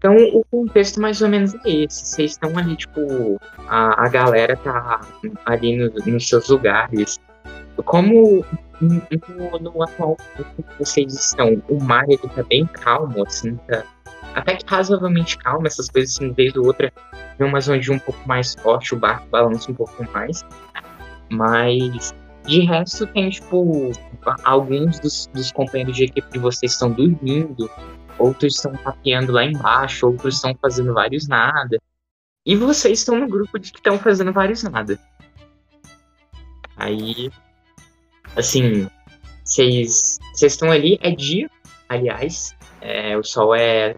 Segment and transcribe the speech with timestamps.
[0.00, 2.06] Então, o contexto mais ou menos é esse.
[2.06, 5.02] Vocês estão ali, tipo, a, a galera tá
[5.44, 7.18] ali no, nos seus lugares.
[7.84, 8.42] Como
[8.80, 13.84] no, no atual que vocês estão, o mar ele tá bem calmo, assim, tá
[14.34, 16.90] até que razoavelmente calmo, essas coisas assim, ou outra,
[17.38, 20.42] vem uma zona de um pouco mais forte, o barco balança um pouco mais.
[21.28, 22.14] Mas
[22.46, 23.92] de resto tem, tipo,
[24.44, 27.70] alguns dos, dos companheiros de equipe de vocês estão dormindo,
[28.18, 31.80] outros estão tapeando lá embaixo, outros estão fazendo vários nada.
[32.44, 34.98] E vocês estão no grupo de que estão fazendo vários nada.
[36.76, 37.30] Aí,
[38.36, 38.88] assim,
[39.44, 41.50] vocês estão ali, é dia,
[41.88, 43.94] aliás, é, o sol é,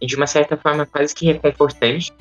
[0.00, 2.12] de uma certa forma, quase que reconfortante,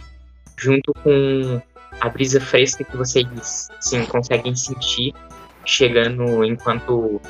[0.57, 1.61] junto com
[1.99, 3.69] a brisa fresca que vocês,
[4.09, 5.13] conseguem sentir
[5.65, 7.21] chegando enquanto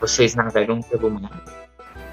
[0.00, 1.59] vocês navegam pelo mar.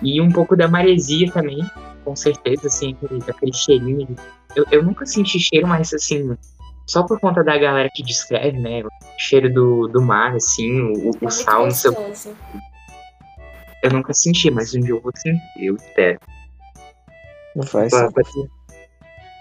[0.01, 1.59] E um pouco da maresia também,
[2.03, 4.15] com certeza, assim, aquele, aquele cheirinho.
[4.55, 6.37] Eu, eu nunca senti cheiro, mas assim,
[6.85, 8.83] só por conta da galera que descreve, né?
[8.83, 11.93] O cheiro do, do mar, assim, o, o sal no seu.
[13.83, 16.19] Eu nunca senti, mas um dia eu vou sentir, eu espero.
[17.55, 18.23] Não faz pra, pra,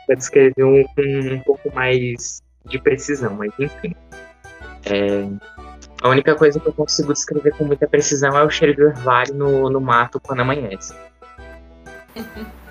[0.06, 3.95] pra descrever um, um, um, pouco mais de precisão, mas enfim.
[4.84, 5.28] É,
[6.02, 9.34] a única coisa que eu consigo descrever com muita precisão é o cheiro do orvalho
[9.34, 10.94] no, no mato quando amanhece.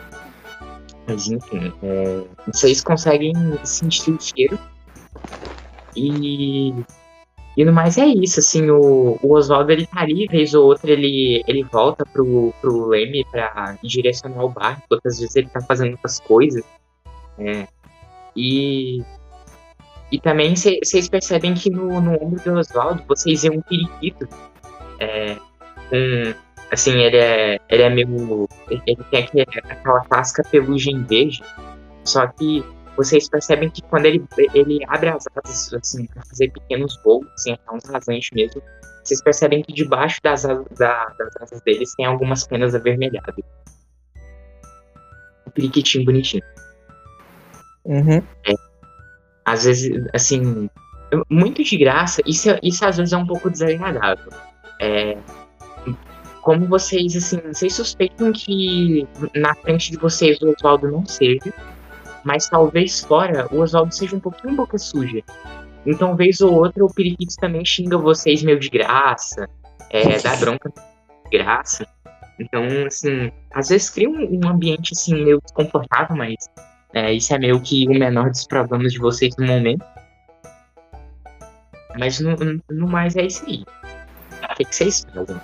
[1.08, 4.58] Mas enfim, é, vocês conseguem sentir o cheiro.
[5.96, 6.73] E,
[7.56, 10.92] e no mais é isso, assim, o, o Oswaldo ele tá ali, vez ou outra
[10.92, 15.92] ele, ele volta pro, pro Leme pra direcionar o barco, outras vezes ele tá fazendo
[15.92, 16.64] outras coisas.
[17.38, 17.68] É,
[18.36, 19.03] e
[20.11, 24.28] e também vocês percebem que no, no ombro do Oswaldo vocês veem um periquito.
[25.00, 25.36] É,
[25.92, 26.34] um,
[26.72, 28.47] assim, ele é, ele é meio.
[28.70, 28.81] Ele
[29.12, 31.44] tem aquele, aquela casca pelugem verde.
[32.03, 32.64] Só que
[32.95, 37.53] vocês percebem que quando ele, ele abre as asas, assim, para fazer pequenos voos, assim,
[37.53, 38.62] até uns rasantes mesmo,
[39.03, 43.35] vocês percebem que debaixo das, asas, da, das asas deles tem algumas penas avermelhadas.
[45.47, 46.44] Um periquitinho bonitinho.
[47.85, 48.24] Uhum.
[48.46, 48.53] É,
[49.45, 50.69] às vezes, assim,
[51.29, 54.31] muito de graça, isso, isso às vezes é um pouco desagradável.
[54.81, 55.17] É,
[56.41, 61.53] como vocês, assim, vocês suspeitam que na frente de vocês o Oswaldo não seja,
[62.23, 65.22] mas talvez fora o Oswaldo seja um pouquinho boca suja.
[65.85, 69.47] Então, vez ou outra, o Periquito também xinga vocês meio de graça,
[69.91, 71.88] é, dá bronca de graça.
[72.39, 76.35] Então, assim, às vezes cria um, um ambiente, assim, meio desconfortável, mas
[76.95, 79.85] é, isso é meio que o menor dos problemas de vocês no momento.
[82.00, 82.35] Mas no,
[82.72, 83.63] no mais é isso aí.
[84.44, 85.41] O que, que vocês fazem?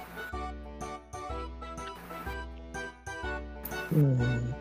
[3.91, 4.53] Hum.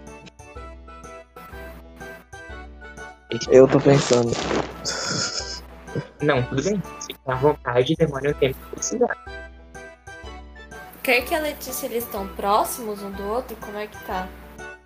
[3.48, 4.32] Eu tô pensando.
[6.20, 6.82] Não, tudo bem.
[7.06, 9.16] Fica à vontade, demora o tempo que precisar.
[11.04, 13.56] Quer que a Letícia eles estão próximos um do outro?
[13.60, 14.28] Como é que tá?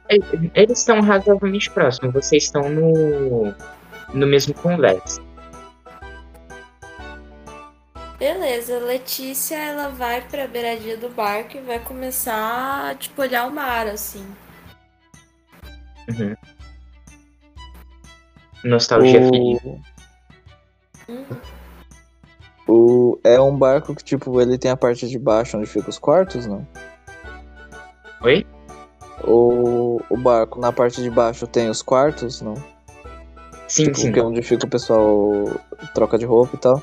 [0.09, 3.55] Eles estão razoavelmente próximos, vocês estão no,
[4.13, 5.23] no mesmo conversa.
[8.19, 13.51] Beleza, Letícia ela vai pra beiradinha do barco e vai começar a tipo, olhar o
[13.51, 14.25] mar, assim.
[16.09, 16.35] Uhum.
[18.63, 19.29] Nostalgia o...
[19.29, 19.63] feliz.
[21.09, 21.25] Hum?
[22.67, 23.19] O...
[23.25, 26.47] É um barco que, tipo, ele tem a parte de baixo onde ficam os quartos,
[26.47, 26.67] não?
[28.23, 28.47] Oi?
[29.27, 32.55] O, o barco, na parte de baixo, tem os quartos, não?
[33.69, 34.13] Sim, tipo, sim.
[34.13, 35.33] Que é onde fica o pessoal
[35.95, 36.83] troca de roupa e tal.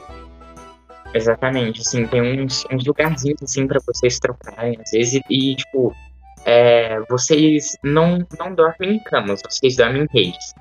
[1.13, 5.94] Exatamente, assim, tem uns, uns lugarzinhos, assim, pra vocês trocarem, às vezes, e, tipo,
[6.46, 10.53] é, vocês não, não dormem em camas, vocês dormem em redes.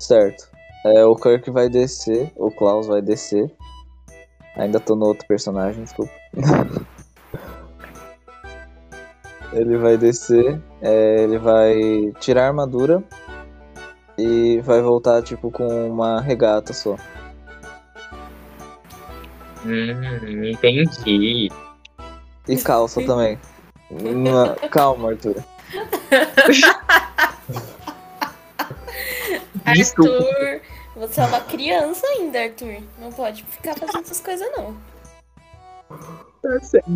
[0.00, 0.50] Certo.
[0.84, 3.50] É, o Kirk vai descer, o Klaus vai descer.
[4.56, 6.12] Ainda tô no outro personagem, desculpa.
[9.54, 13.02] ele vai descer, é, ele vai tirar a armadura
[14.18, 16.96] e vai voltar tipo com uma regata só.
[19.64, 21.50] Hum, entendi.
[22.48, 23.38] E calça também.
[23.90, 24.56] Uma...
[24.70, 25.36] Calma, Arthur.
[29.64, 30.60] Arthur,
[30.96, 32.82] você é uma criança ainda, Arthur.
[33.00, 34.76] Não pode ficar fazendo essas coisas, não.
[36.42, 36.90] Tá certo.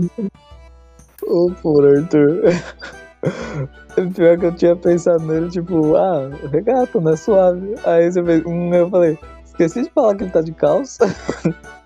[1.29, 2.43] Ô, por Arthur.
[4.15, 7.17] Pior que eu tinha pensado nele, tipo, ah, regata, né?
[7.17, 7.75] Suave.
[7.85, 11.05] Aí você fez, hum, eu falei, esqueci de falar que ele tá de calça.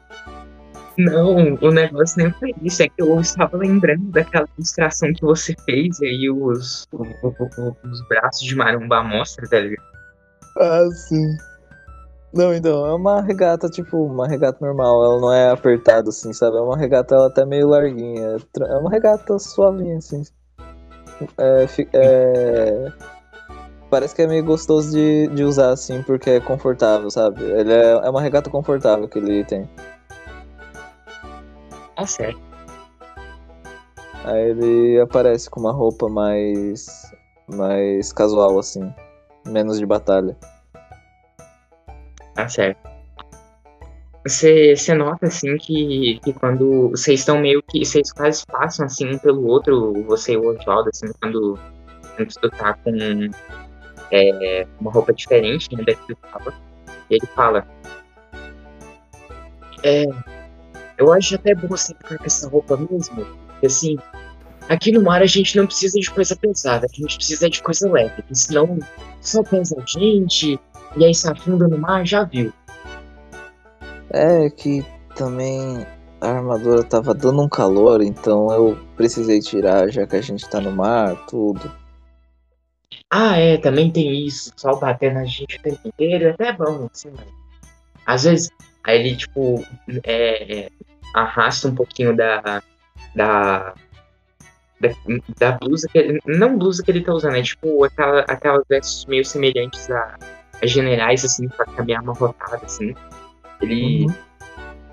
[0.99, 2.83] Não, o negócio nem foi isso.
[2.83, 7.35] É que eu estava lembrando daquela ilustração que você fez e aí os, o- o-
[7.59, 9.83] o- os braços de maromba mostra, tá ligado?
[10.59, 11.35] Ah, sim.
[12.33, 16.57] Não, então, é uma regata, tipo, uma regata normal, ela não é apertada, assim, sabe?
[16.57, 18.37] É uma regata, ela até meio larguinha.
[18.61, 20.23] É É uma regata suavinha, assim.
[21.39, 22.93] É, é-
[23.91, 27.43] Parece que é meio gostoso de, de usar, assim, porque é confortável, sabe?
[27.45, 29.69] Ele é, é uma regata confortável que ele tem.
[31.95, 32.41] Tá certo.
[34.25, 37.13] Aí ele aparece com uma roupa mais.
[37.47, 38.91] mais casual, assim.
[39.47, 40.35] Menos de batalha.
[42.35, 42.91] Tá certo.
[44.25, 47.85] Você, você nota assim que, que quando vocês estão meio que.
[47.85, 51.59] Vocês quase passam assim um pelo outro, você e o Oswaldo, assim, quando,
[52.17, 52.93] quando tu tá com
[54.13, 56.55] é, uma roupa diferente né, da que tu tava.
[57.11, 57.67] E ele fala.
[59.83, 60.05] É.
[60.97, 63.25] Eu acho até bom você ficar com essa roupa mesmo.
[63.25, 63.97] Porque assim,
[64.69, 67.91] aqui no mar a gente não precisa de coisa pesada, a gente precisa de coisa
[67.91, 68.79] leve, senão
[69.21, 70.61] só pesa a gente,
[70.97, 72.53] e aí se afunda no mar, já viu.
[74.11, 74.85] É que
[75.17, 75.87] também
[76.21, 80.61] a armadura tava dando um calor, então eu precisei tirar, já que a gente tá
[80.61, 81.71] no mar, tudo.
[83.11, 86.89] Ah, é, também tem isso, sol batendo na gente o tempo inteiro, é até bom,
[86.93, 87.27] assim, mas...
[88.07, 88.51] Às vezes,
[88.85, 89.65] aí ele, tipo,
[90.05, 90.71] é, é,
[91.15, 92.41] arrasta um pouquinho da,
[93.15, 93.75] da,
[94.81, 94.91] da,
[95.39, 99.05] da blusa, que ele, não blusa que ele tá usando, é tipo aquela, aquelas vestes
[99.07, 100.19] meio semelhantes a
[100.71, 102.95] generais, assim, pra caminhar amarrotada, assim.
[103.61, 104.07] Ele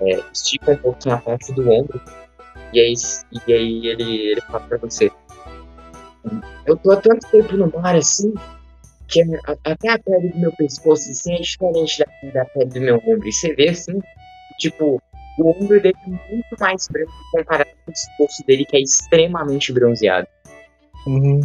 [0.00, 2.00] é, estica um pouquinho a parte do ombro,
[2.72, 2.94] e aí,
[3.46, 5.10] e aí ele, ele fala pra você,
[6.66, 8.32] eu tô há tanto tempo no mar assim,
[9.08, 12.80] que a- até a pele do meu pescoço assim, é diferente da, da pele do
[12.80, 13.26] meu ombro.
[13.26, 13.98] E você vê assim,
[14.58, 15.02] tipo,
[15.38, 19.72] o ombro dele é muito mais branco comparado com o pescoço dele, que é extremamente
[19.72, 20.28] bronzeado.
[21.06, 21.40] Uhum.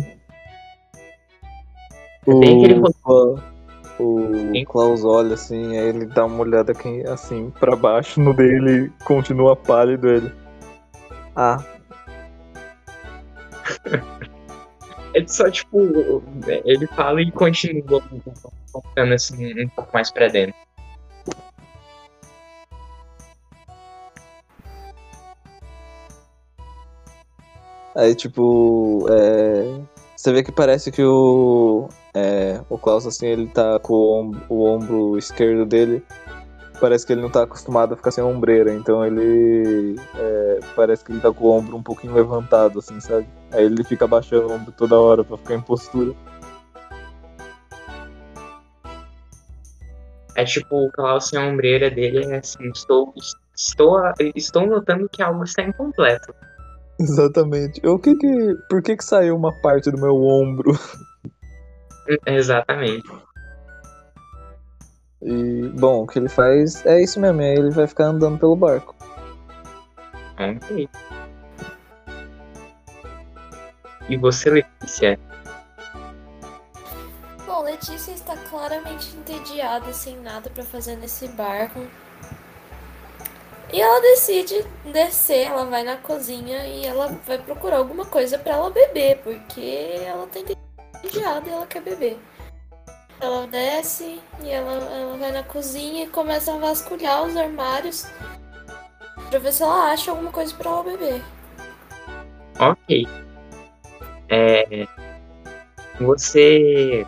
[2.26, 3.55] Tem aquele O, Cla-
[4.00, 4.66] o Sim.
[4.66, 9.04] Klaus olha assim, aí ele dá uma olhada aqui, assim pra baixo no dele e
[9.04, 10.32] continua pálido ele.
[11.36, 11.58] Ah,
[15.14, 16.22] Ele só, tipo,
[16.66, 18.04] ele fala e continua
[18.70, 20.54] focando assim um pouco mais pra dentro.
[27.96, 29.80] Aí, tipo, é,
[30.18, 34.42] você vê que parece que o, é, o Klaus, assim, ele tá com o ombro,
[34.48, 36.02] o ombro esquerdo dele.
[36.80, 39.98] Parece que ele não tá acostumado a ficar sem ombreira, então ele.
[40.18, 43.28] é, parece que ele tá com o ombro um pouquinho levantado, assim, sabe?
[43.52, 46.14] Aí ele fica abaixando o ombro toda hora pra ficar em postura.
[50.38, 53.14] É tipo, o Klaus sem a ombreira dele é assim, estou,
[53.56, 54.02] estou,
[54.36, 56.34] estou notando que algo está incompleto.
[57.00, 57.86] Exatamente.
[57.86, 58.56] O que que.
[58.70, 60.72] Por que que saiu uma parte do meu ombro?
[62.26, 63.10] Exatamente.
[65.22, 68.56] E, bom, o que ele faz é isso mesmo, aí ele vai ficar andando pelo
[68.56, 68.96] barco.
[70.34, 70.90] Ok.
[74.08, 75.20] E você, Letícia?
[77.48, 81.80] Bom, Letícia está claramente entediada, sem nada pra fazer nesse barco.
[83.74, 84.64] E ela decide
[84.94, 89.96] descer, ela vai na cozinha e ela vai procurar alguma coisa pra ela beber, porque
[90.06, 90.65] ela tá entediada
[91.14, 92.18] e ela quer beber.
[93.20, 98.08] Ela desce e ela, ela vai na cozinha e começa a vasculhar os armários
[99.30, 101.22] pra ver se ela acha alguma coisa pra ela beber.
[102.60, 103.08] Ok.
[104.30, 104.86] É,
[106.00, 107.06] você.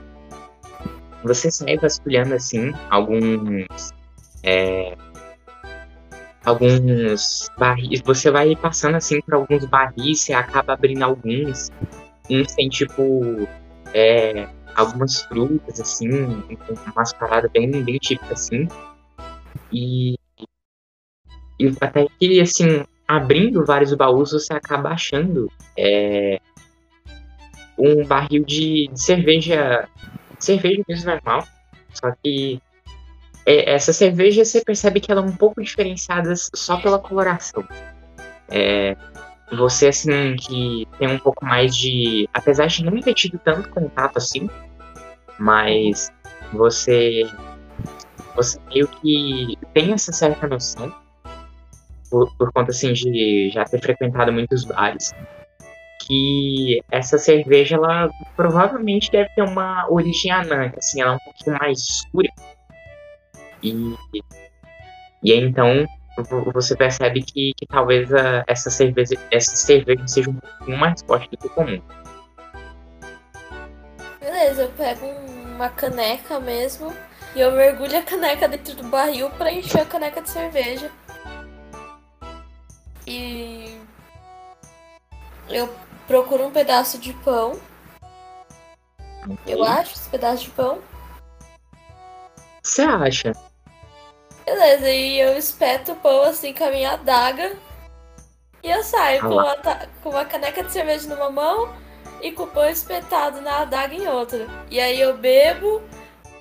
[1.23, 3.93] Você sai vasculhando assim alguns.
[4.43, 4.95] É,
[6.45, 8.01] alguns barris.
[8.01, 11.69] Você vai passando assim por alguns barris, você acaba abrindo alguns.
[12.29, 13.47] Uns tem tipo.
[13.93, 16.09] É, algumas frutas, assim,
[16.95, 18.67] umas paradas bem, bem típicas assim.
[19.71, 20.15] E.
[21.59, 26.39] E até que, assim, abrindo vários baús, você acaba achando é,
[27.77, 29.87] um barril de, de cerveja,
[30.37, 31.43] cerveja mesmo normal,
[31.93, 32.61] só que
[33.45, 37.63] é, essa cerveja você percebe que ela é um pouco diferenciada só pela coloração.
[38.49, 38.95] É,
[39.51, 44.17] você assim que tem um pouco mais de, apesar de não ter tido tanto contato
[44.17, 44.49] assim,
[45.39, 46.11] mas
[46.53, 47.23] você
[48.35, 50.93] você meio que tem essa certa noção
[52.09, 55.13] por, por conta assim de já ter frequentado muitos bares
[56.07, 61.57] que essa cerveja ela provavelmente deve ter uma origem anã, assim, ela é um pouquinho
[61.59, 62.29] mais escura.
[63.61, 63.93] E,
[65.23, 65.85] e então
[66.53, 71.29] você percebe que, que talvez a- essa cerveja, essa cerveja seja um pouquinho mais forte
[71.29, 71.81] do que o comum.
[74.19, 76.93] Beleza, eu pego uma caneca mesmo
[77.35, 80.91] e eu mergulho a caneca dentro do barril pra encher a caneca de cerveja.
[83.05, 83.79] E
[85.49, 85.73] eu
[86.07, 87.59] procuro um pedaço de pão.
[89.45, 90.79] Eu acho esse pedaço de pão.
[92.63, 93.31] Você acha?
[94.47, 97.51] Beleza, e eu espeto o pão assim com a minha adaga.
[98.63, 99.55] E eu saio com, uma,
[100.01, 101.75] com uma caneca de cerveja numa mão
[102.21, 104.47] e com o pão espetado na adaga em outra.
[104.71, 105.83] E aí eu bebo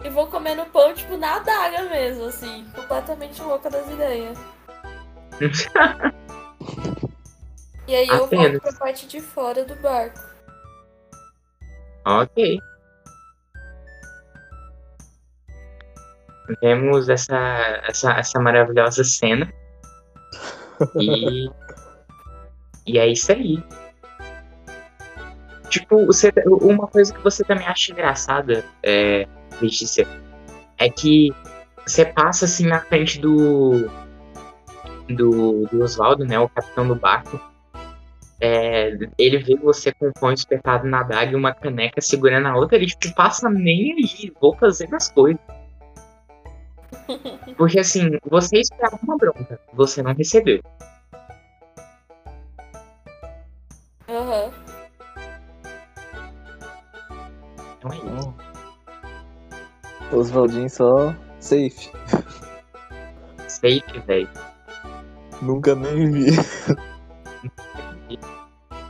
[0.05, 2.65] e vou comendo pão, tipo, na adaga mesmo, assim.
[2.77, 4.39] Completamente louca das ideias.
[7.89, 10.19] E aí eu volto pra parte de fora do barco.
[12.05, 12.59] Ok.
[16.61, 17.37] Vemos essa,
[17.89, 19.53] essa, essa maravilhosa cena.
[20.97, 21.51] E.
[22.87, 23.63] e é isso aí.
[25.69, 29.27] Tipo, você, uma coisa que você também acha engraçada, é,
[29.61, 30.07] Letícia,
[30.79, 31.35] é que
[31.87, 33.89] você passa assim na frente do.
[35.09, 36.39] do, do Oswaldo, né?
[36.39, 37.41] O capitão do barco.
[38.39, 42.57] É, ele vê você com o pão espetado na adaga e uma caneca segurando a
[42.57, 45.41] outra, ele tipo, passa nem aí, vou fazer as coisas.
[47.57, 50.61] Porque assim, você esperava uma bronca, você não recebeu.
[54.09, 54.51] Aham.
[57.79, 58.35] Então é isso.
[60.13, 61.91] Oswaldinho só safe.
[63.49, 64.29] Safe, velho.
[65.43, 66.27] Nunca nem vi.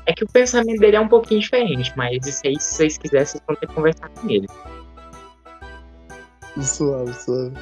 [0.07, 3.27] É que o pensamento dele é um pouquinho diferente, mas isso aí, se vocês quiserem,
[3.27, 4.47] vocês vão ter que conversar com ele.
[6.63, 7.57] Suave, suave.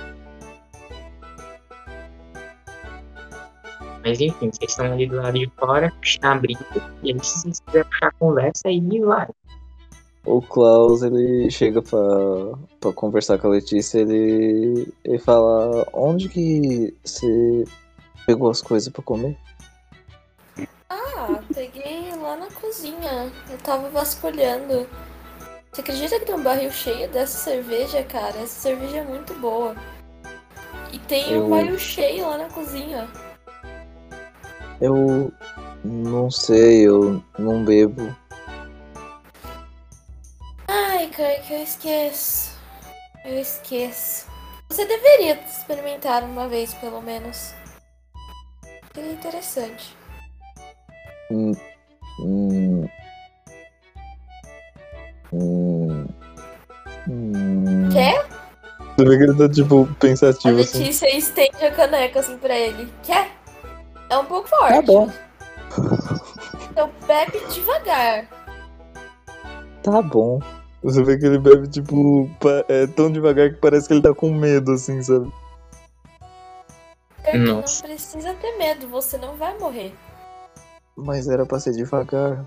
[4.05, 6.65] Mas enfim, vocês estão ali do lado de fora, está abrindo,
[7.03, 9.29] e aí se vocês quiserem puxar a conversa, aí vai.
[10.27, 11.99] O Klaus, ele chega pra,
[12.81, 17.65] pra conversar com a Letícia, ele, ele fala, onde que você
[18.27, 19.37] pegou as coisas pra comer?
[20.89, 23.31] Ah, peguei lá na cozinha.
[23.51, 24.87] Eu tava vasculhando.
[25.71, 28.39] Você acredita que tem um barril cheio dessa cerveja, cara?
[28.39, 29.75] Essa cerveja é muito boa.
[30.93, 33.07] E tem Eu- um barril cheio lá na cozinha.
[34.81, 35.33] Eu
[35.85, 38.15] não sei, eu não bebo.
[40.69, 42.53] Ai, Kirk, eu esqueço.
[43.25, 44.27] Eu esqueço.
[44.69, 47.55] Você deveria experimentar uma vez, pelo menos.
[48.95, 49.97] Seria interessante.
[51.31, 51.53] Hum,
[52.21, 52.89] hum,
[55.33, 56.07] hum,
[57.09, 57.89] hum.
[57.93, 58.27] Quer?
[58.97, 60.79] Você vê que ele tá, tipo, A pensativo assim.
[60.79, 62.93] Letícia estende a caneca assim pra ele.
[63.03, 63.44] Quer?
[64.15, 64.75] É um pouco forte.
[64.75, 65.11] Tá bom.
[66.71, 68.29] Então bebe devagar.
[69.83, 70.39] Tá bom.
[70.85, 72.31] Você vê que ele bebe, tipo,
[72.69, 75.33] é tão devagar que parece que ele tá com medo, assim, sabe?
[77.25, 79.93] Kirk, não precisa ter medo, você não vai morrer.
[80.95, 82.47] Mas era pra ser devagar.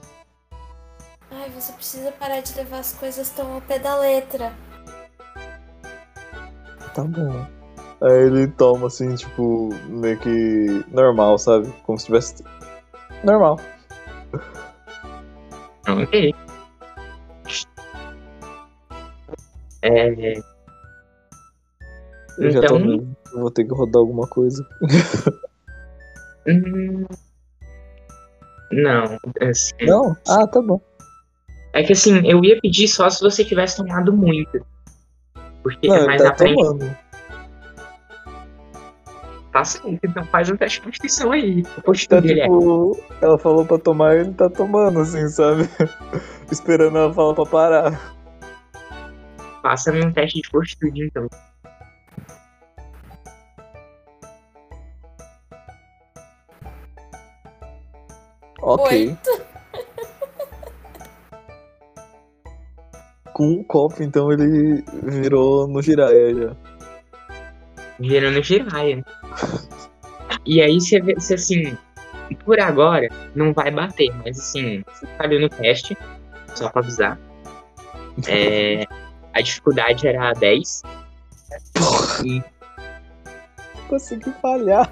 [1.29, 4.53] Ai, você precisa parar de levar as coisas tão ao pé da letra.
[6.93, 7.45] Tá bom.
[8.01, 11.67] Aí ele toma, assim, tipo, meio que normal, sabe?
[11.83, 12.43] Como se tivesse.
[13.23, 13.59] Normal.
[15.87, 16.33] Ok.
[19.81, 20.33] É,
[22.39, 23.17] Eu já tô Então- vendo.
[23.33, 24.63] Eu vou ter que rodar alguma coisa.
[26.47, 27.05] hum,
[28.71, 30.15] não, assim, Não?
[30.27, 30.79] Ah, tá bom.
[31.73, 34.65] é que assim, eu ia pedir só se você tivesse tomado muito.
[35.63, 36.55] Porque Não, é mais tá à frente.
[36.63, 36.97] tomando.
[39.57, 41.63] Tá então faz um teste de constituição aí.
[41.83, 42.21] O Tá é.
[42.21, 43.03] tipo.
[43.21, 45.67] Ela falou pra tomar ele tá tomando, assim, sabe?
[46.51, 48.15] Esperando ela falar pra parar.
[49.63, 51.27] Passa num teste de fortitude, então.
[58.61, 59.09] Ok.
[59.09, 59.47] Oito.
[63.33, 66.66] Com um copo, então ele virou no giraia já.
[67.99, 69.03] Virando giraia.
[70.45, 71.77] E aí você vê, você assim,
[72.43, 75.97] por agora não vai bater, mas assim, você falhou no teste,
[76.55, 77.19] só pra avisar.
[78.27, 78.83] É,
[79.31, 80.81] a dificuldade era 10.
[82.25, 82.41] E
[83.87, 84.91] Consegui falhar.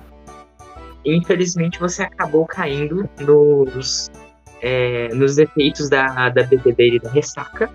[1.04, 4.12] infelizmente você acabou caindo nos,
[4.62, 7.68] é, nos defeitos da, da bebedeira e da ressaca.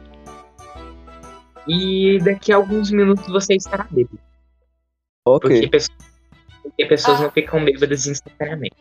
[1.66, 4.20] E daqui a alguns minutos você estará bêbado.
[5.24, 5.98] Porque pessoas
[6.62, 7.22] Porque pessoas Ah.
[7.24, 8.76] não ficam bêbadas instantaneamente.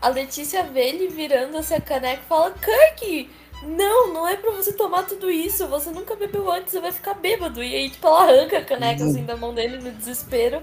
[0.00, 3.30] A Letícia vê ele virando-se a caneca e fala: Kirk,
[3.64, 5.66] não, não é pra você tomar tudo isso.
[5.68, 7.62] Você nunca bebeu antes, você vai ficar bêbado.
[7.62, 10.62] E aí, tipo, ela arranca a caneca assim da mão dele no desespero.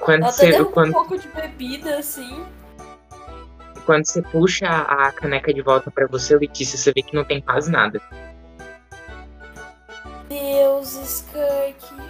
[0.00, 2.44] Quando Ela até você, derruba um quando, pouco de bebida, assim.
[3.86, 7.40] quando você puxa a caneca de volta pra você, Letícia, você vê que não tem
[7.40, 8.00] quase nada.
[10.28, 12.09] Deuses, Kirk.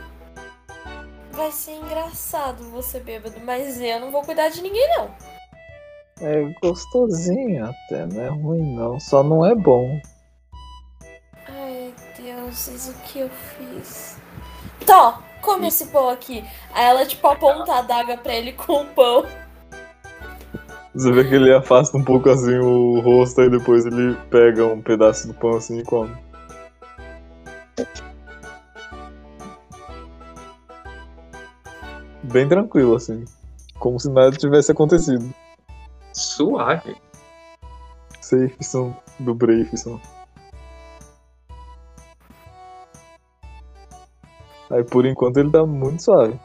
[1.40, 5.10] Vai ser engraçado você bêbado, mas eu não vou cuidar de ninguém, não.
[6.20, 9.98] É gostosinho até, não é ruim não, só não é bom.
[11.48, 14.18] Ai, deuses, o que eu fiz?
[14.84, 16.44] Tó, come esse pão aqui.
[16.74, 19.24] Aí ela, tipo, aponta a adaga pra ele com o pão.
[20.94, 24.82] Você vê que ele afasta um pouco assim o rosto e depois ele pega um
[24.82, 26.14] pedaço do pão assim e come.
[32.24, 33.24] Bem tranquilo assim.
[33.78, 35.32] Como se nada tivesse acontecido.
[36.12, 36.96] Suave.
[38.20, 40.00] Safeson do Braveson.
[44.70, 46.38] Aí por enquanto ele tá muito suave.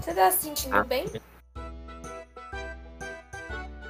[0.00, 0.84] Você tá se sentindo Ah.
[0.84, 1.06] bem?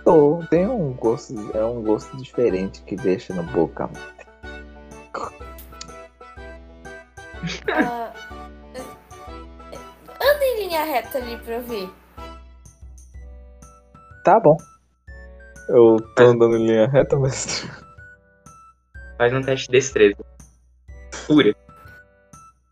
[0.05, 3.89] Tô, tem um gosto, é um gosto diferente que deixa na boca.
[7.45, 8.42] Em
[10.73, 11.91] linha reta ali pra eu ver.
[14.25, 14.57] Tá bom.
[15.69, 17.71] Eu tô andando em linha reta, mestre.
[19.19, 20.25] Faz um teste de destreza.
[21.27, 21.55] Pura,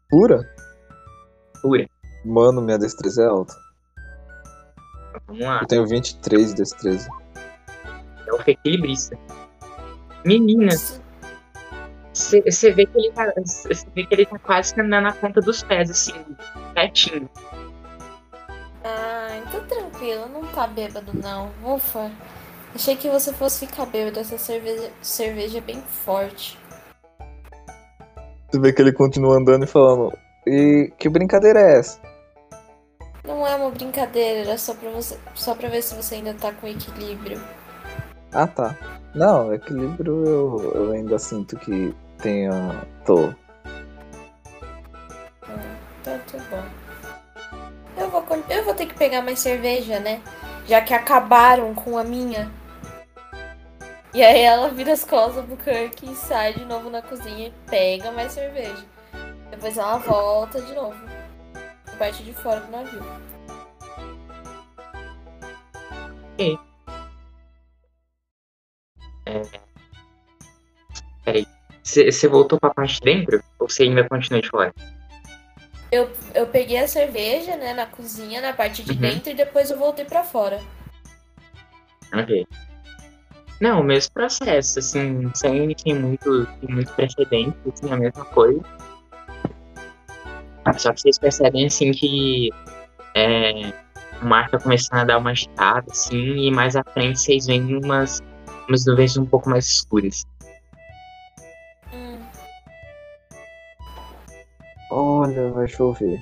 [0.09, 0.55] Pura?
[1.63, 1.89] pura.
[2.25, 3.55] Mano, minha destreza é alta.
[5.27, 5.61] Vamos lá.
[5.61, 7.09] Eu tenho 23 de destreza.
[8.27, 9.17] É o equilibrista.
[10.25, 10.71] Menina,
[12.13, 13.33] você vê que ele tá.
[13.37, 16.13] Você vê que ele tá quase andando na ponta dos pés, assim,
[16.75, 17.29] retinho.
[20.51, 21.51] Tá bêbado não.
[21.65, 22.11] Ufa.
[22.75, 24.21] Achei que você fosse ficar bêbado.
[24.21, 26.59] Essa cerveja, cerveja é bem forte.
[28.51, 30.13] Você vê que ele continua andando e falando.
[30.47, 32.01] E que brincadeira é essa?
[33.25, 36.53] Não é uma brincadeira, era só pra, você, só pra ver se você ainda tá
[36.53, 37.41] com equilíbrio.
[38.33, 38.77] Ah tá.
[39.15, 42.87] Não, equilíbrio eu, eu ainda sinto que tenha.
[43.05, 43.27] tô.
[43.27, 43.35] Hum,
[46.03, 46.65] Tanto bom.
[47.99, 50.21] Eu vou, eu vou ter que pegar mais cerveja, né?
[50.71, 52.49] Já que acabaram com a minha.
[54.15, 57.69] E aí ela vira as costas pro Kirk e sai de novo na cozinha e
[57.69, 58.87] pega mais cerveja.
[59.51, 60.97] Depois ela volta de novo.
[61.99, 63.03] Parte de fora do navio.
[71.83, 73.43] Você voltou pra parte de dentro?
[73.59, 74.73] Ou você ainda continua de fora?
[75.93, 78.99] Eu, eu peguei a cerveja, né, na cozinha, na parte de Uhum.
[78.99, 80.61] dentro, e depois eu voltei pra fora.
[82.15, 82.47] Ok.
[83.61, 88.61] Não, o mesmo processo, assim, sem, sem muito, sem muito precedente, assim, a mesma coisa.
[90.79, 92.51] Só que vocês percebem, assim, que
[93.15, 93.73] é,
[94.23, 97.77] o mar tá começando a dar uma agitada, assim, e mais à frente vocês veem
[97.77, 98.23] umas,
[98.69, 100.25] umas nuvens um pouco mais escuras.
[105.21, 106.19] Olha, vai chover.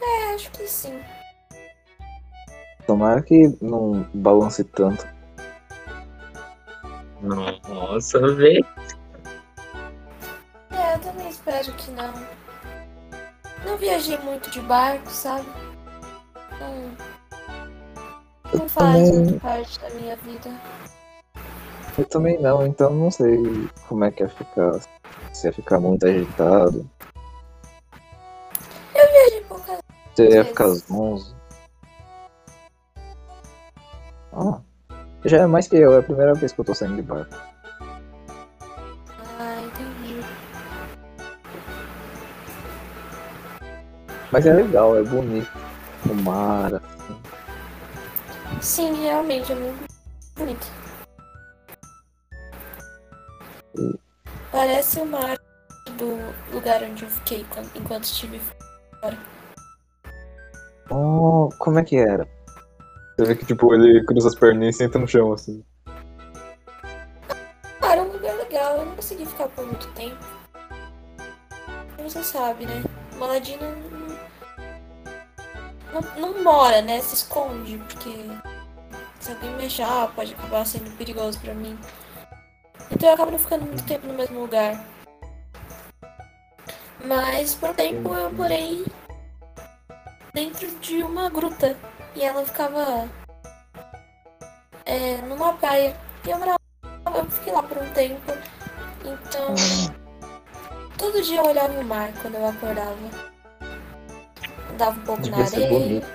[0.00, 1.00] é, acho que sim.
[2.86, 5.06] Tomara que não balance tanto.
[7.22, 8.60] Nossa, vê.
[10.70, 12.12] É, eu também espero que não.
[13.64, 15.46] Não viajei muito de barco, sabe?
[16.58, 16.96] Não,
[18.58, 20.50] não faz também- muito parte da minha vida.
[21.98, 24.80] Eu também não, então não sei como é que ia ficar.
[25.32, 26.88] Se ia ficar muito agitado.
[28.94, 29.78] Viajei poucas
[30.14, 31.36] Se ia ficar zonzo.
[34.32, 34.60] Ah,
[35.24, 37.34] já é mais que eu, é a primeira vez que eu tô saindo de barco.
[39.38, 40.24] Ah, entendi.
[44.30, 45.50] Mas é legal, é bonito.
[46.10, 47.22] O mar, assim.
[48.60, 49.84] Sim, realmente é muito
[50.36, 50.81] bonito.
[54.50, 55.38] Parece o mar
[55.96, 58.40] do lugar onde eu fiquei enquanto estive
[60.90, 62.28] Oh, como é que era?
[63.16, 65.64] Você vê que tipo, ele cruza as perninhas e senta no chão assim.
[67.80, 70.18] Ah, era um lugar legal, eu não consegui ficar por muito tempo.
[71.98, 72.82] Você sabe, né?
[73.16, 73.62] Moladino
[75.92, 77.00] não, não, não mora, né?
[77.00, 78.10] Se esconde, porque
[79.20, 81.78] se alguém me achar, pode acabar sendo perigoso pra mim.
[82.92, 84.84] Então eu acabo não ficando muito tempo no mesmo lugar.
[87.04, 88.84] Mas por um tempo eu morei
[90.32, 91.76] dentro de uma gruta.
[92.14, 93.08] E ela ficava
[94.84, 95.96] é, numa praia.
[96.26, 96.58] E eu morava,
[97.16, 98.32] eu fiquei lá por um tempo.
[99.04, 99.54] Então,
[100.96, 102.96] todo dia eu olhava o mar quando eu acordava.
[104.70, 105.68] Andava um pouco Devia na areia.
[105.68, 106.06] bonito.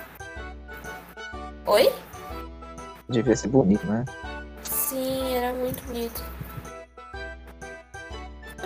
[1.66, 1.94] Oi?
[3.10, 4.06] Devia ser bonito, né?
[4.63, 6.24] Sim, era muito bonito.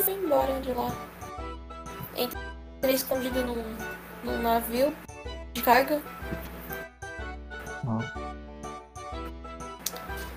[0.02, 0.90] Eu vim embora de lá.
[2.18, 3.64] Entrei escondido num,
[4.24, 4.92] num navio
[5.54, 6.02] de carga.
[7.88, 8.00] Ah.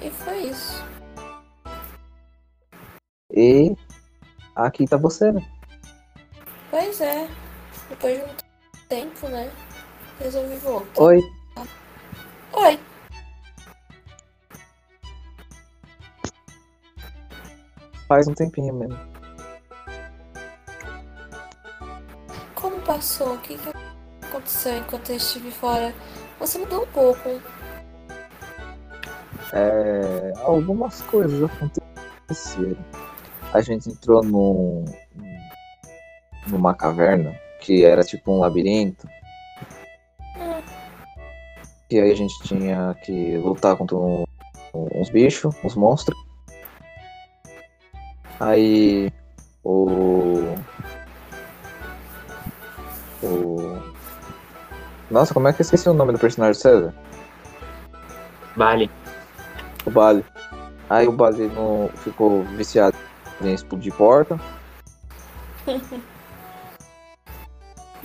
[0.02, 0.84] E foi isso.
[3.32, 3.74] E
[4.54, 5.40] aqui tá você, né?
[6.70, 7.26] Pois é.
[7.88, 8.34] Depois de um
[8.86, 9.50] tempo, né?
[10.20, 11.02] Resolvi voltar.
[11.02, 11.22] Oi.
[12.52, 12.78] Oi.
[18.06, 19.13] Faz um tempinho mesmo.
[22.84, 23.34] Passou?
[23.34, 23.68] O que, que
[24.26, 25.94] aconteceu enquanto eu estive fora?
[26.38, 27.40] Você mudou um pouco.
[29.52, 32.76] É, algumas coisas aconteceram.
[33.52, 34.84] A gente entrou num,
[36.48, 39.08] numa caverna que era tipo um labirinto.
[41.90, 44.24] E aí a gente tinha que lutar contra um-
[44.74, 46.18] uns bichos, uns monstros.
[48.40, 49.12] Aí
[49.62, 50.54] o.
[53.24, 53.78] O.
[55.10, 56.94] Nossa, como é que eu esqueci o nome do personagem do César?
[58.56, 58.90] Vale.
[59.86, 60.24] O Bali.
[60.88, 62.96] Aí o Bali não ficou viciado
[63.40, 64.38] em explodir porta.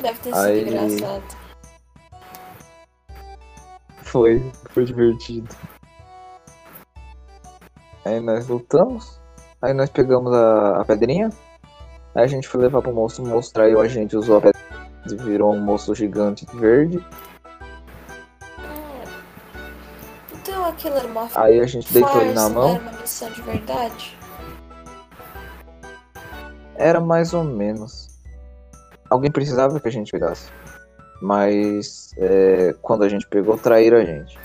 [0.02, 1.24] Deve ter sido Aí- engraçado.
[4.04, 5.56] Foi, foi divertido.
[8.06, 9.20] Aí nós lutamos.
[9.62, 11.30] Aí nós pegamos a, a pedrinha.
[12.16, 14.59] Aí a gente foi levar pro moço, o moço traiu a gente, usou a pedra
[14.59, 14.59] e
[15.16, 17.04] virou um moço gigante verde.
[18.58, 19.04] Ah,
[20.34, 22.70] Então aquilo era uma Aí a gente deitou ele na mão.
[22.76, 24.18] era uma missão de verdade?
[26.76, 28.08] Era mais ou menos.
[29.10, 30.50] Alguém precisava que a gente pegasse.
[31.22, 34.40] Mas é, quando a gente pegou, traíram a gente.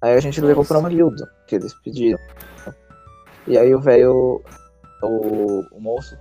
[0.00, 2.18] Aí a gente levou pra uma guilda, que eles pediram.
[3.46, 4.42] E aí o velho,
[5.02, 6.16] o, o moço,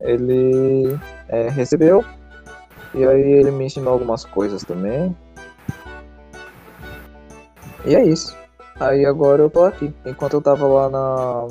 [0.00, 2.04] ele é, recebeu.
[2.94, 5.16] E aí ele me ensinou algumas coisas também.
[7.84, 8.36] E é isso.
[8.78, 9.94] Aí agora eu tô aqui.
[10.04, 11.48] Enquanto eu tava lá na.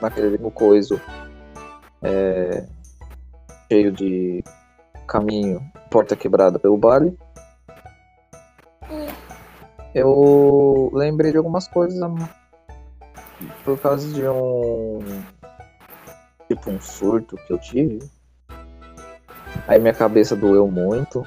[0.00, 1.00] naquele no coiso.
[2.02, 2.66] é,
[3.70, 4.42] cheio de
[5.06, 7.18] caminho, porta quebrada pelo baile.
[9.94, 11.98] Eu lembrei de algumas coisas
[13.64, 14.98] por causa de um.
[16.48, 17.98] Tipo um surto que eu tive.
[19.66, 21.26] Aí minha cabeça doeu muito.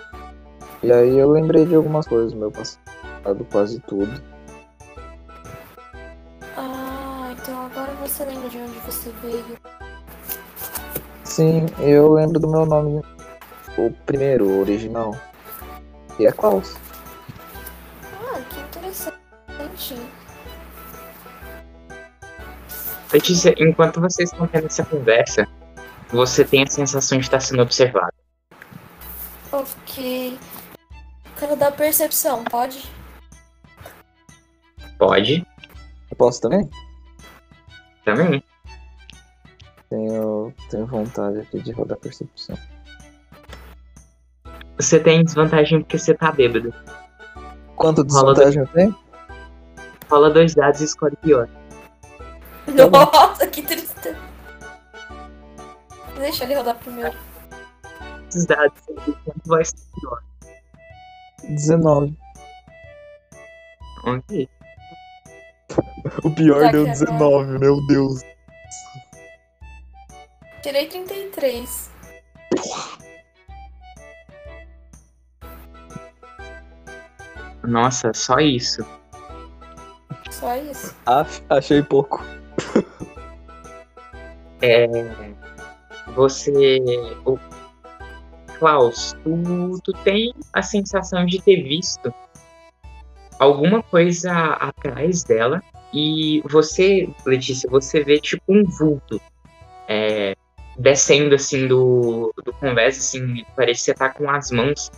[0.83, 4.11] E aí eu lembrei de algumas coisas do meu passado, quase tudo.
[6.57, 9.57] Ah, então agora você lembra de onde você veio.
[11.23, 13.01] Sim, eu lembro do meu nome.
[13.77, 15.15] O primeiro, o original.
[16.19, 16.75] E é Klaus.
[23.13, 25.47] Letícia, enquanto vocês estão tendo essa conversa,
[26.09, 28.13] você tem a sensação de estar sendo observado.
[29.51, 30.37] Ok.
[31.37, 32.89] Quero dar percepção, pode?
[34.97, 35.45] Pode,
[36.09, 36.69] Eu posso também?
[38.05, 38.43] também.
[39.89, 42.57] Tenho, tenho vontade aqui de rodar percepção.
[44.77, 46.73] Você tem desvantagem porque você tá bêbado.
[47.75, 48.95] Quanto de Rola desvantagem eu tenho?
[50.09, 51.49] Rola dois dados e escolhe pior.
[52.75, 53.11] Tá bom.
[53.11, 54.17] Nossa, que tristeza.
[56.17, 57.17] Deixa ele rodar primeiro.
[58.29, 60.23] Esses dados, quanto vai ser pior.
[61.43, 62.15] 19.
[64.05, 64.49] Ok.
[66.23, 68.21] O pior Tá deu que 19, meu Deus.
[70.61, 71.91] Tirei 33.
[77.63, 78.85] Nossa, só isso.
[80.29, 80.95] Só isso.
[81.05, 82.23] Ah, achei pouco.
[84.61, 84.87] É.
[86.15, 86.79] Você.
[87.25, 87.37] O...
[88.59, 92.13] Klaus, tu, tu tem a sensação de ter visto
[93.39, 95.63] alguma coisa atrás dela.
[95.93, 99.19] E você, Letícia, você vê tipo um vulto
[99.87, 100.35] é,
[100.77, 104.89] descendo assim do, do convés, assim, parece que você tá com as mãos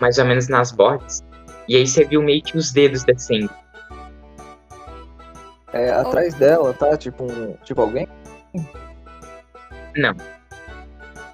[0.00, 1.24] mais ou menos nas bordas.
[1.68, 3.50] E aí você viu meio que os dedos descendo.
[5.72, 7.54] É, atrás dela tá tipo um.
[7.64, 8.06] Tipo alguém?
[9.96, 10.14] Não.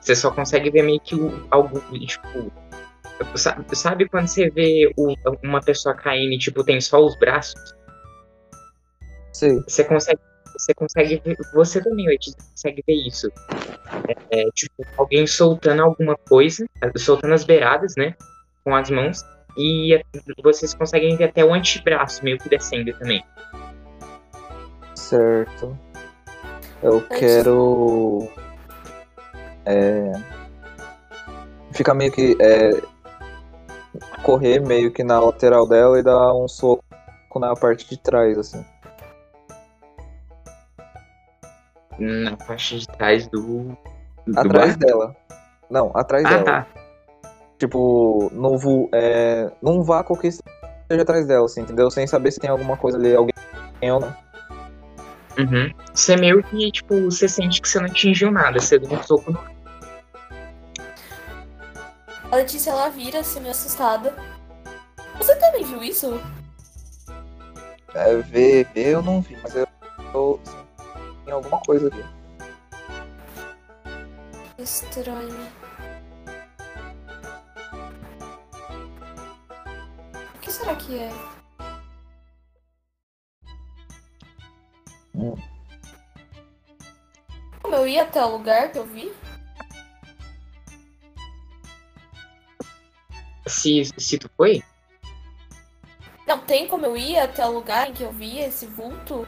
[0.00, 2.50] Você só consegue ver meio que o, algum, tipo.
[3.34, 7.74] Sabe, sabe quando você vê o- uma pessoa caindo e, tipo, tem só os braços?
[9.32, 9.60] Sei.
[9.66, 10.20] Você consegue.
[10.56, 11.36] Você consegue ver.
[11.54, 13.28] Você também, Letícia, consegue ver isso.
[14.30, 16.64] É, é, tipo, alguém soltando alguma coisa,
[16.96, 18.14] soltando as beiradas, né?
[18.64, 19.20] Com as mãos.
[19.56, 20.02] E é,
[20.42, 23.22] vocês conseguem ver até o antebraço meio que descendo também.
[24.94, 25.76] Certo.
[26.82, 28.28] Eu quero.
[29.68, 30.12] É.
[31.72, 32.36] Ficar meio que.
[32.40, 32.70] É,
[34.22, 36.82] correr meio que na lateral dela e dar um soco
[37.36, 38.64] na parte de trás, assim.
[41.98, 43.76] Na parte de trás do.
[44.26, 44.78] do Atrás barco.
[44.78, 45.16] dela.
[45.70, 46.44] Não, atrás Ah, dela.
[46.44, 46.66] tá.
[47.58, 51.90] Tipo, no, vu- é, num vácuo que esteja atrás dela, assim, entendeu?
[51.90, 53.34] Sem saber se tem alguma coisa ali, alguém
[53.92, 54.14] ou não.
[55.38, 55.72] Uhum.
[55.92, 58.60] Você meio que, tipo, você sente que você não atingiu nada.
[58.60, 59.38] Você deu um soco no.
[62.30, 64.14] A Letícia ela vira assim, meio assustada.
[65.16, 66.20] Você também viu isso?
[67.94, 69.66] É, ver, ver eu não vi, mas eu,
[70.12, 70.40] eu
[71.24, 72.04] tem alguma coisa ali.
[74.58, 75.48] Estranho.
[80.34, 81.10] O que será que é?
[85.14, 85.34] Hum.
[87.62, 89.12] Como eu ia até o lugar que eu vi?
[93.48, 94.62] Se, se tu foi?
[96.26, 99.26] Não, tem como eu ir até o lugar em que eu vi esse vulto?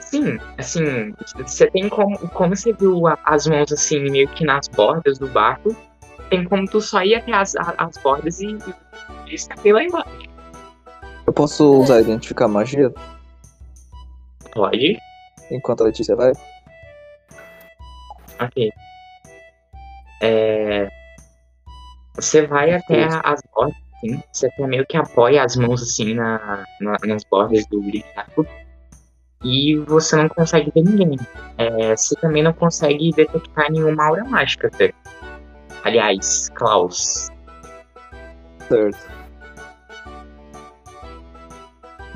[0.00, 5.18] Sim, assim, você tem como, como você viu as mãos assim, meio que nas bordas
[5.18, 5.74] do barco,
[6.30, 8.56] tem como tu só ir até as, as bordas e,
[9.26, 10.30] e escapar lá embaixo.
[11.26, 12.92] Eu posso usar identificar magia
[14.52, 14.98] Pode?
[15.50, 16.32] enquanto a Letícia vai?
[18.40, 18.70] Ok.
[20.20, 20.88] É,
[22.14, 26.64] Você vai até as bordas, assim, você até meio que apoia as mãos assim na,
[26.80, 27.80] na- nas bordas do
[28.14, 28.46] barco
[29.44, 31.18] e você não consegue ver ninguém.
[31.58, 34.92] É, você também não consegue detectar nenhuma aura mágica, até.
[35.84, 37.28] Aliás, Klaus,
[38.68, 39.10] Certo.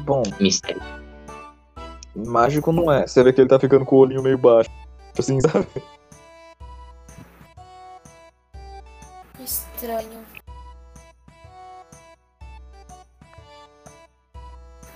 [0.00, 0.80] Bom, mistério.
[2.14, 3.06] mágico não é.
[3.06, 4.70] Você vê que ele tá ficando com o olhinho meio baixo.
[5.18, 5.66] Assim, sabe?
[9.86, 10.26] Estranho.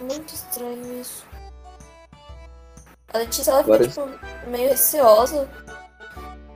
[0.00, 1.24] Muito estranho isso.
[3.12, 4.09] A Letícia ela fica tipo,
[4.48, 5.48] meio receosa.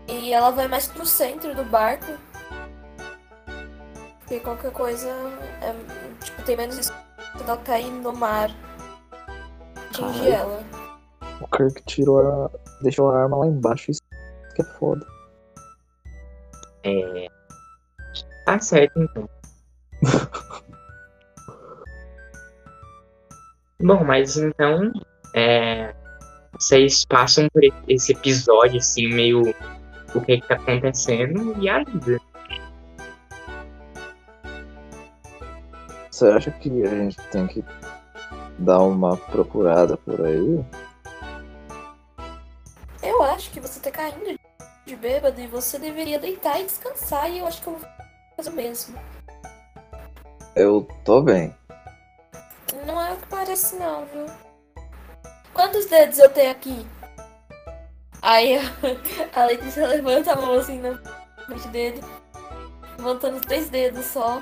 [0.09, 2.19] E ela vai mais pro centro do barco.
[4.19, 5.09] Porque qualquer coisa
[5.63, 5.73] é,
[6.25, 6.97] tipo, tem menos risco
[7.39, 8.51] dela cair no mar.
[9.91, 10.65] Atingir ela.
[11.41, 12.51] O Kirk tirou a.
[12.83, 13.93] deixou a arma lá embaixo.
[13.93, 14.03] Isso
[14.57, 15.07] que é foda.
[16.83, 17.34] É...
[18.45, 19.29] Tá certo, então.
[23.81, 24.93] Bom, mas então,
[25.35, 25.95] é,
[26.53, 29.43] vocês passam por esse episódio, assim, meio
[30.15, 32.21] o que que tá acontecendo e a vida.
[36.11, 37.65] Você acha que a gente tem que
[38.59, 40.65] dar uma procurada por aí?
[43.03, 44.39] Eu acho que você tá caindo
[44.87, 47.31] de bêbado e você deveria deitar e descansar.
[47.31, 48.04] E eu acho que eu vou
[48.39, 48.99] o mesmo.
[50.57, 51.55] Eu tô bem.
[52.87, 54.27] Não é o que parece, não, viu?
[55.53, 56.87] Quantos dedos eu tenho aqui?
[58.23, 58.59] Aí
[59.35, 60.99] a Letícia levanta a mão assim na
[61.47, 62.01] frente dele,
[62.99, 64.41] levantando os três dedos só.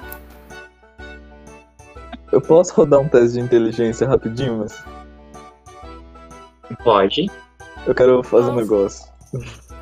[2.30, 4.82] Eu posso rodar um teste de inteligência rapidinho, mas
[6.82, 7.30] Pode.
[7.86, 8.60] eu quero fazer um Nossa.
[8.62, 9.12] negócio.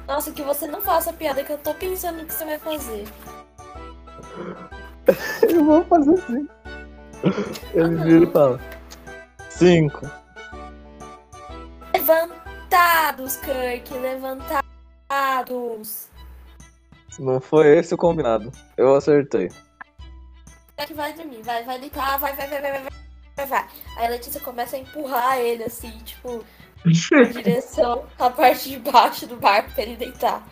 [0.06, 3.04] Nossa, que você não faça a piada que eu tô pensando que você vai fazer.
[5.42, 6.48] Eu vou fazer sim.
[7.74, 8.60] Ele vira e fala:
[9.50, 10.10] Cinco.
[11.92, 16.08] Levantados, Kirk, levantados.
[17.18, 18.50] Não foi esse o combinado.
[18.76, 19.50] Eu acertei.
[20.76, 22.82] Kirk vai dormir, vai, vai deitar, vai, vai, vai, vai, vai,
[23.36, 23.66] vai, vai.
[23.96, 26.44] Aí a Letícia começa a empurrar ele assim, tipo,
[26.86, 26.92] em
[27.32, 30.46] direção à parte de baixo do barco pra ele deitar.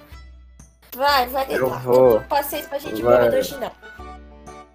[0.98, 1.64] Vai, vai deitar.
[1.64, 2.20] Eu vou.
[2.22, 3.30] paciência pra gente Vai.
[3.60, 3.70] não.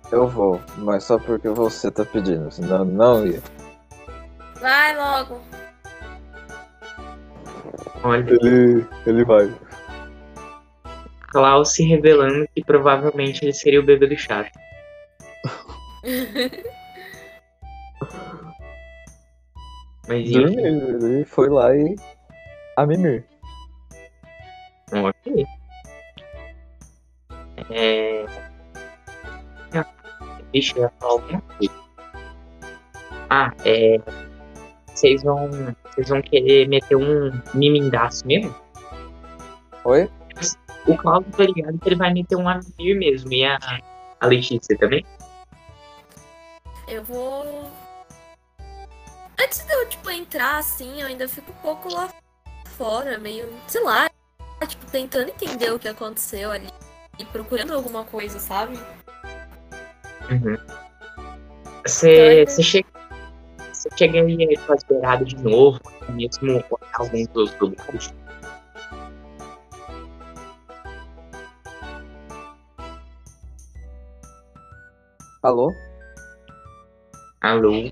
[0.10, 3.42] Eu vou, mas só porque você tá pedindo, senão não ia.
[4.62, 5.42] Vai logo.
[8.04, 9.54] Olha, Ele, ele vai.
[11.30, 14.50] Klaus se revelando que provavelmente ele seria o bebê do chato.
[20.08, 21.96] Mas enfim, ele foi lá e.
[22.78, 23.26] A mimir.
[27.74, 28.26] É...
[30.52, 31.74] Deixa eu falar alguma coisa.
[33.30, 34.00] Ah, é.
[34.94, 35.50] Vocês vão.
[35.86, 38.56] Vocês vão querer meter um mimindaço mesmo?
[39.84, 40.10] Oi?
[40.86, 43.34] O Cláudio tá ligado que ele vai meter um Amir mesmo.
[43.34, 43.58] E a,
[44.20, 45.04] a Letícia também?
[46.88, 47.72] Eu vou.
[49.42, 52.10] Antes de eu, tipo, entrar assim, eu ainda fico um pouco lá
[52.78, 54.10] fora, meio, sei lá,
[54.68, 56.68] tipo, tentando entender o que aconteceu ali.
[57.18, 58.78] E procurando alguma coisa, sabe?
[60.32, 60.58] Uhum.
[61.86, 62.88] Você você chega.
[63.72, 68.14] Você chega aí com as beiradas de novo, mesmo alguns dos lugares.
[75.44, 75.74] Alô?
[77.42, 77.92] Alô?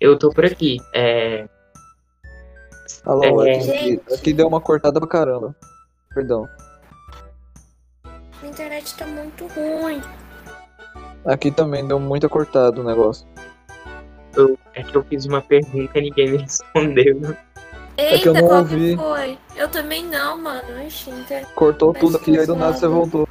[0.00, 0.78] Eu tô por aqui.
[0.94, 1.46] É,
[3.04, 3.56] Alô, É.
[3.56, 4.14] aqui, Gente.
[4.14, 5.54] aqui deu uma cortada pra caramba.
[6.14, 6.48] Perdão.
[8.42, 10.00] A internet tá muito ruim.
[11.24, 13.26] Aqui também deu muita cortada o negócio.
[14.36, 17.36] eu, é que eu fiz uma pergunta e ninguém me respondeu.
[17.96, 18.90] É que eu Eita, não qual ouvi.
[18.90, 19.38] que foi?
[19.56, 20.82] Eu também não, mano.
[20.86, 21.46] Ixi, inter...
[21.54, 23.23] Cortou Mas tudo aqui, aí do nada você voltou.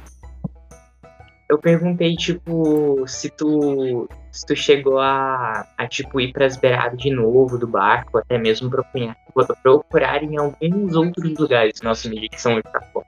[1.54, 7.10] Eu perguntei, tipo, se tu, se tu chegou a, a, tipo, ir pras beiradas de
[7.12, 9.16] novo do barco, até mesmo procurar,
[9.62, 13.06] procurar em alguns outros lugares nossa medição pra fora.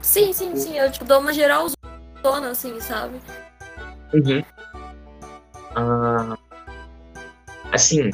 [0.00, 0.78] Sim, sim, sim.
[0.78, 1.66] Eu tipo, dou uma geral
[2.22, 3.16] zona, assim, sabe?
[4.14, 4.44] Uhum.
[5.74, 6.38] Ah,
[7.72, 8.10] assim,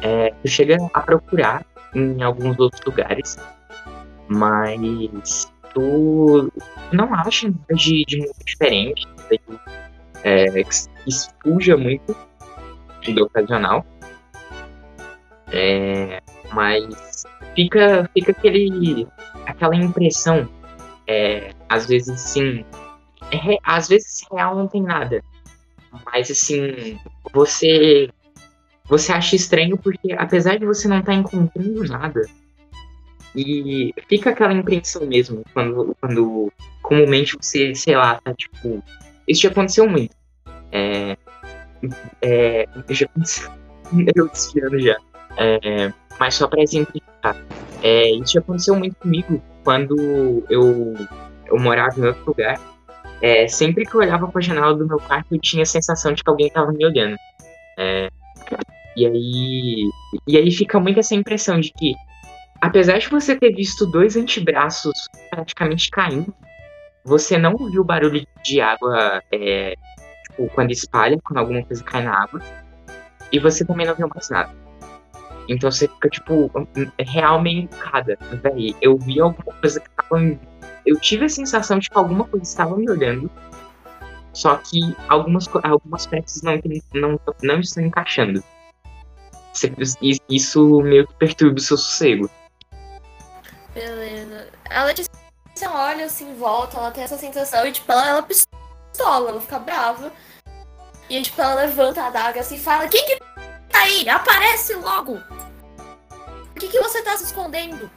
[0.00, 1.62] é, tu chega a procurar
[1.94, 3.36] em alguns outros lugares,
[4.28, 6.50] mas tu
[6.92, 9.40] não acha nada de, de muito diferente, de,
[10.22, 12.16] é, que muito
[13.12, 13.84] do ocasional.
[15.52, 19.06] É, mas fica, fica aquele,
[19.46, 20.48] aquela impressão,
[21.06, 22.64] é, às vezes sim,
[23.30, 25.22] é às vezes real não tem nada,
[26.06, 26.98] mas assim,
[27.32, 28.08] você
[28.86, 32.22] você acha estranho porque apesar de você não estar encontrando nada,
[33.34, 38.82] e fica aquela impressão mesmo quando, quando comumente você, sei lá, tá tipo.
[39.26, 40.14] Isso já aconteceu muito.
[40.70, 41.16] É,
[42.22, 43.50] é, já aconteceu.
[44.14, 44.96] Eu desviando já.
[45.36, 47.36] É, mas só pra exemplificar.
[47.82, 50.94] É, isso já aconteceu muito comigo quando eu,
[51.46, 52.58] eu morava em outro lugar.
[53.20, 56.22] É, sempre que eu olhava pra janela do meu quarto, eu tinha a sensação de
[56.22, 57.16] que alguém tava me olhando.
[57.78, 58.10] É,
[58.96, 59.90] e aí.
[60.26, 61.94] E aí fica muito essa impressão de que,
[62.66, 66.34] apesar de você ter visto dois antebraços praticamente caindo,
[67.04, 69.74] você não ouviu o barulho de água é,
[70.28, 72.40] tipo, quando espalha, quando alguma coisa cai na água.
[73.30, 74.50] E você também não viu mais nada.
[75.48, 76.50] Então você fica, tipo,
[76.98, 77.68] real meio.
[78.42, 80.18] Véi, eu vi alguma coisa que tava.
[80.22, 80.38] me-
[80.86, 83.30] Eu tive a sensação de que alguma coisa estava me olhando.
[84.32, 86.58] Só que algumas, algumas peças não,
[86.94, 88.42] não, não estão encaixando.
[90.28, 92.30] Isso meio que perturba o seu sossego.
[94.70, 95.10] A Letícia
[95.70, 100.12] olha assim, volta, ela tem essa sensação e, tipo, ela, ela pistola, ela fica brava.
[101.08, 103.18] E, tipo, ela levanta a adaga assim e fala: Quem que
[103.68, 104.08] tá aí?
[104.08, 105.18] Aparece logo!
[106.08, 107.90] Por que, que você tá se escondendo?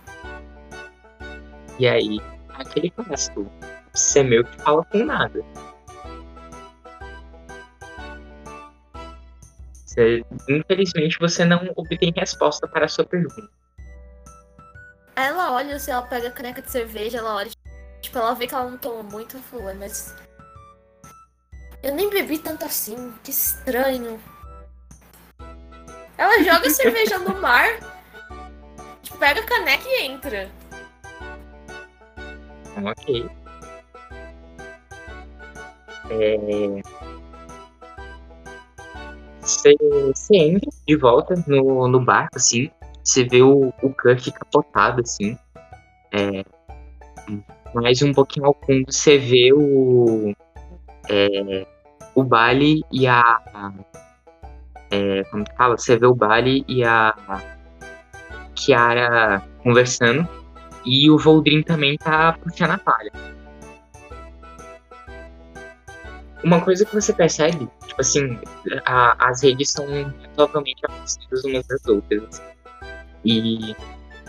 [1.80, 3.50] E aí, aquele resto,
[3.94, 5.44] você meio que fala com nada.
[10.48, 13.50] Infelizmente, você não obtém resposta para a sua pergunta.
[15.18, 17.50] Aí ela olha assim, ela pega a caneca de cerveja, ela olha,
[18.00, 20.16] tipo, ela vê que ela não toma muito, fala, "Ué, mas.
[21.82, 24.22] Eu nem bebi tanto assim, que estranho.
[26.20, 27.80] Ela joga a cerveja no mar,
[29.02, 30.52] tipo, pega a caneca e entra.
[32.86, 33.28] Ok.
[36.12, 36.82] É...
[39.42, 39.76] Você,
[40.14, 42.70] você entra de volta no, no barco, assim.
[43.08, 45.38] Você vê o, o Kirk capotado, assim.
[46.12, 46.44] É...
[47.74, 50.34] Mais um pouquinho ao fundo, você vê o...
[51.10, 51.66] é,
[52.14, 53.24] o Bali e a...
[54.92, 55.78] é, como que fala?
[55.78, 57.16] Você vê o Bali e a
[58.56, 60.28] Kiara conversando.
[60.86, 63.12] E o Voldrin também tá puxando a palha.
[66.44, 68.38] Uma coisa que você percebe, tipo assim,
[68.86, 69.86] a- as redes são
[70.36, 72.24] totalmente afastadas umas das outras.
[72.24, 72.57] assim.
[73.28, 73.76] E,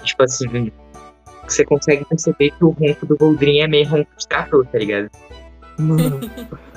[0.02, 0.72] tipo assim,
[1.44, 5.08] você consegue perceber que o ronco do Voldrin é meio ronco de trator, tá ligado?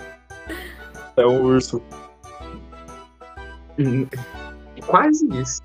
[1.17, 1.83] É um urso.
[3.77, 4.07] Hum,
[4.87, 5.61] Quase isso.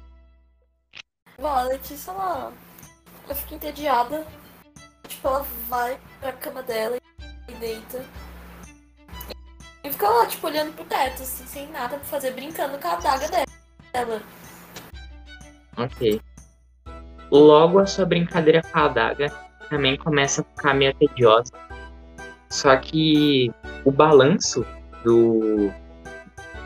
[1.38, 2.52] Bom, a Letícia, ela,
[3.24, 4.26] ela fica entediada.
[5.06, 6.98] tipo, ela vai pra cama dela
[7.48, 8.04] e deita.
[9.84, 12.92] E fica lá, tipo, olhando pro teto, assim, sem nada pra fazer, brincando com a
[12.94, 13.28] adaga
[13.92, 14.22] dela.
[15.76, 16.20] Ok.
[17.30, 19.32] Logo a sua brincadeira com a adaga
[19.68, 21.52] também começa a ficar meio tediosa.
[22.48, 23.50] Só que
[23.84, 24.64] o balanço
[25.04, 25.72] do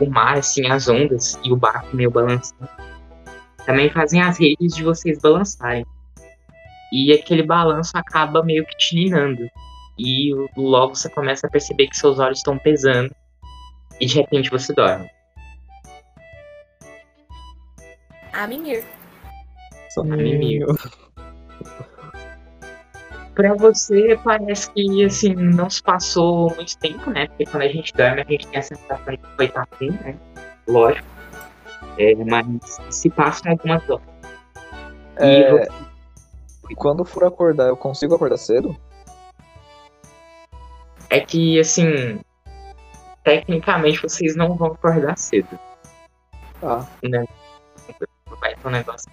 [0.00, 2.68] o mar, assim, as ondas e o barco meio balançando,
[3.66, 5.84] também fazem as redes de vocês balançarem.
[6.92, 9.48] E aquele balanço acaba meio que te ninando.
[9.98, 13.14] E logo você começa a perceber que seus olhos estão pesando.
[14.00, 15.08] E de repente você dorme.
[18.32, 18.46] A
[19.98, 20.64] mimir.
[20.66, 20.66] Soninho.
[23.34, 27.26] Pra você parece que assim, não se passou muito tempo, né?
[27.28, 29.90] Porque quando a gente dorme, a gente tem a sensação de que foi estar assim,
[29.90, 30.16] né?
[30.68, 31.06] Lógico.
[31.98, 34.04] É, mas se passam algumas horas.
[35.20, 38.76] E É, você- quando for acordar, eu consigo acordar cedo?
[41.12, 42.20] é que assim,
[43.24, 45.58] tecnicamente vocês não vão acordar cedo.
[46.62, 46.84] Ah,
[48.40, 49.10] Vai ter um negócio.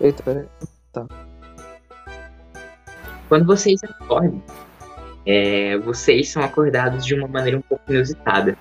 [0.00, 0.46] Eita, peraí.
[3.28, 4.42] Quando vocês acordam,
[5.26, 8.56] é, vocês são acordados de uma maneira um pouco inusitada.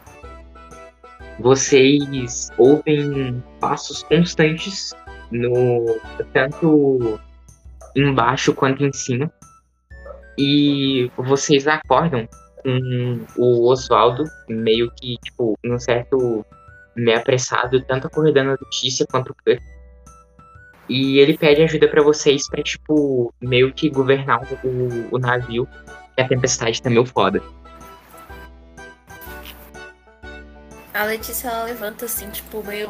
[1.39, 4.93] Vocês ouvem passos constantes
[5.31, 5.99] no
[6.33, 7.19] tanto
[7.95, 9.31] embaixo quanto em cima.
[10.37, 12.27] E vocês acordam
[12.63, 16.45] com o Oswaldo meio que, tipo, num certo
[16.95, 19.74] meio apressado, tanto acordando a notícia quanto o.
[20.87, 25.67] E ele pede ajuda pra vocês pra, tipo, meio que governar o, o navio.
[26.17, 27.41] E a tempestade tá meio foda.
[30.93, 32.89] A Letícia ela levanta assim, tipo, meio.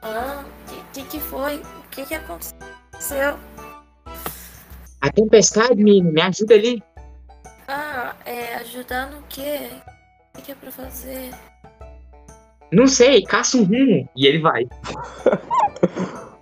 [0.00, 0.44] Ah,
[0.92, 1.56] que, que que foi?
[1.56, 3.38] O que que aconteceu?
[5.00, 6.82] A tempestade, menino, me ajuda ali.
[7.68, 9.68] Ah, é ajudar no quê?
[10.32, 11.30] O que, que é pra fazer?
[12.72, 14.08] Não sei, caça um rumo.
[14.16, 14.66] E ele vai.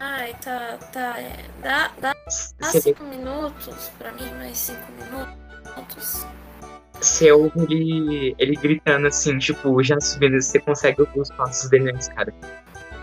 [0.00, 1.18] Ai, tá, tá.
[1.20, 2.14] É, dá, dá,
[2.58, 6.26] dá vê- cinco minutos pra mim, mais cinco minutos.
[7.00, 11.92] você ouve ele, ele gritando assim, tipo, já subindo, você consegue ouvir os passos dele
[11.92, 12.32] na escada.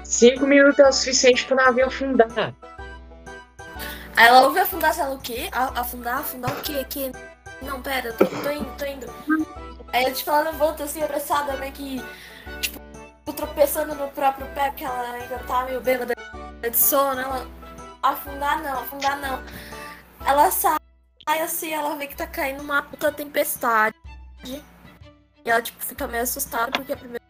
[0.04, 2.54] Cinco minutos é o suficiente pro navio afundar.
[4.16, 5.50] Aí ela ouve afundar, sei lá o quê?
[5.52, 6.86] Afundar, afundar o quê?
[6.88, 7.12] Que?
[7.64, 9.08] Não, pera, tô, tô indo, tô indo.
[9.92, 12.04] Aí tipo, ela levanta assim, apressada, meio que,
[12.62, 12.80] tipo,
[13.36, 16.14] tropeçando no próprio pé, porque ela ainda tá meio bêbada
[16.64, 17.48] Ela,
[18.02, 19.44] afundar não, afundar não.
[20.26, 20.78] Ela sai
[21.42, 23.96] assim, ela vê que tá caindo uma puta tempestade.
[24.46, 24.62] E
[25.50, 27.22] ela, tipo, fica meio assustada, porque é a primeira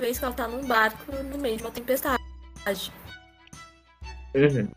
[0.00, 2.22] vez que ela tá num barco no meio de uma tempestade.
[4.34, 4.68] Uhum.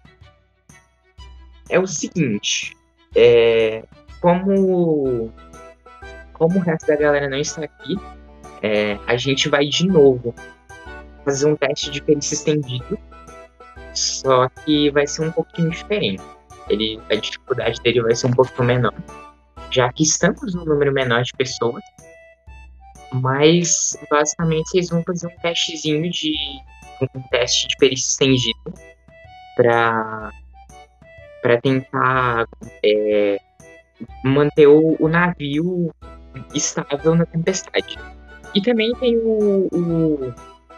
[1.70, 2.76] É o seguinte,
[3.16, 3.84] é,
[4.22, 5.32] como,
[6.34, 7.96] como o resto da galera não está aqui,
[8.64, 10.34] é, a gente vai de novo
[11.24, 12.98] fazer um teste de perícia estendido,
[14.00, 16.24] só que vai ser um pouquinho diferente.
[16.70, 18.94] Ele, a dificuldade dele vai ser um pouquinho menor,
[19.72, 21.84] já que estamos num número menor de pessoas,
[23.14, 26.34] mas basicamente vocês vão fazer um testezinho de
[27.16, 28.74] um teste de perícia estendido
[29.56, 30.32] para
[31.42, 32.46] para tentar
[32.84, 33.38] é,
[34.26, 35.90] manter o, o navio
[36.54, 37.98] estável na tempestade.
[38.54, 40.34] E também tem o, o-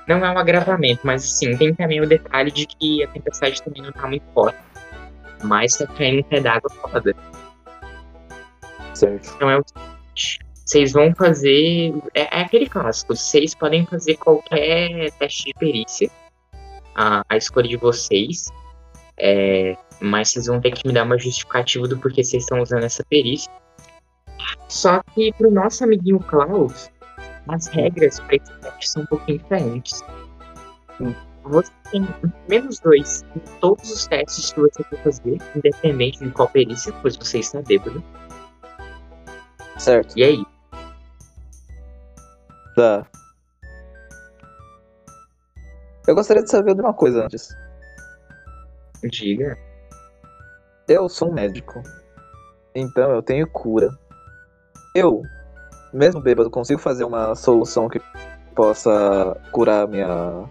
[0.07, 3.81] não é um agravamento, mas assim, tem também o detalhe de que a tempestade também
[3.81, 4.59] não tá muito forte.
[5.43, 7.15] Mas tá caindo um pé d'água foda.
[8.93, 9.33] Certo.
[9.35, 11.93] Então é o seguinte, vocês vão fazer.
[12.13, 16.09] É, é aquele clássico, vocês podem fazer qualquer teste de perícia.
[16.95, 18.47] A, a escolha de vocês.
[19.17, 22.83] É, mas vocês vão ter que me dar uma justificativa do porquê vocês estão usando
[22.83, 23.51] essa perícia.
[24.67, 26.90] Só que pro nosso amiguinho Klaus,
[27.47, 30.03] as regras para esse teste são um pouquinho diferentes.
[31.43, 32.07] Você tem
[32.47, 37.15] menos dois em todos os testes que você for fazer, independente de qual perícia, pois
[37.15, 38.03] você está bêbado.
[39.77, 40.15] Certo.
[40.17, 40.45] E aí?
[42.75, 43.05] Tá.
[46.07, 47.49] Eu gostaria de saber de uma coisa antes.
[49.03, 49.57] Diga.
[50.87, 51.81] Eu sou um médico.
[52.75, 53.89] Então eu tenho cura.
[54.93, 55.23] Eu,
[55.93, 58.01] mesmo bêbado, consigo fazer uma solução que
[58.55, 60.45] possa curar minha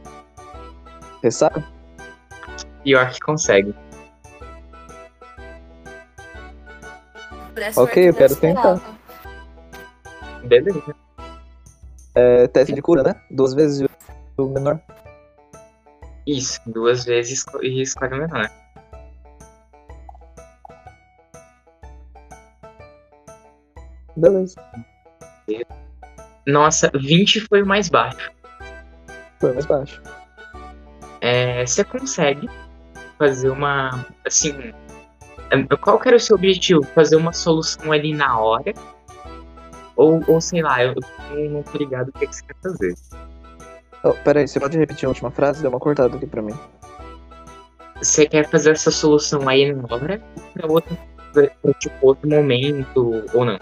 [1.23, 1.65] ressaca?
[2.85, 3.75] Eu acho que consegue.
[7.77, 8.81] Ok, eu quero tentar.
[10.45, 10.95] Beleza.
[12.15, 13.15] É, teste de cura, né?
[13.31, 13.87] Duas vezes
[14.37, 14.81] o menor.
[16.27, 18.51] Isso, duas vezes e escolhe o menor.
[24.17, 24.55] Beleza.
[26.47, 28.31] Nossa, 20 foi o mais baixo.
[29.41, 30.03] Foi mais baixo.
[31.21, 32.49] É, você consegue
[33.19, 34.05] fazer uma.
[34.27, 34.73] Assim.
[35.51, 36.83] é, Qual que era o seu objetivo?
[36.95, 38.73] Fazer uma solução ali na hora?
[39.97, 40.95] Ou, ou sei lá, eu,
[41.31, 42.95] eu não tô ligado o que, que você quer fazer.
[44.03, 45.61] Oh, peraí, você pode repetir a última frase?
[45.61, 46.55] Deu uma cortada aqui pra mim.
[47.97, 50.23] Você quer fazer essa solução aí na hora?
[50.55, 50.97] Pra outro,
[51.35, 53.25] pra, tipo, outro momento?
[53.35, 53.59] Ou não?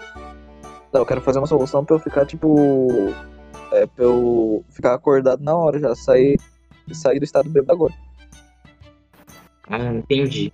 [0.91, 3.13] Não, eu quero fazer uma solução pra eu ficar, tipo.
[3.71, 6.39] É, pra eu ficar acordado na hora já, sair,
[6.91, 7.93] sair do estado bêbado agora.
[9.69, 10.51] Ah, entendi.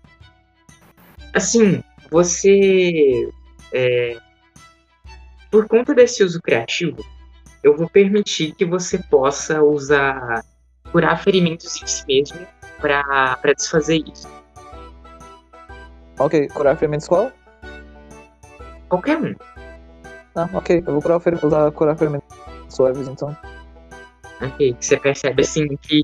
[1.34, 1.82] Assim,
[2.12, 3.30] você.
[3.74, 4.18] é,
[5.50, 6.98] por conta desse uso criativo,
[7.64, 10.44] eu vou permitir que você possa usar.
[10.92, 12.46] curar ferimentos em si mesmo
[12.82, 14.28] pra, pra desfazer isso.
[16.20, 17.32] Ok, curar ferimentos qual?
[18.90, 19.34] Qualquer um.
[20.36, 21.34] Ah, ok, eu vou curar, fer...
[21.44, 21.98] usar curar
[22.70, 23.36] suaves então.
[24.42, 26.04] Ok, você percebe assim que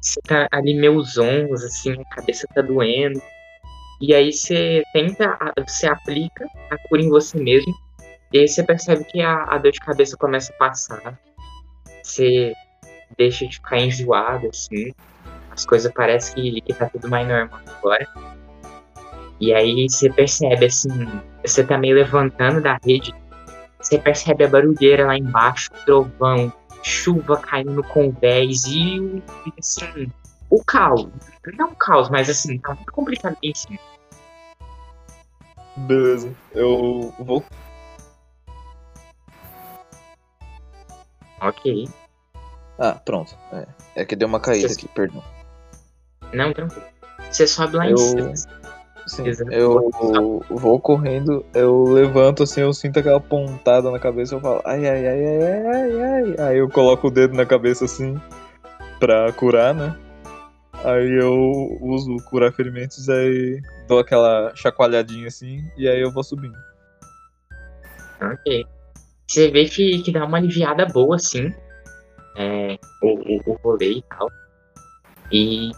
[0.00, 3.20] você tá ali meio zonzo, assim, a cabeça tá doendo.
[4.00, 7.72] E aí você tenta, você aplica a cura em você mesmo.
[8.32, 11.18] E aí você percebe que a, a dor de cabeça começa a passar.
[12.02, 12.52] Você
[13.16, 14.92] deixa de ficar enjoado, assim.
[15.50, 18.06] As coisas parecem que, que tá tudo mais normal agora.
[19.40, 20.88] E aí você percebe, assim,
[21.44, 23.12] você tá meio levantando da rede.
[23.80, 26.52] Você percebe a barulheira lá embaixo, trovão,
[26.82, 30.10] chuva caindo com vés e, o- e, assim,
[30.50, 31.08] o caos.
[31.56, 33.78] Não o caos, mas assim, tá muito complicado em cima.
[35.76, 37.44] Beleza, eu vou.
[41.40, 41.88] Ok.
[42.78, 43.36] Ah, pronto.
[43.52, 43.66] É,
[44.02, 45.22] é que deu uma caída Você- aqui, perdão.
[46.32, 46.84] Não, tranquilo.
[47.30, 48.32] Você sobe lá em Eu- cima.
[49.08, 49.90] Sim, eu
[50.50, 55.06] vou correndo, eu levanto assim, eu sinto aquela pontada na cabeça, eu falo, ai, ai,
[55.06, 56.48] ai, ai, ai, ai, ai.
[56.48, 58.20] Aí eu coloco o dedo na cabeça assim,
[59.00, 59.96] pra curar, né?
[60.84, 66.56] Aí eu uso curar ferimentos, aí dou aquela chacoalhadinha assim, e aí eu vou subindo.
[68.20, 68.66] Ok.
[69.26, 71.52] Você vê que, que dá uma aliviada boa, assim.
[72.36, 74.28] É, o, o, o rolê e tal.
[75.32, 75.70] E.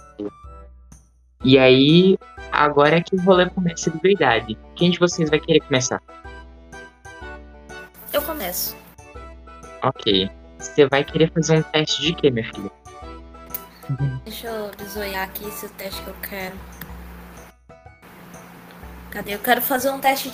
[1.42, 2.18] E aí,
[2.52, 4.58] agora é que o rolê começa de verdade.
[4.76, 6.00] Quem de vocês vai querer começar?
[8.12, 8.76] Eu começo.
[9.82, 10.30] Ok.
[10.58, 12.70] Você vai querer fazer um teste de quê, minha filha?
[14.24, 16.56] Deixa eu bisoiar aqui esse teste que eu quero.
[19.10, 19.34] Cadê?
[19.34, 20.30] Eu quero fazer um teste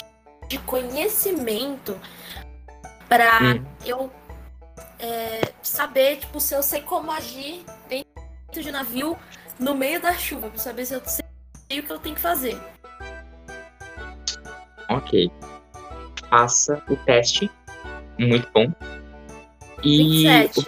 [0.49, 1.99] de conhecimento
[3.09, 3.65] pra Hum.
[3.85, 4.13] eu
[4.99, 9.17] é, saber, tipo, se eu sei como agir dentro de navio
[9.59, 11.25] no meio da chuva, pra saber se eu sei
[11.71, 12.59] o que eu tenho que fazer.
[14.89, 15.31] Ok.
[16.31, 17.51] Faça o teste.
[18.19, 18.73] Muito bom.
[19.83, 20.67] E 27.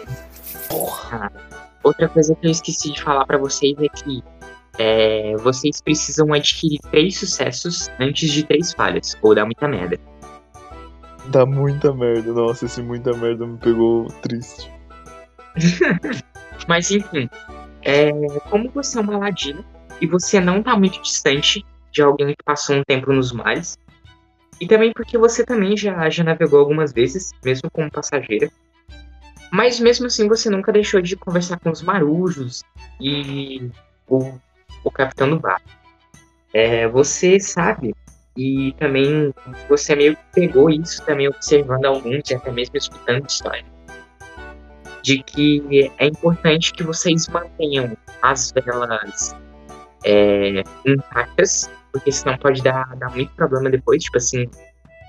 [1.82, 4.22] outra coisa que eu esqueci de falar pra vocês é que
[4.78, 9.99] é, vocês precisam adquirir três sucessos antes de três falhas, ou dá muita merda.
[11.28, 14.70] Dá muita merda, nossa, esse muita merda me pegou triste.
[16.68, 17.28] Mas enfim,
[17.82, 18.11] é,
[18.51, 19.64] como você é uma ladina
[20.01, 23.78] e você não tá muito distante de alguém que passou um tempo nos mares,
[24.61, 28.51] e também porque você também já, já navegou algumas vezes, mesmo como passageira,
[29.51, 32.62] mas mesmo assim você nunca deixou de conversar com os marujos
[33.01, 33.70] e
[34.07, 34.32] o,
[34.84, 35.62] o capitão do bar.
[36.53, 37.94] É, você sabe,
[38.36, 39.32] e também
[39.68, 43.64] você meio que pegou isso também observando alguns e até mesmo escutando história
[45.03, 49.34] de que é importante que vocês mantenham as velas
[50.05, 54.03] é, intactas, porque senão pode dar, dar muito problema depois.
[54.03, 54.46] Tipo assim,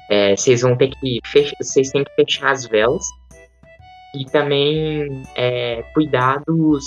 [0.09, 3.05] é, vocês vão ter que fechar, vocês têm que fechar as velas
[4.15, 6.83] e também é, cuidar dos,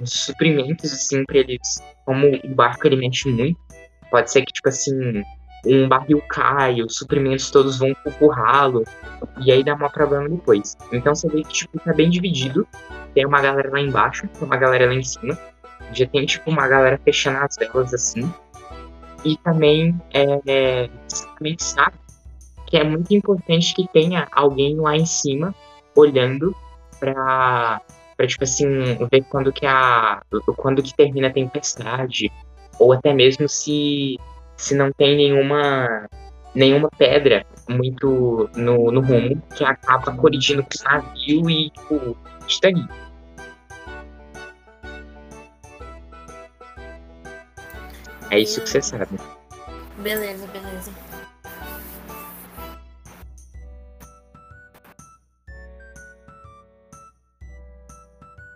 [0.00, 1.82] dos suprimentos, assim, para eles.
[2.04, 3.58] Como o barco ele mexe muito,
[4.10, 5.22] pode ser que, tipo assim,
[5.66, 8.84] um barril cai, os suprimentos todos vão pro ralo,
[9.40, 10.76] e aí dá um problema depois.
[10.92, 12.66] Então você vê que, tipo, tá bem dividido.
[13.14, 15.38] Tem uma galera lá embaixo, tem uma galera lá em cima.
[15.92, 18.32] Já tem, tipo, uma galera fechando as velas, assim.
[19.24, 20.90] E também, é, é,
[21.36, 21.96] também sabe
[22.66, 25.54] que é muito importante que tenha alguém lá em cima
[25.96, 26.54] olhando
[26.98, 27.80] pra,
[28.16, 28.68] pra tipo assim,
[29.10, 30.22] ver quando que a.
[30.56, 32.30] quando que termina a tempestade.
[32.78, 34.18] Ou até mesmo se,
[34.56, 36.08] se não tem nenhuma
[36.54, 42.16] nenhuma pedra muito no, no rumo que acaba colidindo com o navio e, tipo,
[42.64, 43.03] aí.
[48.34, 49.16] É isso que você sabe.
[49.98, 50.90] Beleza, beleza.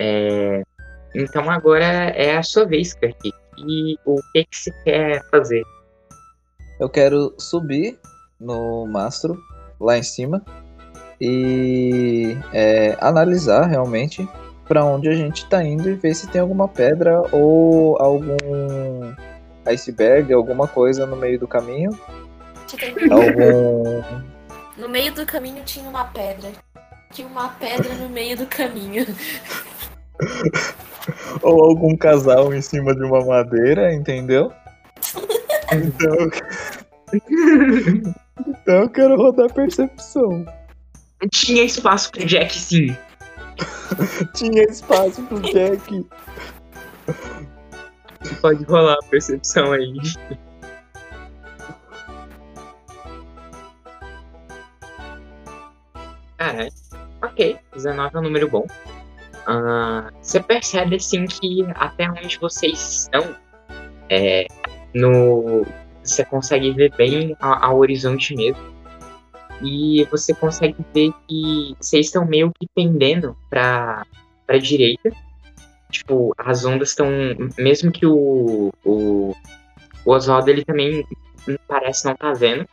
[0.00, 0.64] É...
[1.14, 3.32] Então agora é a sua vez, Kartik.
[3.58, 5.62] E o que, que você quer fazer?
[6.80, 8.00] Eu quero subir
[8.40, 9.40] no mastro,
[9.78, 10.44] lá em cima,
[11.20, 14.28] e é, analisar realmente
[14.66, 18.36] para onde a gente está indo e ver se tem alguma pedra ou algum
[19.68, 21.90] iceberg, alguma coisa no meio do caminho.
[23.10, 24.02] Algum.
[24.76, 26.52] No meio do caminho tinha uma pedra.
[27.12, 29.06] Tinha uma pedra no meio do caminho.
[31.42, 34.52] ou algum casal em cima de uma madeira, entendeu?
[35.70, 36.30] Então.
[38.46, 40.46] então eu quero rodar percepção.
[41.30, 42.96] Tinha espaço pro Jack, sim.
[44.32, 46.06] Tinha espaço pro Jack.
[48.40, 49.94] Pode rolar a percepção aí.
[56.36, 56.72] Caralho.
[57.22, 58.66] Ok, 19 é um número bom.
[59.48, 63.34] Uh, você percebe assim que até onde vocês estão,
[64.10, 64.46] é,
[64.94, 65.66] no,
[66.02, 68.62] você consegue ver bem ao horizonte mesmo
[69.62, 74.06] e você consegue ver que vocês estão meio que pendendo para
[74.46, 75.10] para direita.
[75.90, 77.08] Tipo, as ondas estão,
[77.56, 79.34] mesmo que o, o,
[80.04, 81.06] o Oswaldo ele também
[81.66, 82.68] parece não tá vendo,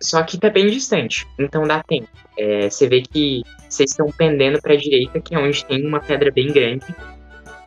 [0.00, 2.08] só que tá bem distante, então dá tempo.
[2.38, 6.30] É, você vê que vocês estão pendendo para direita, que é onde tem uma pedra
[6.30, 6.86] bem grande,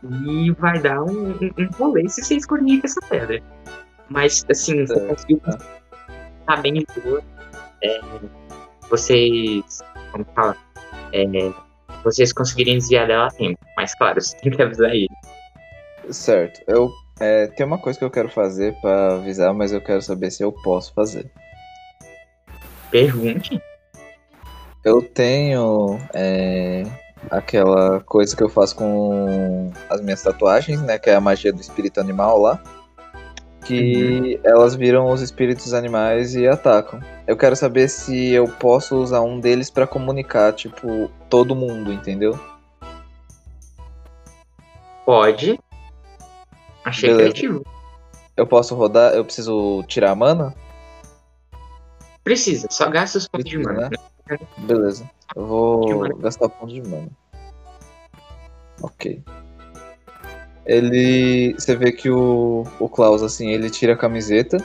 [0.04, 3.42] e vai dar um, um, um rolê se vocês corrigem essa pedra.
[4.10, 5.42] Mas, assim, você conseguiu.
[6.46, 7.24] Tá bem boa
[7.82, 8.00] é,
[8.90, 9.80] vocês,
[10.12, 10.56] como fala,
[11.14, 11.24] é,
[12.04, 13.60] vocês conseguirem desviar dela a tempo.
[13.76, 15.08] Mas claro, você tem que avisar ele.
[16.10, 16.62] Certo.
[16.68, 20.32] Eu é, tem uma coisa que eu quero fazer para avisar, mas eu quero saber
[20.32, 21.30] se eu posso fazer.
[22.90, 23.62] Pergunte.
[24.84, 26.84] Eu tenho é,
[27.30, 30.98] aquela coisa que eu faço com as minhas tatuagens, né?
[30.98, 32.60] Que é a magia do espírito animal lá
[33.72, 34.42] que uhum.
[34.44, 37.00] elas viram os espíritos animais e atacam.
[37.26, 42.38] Eu quero saber se eu posso usar um deles para comunicar, tipo, todo mundo, entendeu?
[45.06, 45.58] Pode.
[46.84, 47.32] Achei Beleza.
[47.32, 47.66] criativo.
[48.36, 49.14] Eu posso rodar?
[49.14, 50.54] Eu preciso tirar a mana?
[52.24, 53.90] Precisa, só gasta os pontos Precisa, de mana.
[54.30, 54.38] Né?
[54.58, 55.10] Beleza.
[55.36, 57.10] Eu vou gastar pontos de mana.
[58.82, 59.24] Ok.
[60.66, 61.54] Ele.
[61.58, 64.58] Você vê que o, o Klaus, assim, ele tira a camiseta.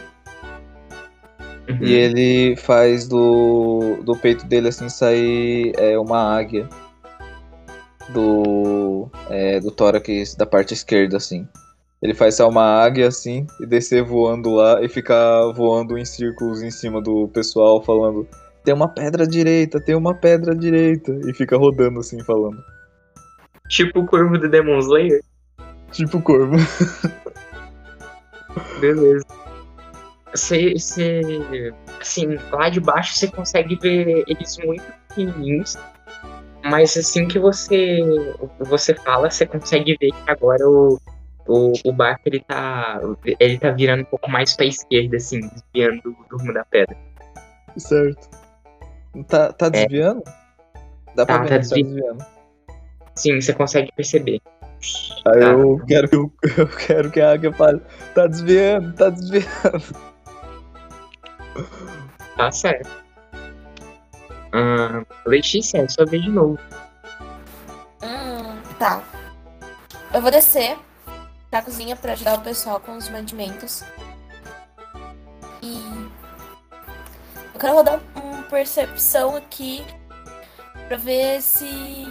[1.68, 1.78] Uhum.
[1.80, 6.68] E ele faz do, do peito dele, assim, sair é, uma águia.
[8.10, 9.08] Do.
[9.28, 11.46] É, do tórax da parte esquerda, assim.
[12.02, 16.62] Ele faz sair uma águia, assim, e descer voando lá e ficar voando em círculos
[16.62, 18.28] em cima do pessoal, falando:
[18.62, 21.18] Tem uma pedra direita, tem uma pedra direita.
[21.26, 22.58] E fica rodando, assim, falando.
[23.68, 25.20] Tipo o corvo do Demon Slayer?
[25.96, 26.56] Tipo corvo.
[28.80, 29.24] Beleza.
[30.30, 35.78] Você, você, assim, lá de baixo você consegue ver eles muito pequenininhos,
[36.62, 38.02] mas assim que você
[38.60, 41.00] você fala, você consegue ver que agora o,
[41.46, 43.00] o, o barco ele tá,
[43.40, 46.94] ele tá virando um pouco mais pra esquerda, assim, desviando do, rumo da pedra.
[47.78, 48.28] Certo.
[49.28, 49.70] Tá, tá é.
[49.70, 50.22] desviando?
[50.26, 50.32] É.
[51.14, 51.82] Dá pra tá, ver tá, desvi...
[51.82, 52.26] tá desviando.
[53.14, 54.42] Sim, você consegue perceber.
[55.26, 55.46] Aí tá.
[55.46, 57.80] eu quero que eu, eu quero que a águia fale,
[58.14, 60.06] tá desviando, tá desviando.
[62.36, 62.90] Tá certo.
[64.54, 66.58] Hum, Letícia, é sua vez de novo.
[68.02, 69.02] Hum, tá.
[70.12, 70.76] Eu vou descer
[71.50, 73.82] pra cozinha pra ajudar o pessoal com os mantimentos.
[75.62, 75.82] E
[77.54, 79.84] eu quero rodar uma percepção aqui
[80.88, 82.06] pra ver se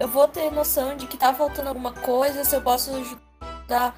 [0.00, 3.94] eu vou ter noção de que tá faltando alguma coisa, se eu posso ajudar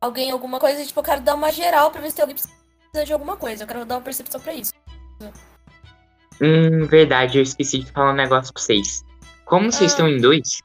[0.00, 0.84] alguém alguma coisa.
[0.84, 3.64] Tipo, eu quero dar uma geral pra ver se tem alguém precisa de alguma coisa.
[3.64, 4.72] Eu quero dar uma percepção pra isso.
[6.40, 9.04] Hum, verdade, eu esqueci de falar um negócio pra vocês.
[9.44, 9.94] Como vocês ah.
[9.94, 10.62] estão em dois,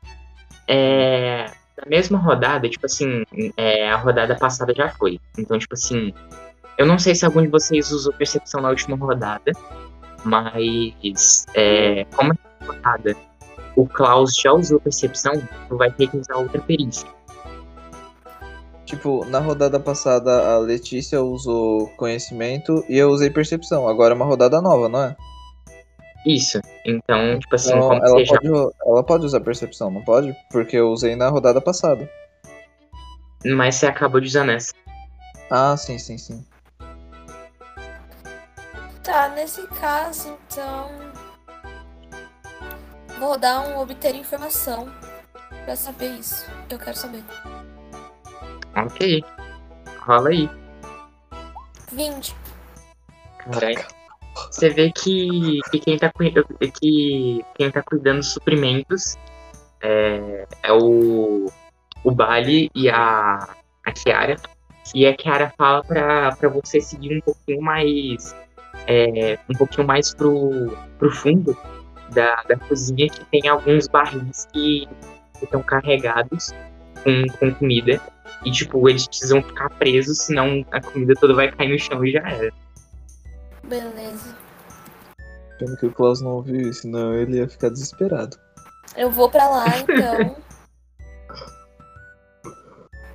[0.67, 1.51] é.
[1.77, 3.25] Na mesma rodada, tipo assim,
[3.57, 5.19] é, a rodada passada já foi.
[5.37, 6.13] Então, tipo assim,
[6.77, 9.51] eu não sei se algum de vocês usou percepção na última rodada,
[10.23, 13.13] mas é, como é rodada
[13.75, 15.33] o Klaus já usou percepção,
[15.67, 17.07] tu vai ter que usar outra perícia.
[18.85, 23.87] Tipo, na rodada passada a Letícia usou conhecimento e eu usei percepção.
[23.87, 25.15] Agora é uma rodada nova, não é?
[26.25, 26.59] Isso.
[26.85, 28.69] Então, tipo assim, então, como ela, pode, já...
[28.85, 30.35] ela pode usar percepção, não pode?
[30.51, 32.09] Porque eu usei na rodada passada.
[33.43, 34.73] Mas você acabou de usar nessa.
[35.49, 36.43] Ah, sim, sim, sim.
[39.03, 41.04] Tá, nesse caso, então.
[43.19, 44.89] Vou rodar um obter informação
[45.63, 46.45] para saber isso.
[46.69, 47.23] Eu quero saber.
[48.75, 49.23] Ok.
[49.99, 50.49] Rola aí.
[51.91, 52.35] 20.
[53.39, 53.85] Caralho.
[54.51, 56.33] Você vê que, que, quem tá, cui-
[56.81, 59.15] que quem tá cuidando dos suprimentos
[59.81, 61.45] é, é o,
[62.03, 63.47] o Bali e a,
[63.85, 64.35] a Kiara.
[64.93, 68.35] E a Kiara fala pra, pra você seguir um pouquinho mais.
[68.87, 71.57] é, um pouquinho mais pro, pro fundo
[72.13, 74.87] da, da cozinha, que tem alguns barris que
[75.41, 76.53] estão carregados
[77.03, 78.01] com, com comida.
[78.43, 82.11] E, tipo, eles precisam ficar presos, senão a comida toda vai cair no chão e
[82.11, 82.53] já era.
[83.63, 84.35] Beleza.
[85.57, 88.37] Pena que o Klaus não ouviu isso, senão ele ia ficar desesperado.
[88.95, 90.35] Eu vou pra lá então.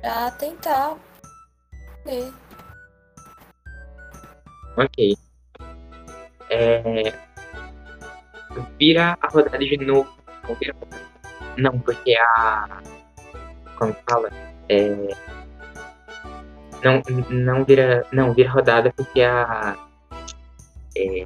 [0.01, 0.97] pra tentar
[2.05, 2.33] ver.
[4.77, 5.15] Ok.
[6.49, 7.30] É...
[8.79, 10.09] Vira a rodada de novo.
[10.47, 11.11] Não, vira a rodada.
[11.57, 12.81] Não, porque a.
[13.77, 14.29] Como fala?
[14.69, 14.89] É...
[16.83, 18.05] Não, não vira.
[18.11, 19.77] Não, vira rodada porque a.
[20.97, 21.25] É...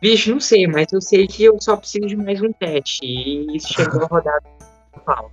[0.00, 3.04] Bicho, não sei, mas eu sei que eu só preciso de mais um teste.
[3.04, 4.44] E chegou a rodada.
[4.94, 5.32] Eu falo.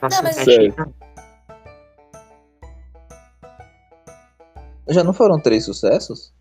[0.00, 0.74] Faço Não, um mas- teste aí.
[4.88, 6.33] Já não foram três sucessos?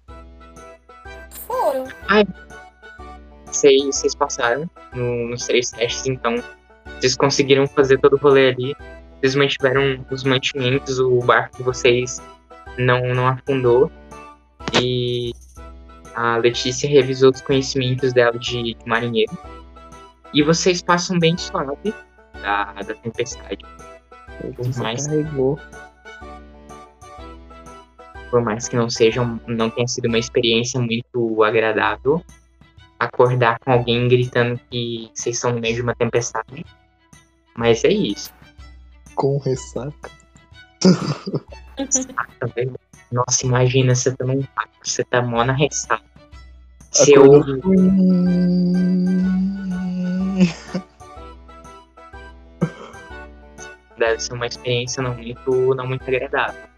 [2.14, 2.34] Foram.
[3.46, 6.36] Vocês, vocês passaram no- nos três testes, então
[6.98, 8.76] vocês conseguiram fazer todo o rolê ali.
[9.20, 12.22] Vocês mantiveram os mantimentos, o barco de vocês
[12.78, 13.92] não, não afundou.
[14.82, 15.32] E
[16.16, 19.38] a Letícia revisou os conhecimentos dela de, de marinheiro.
[20.34, 21.94] E vocês passam bem suave
[22.42, 23.64] da, da tempestade.
[24.78, 25.08] Mais.
[25.08, 25.60] carregou.
[28.34, 32.26] Por mais que não seja, não tenha sido uma experiência muito agradável.
[33.00, 36.66] Acordar com alguém gritando que vocês estão no meio de uma tempestade.
[37.56, 38.34] Mas é isso.
[39.14, 40.10] Com ressaca.
[43.12, 46.04] Nossa, imagina, você tá num barco, você tá mó na ressaca.
[46.90, 47.38] Você Acordou.
[47.38, 47.62] ouve,
[53.96, 56.73] deve ser uma experiência não muito, não muito agradável.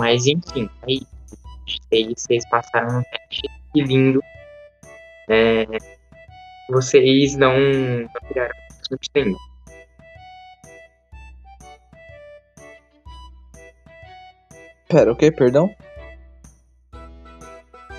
[0.00, 1.02] Mas enfim, aí
[1.66, 4.22] vocês, vocês passaram no teste, que lindo.
[5.28, 5.66] É,
[6.70, 8.54] vocês não, não viraram
[8.88, 9.36] substância.
[14.88, 15.30] Pera, o que?
[15.30, 15.70] Perdão?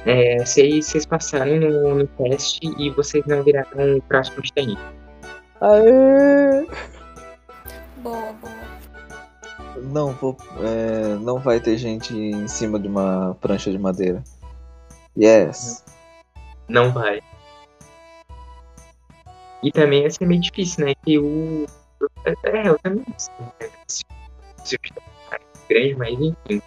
[0.08, 4.82] É, vocês, vocês passaram no, no teste e vocês não viraram o próximo Titanic.
[5.62, 6.66] Aê!
[7.98, 8.61] Boa, boa.
[9.78, 14.24] Não, vou, é, não vai ter gente em cima de uma prancha de madeira.
[15.18, 15.84] Yes.
[16.68, 17.22] Não vai.
[19.64, 20.94] E também ia ser meio difícil, né?
[21.06, 21.66] Que o.
[22.26, 23.70] É, eu também não sei.
[23.88, 24.04] Se
[24.64, 24.80] se o
[25.32, 26.62] é grande, mas enfim.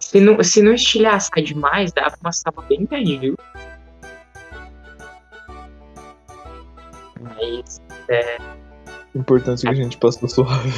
[0.00, 3.36] Se não, se não estilhaçar demais, dá pra uma tábua bem grande, viu?
[7.20, 7.80] Mas.
[8.08, 8.38] É,
[9.14, 10.70] O importante é que a gente passou suave.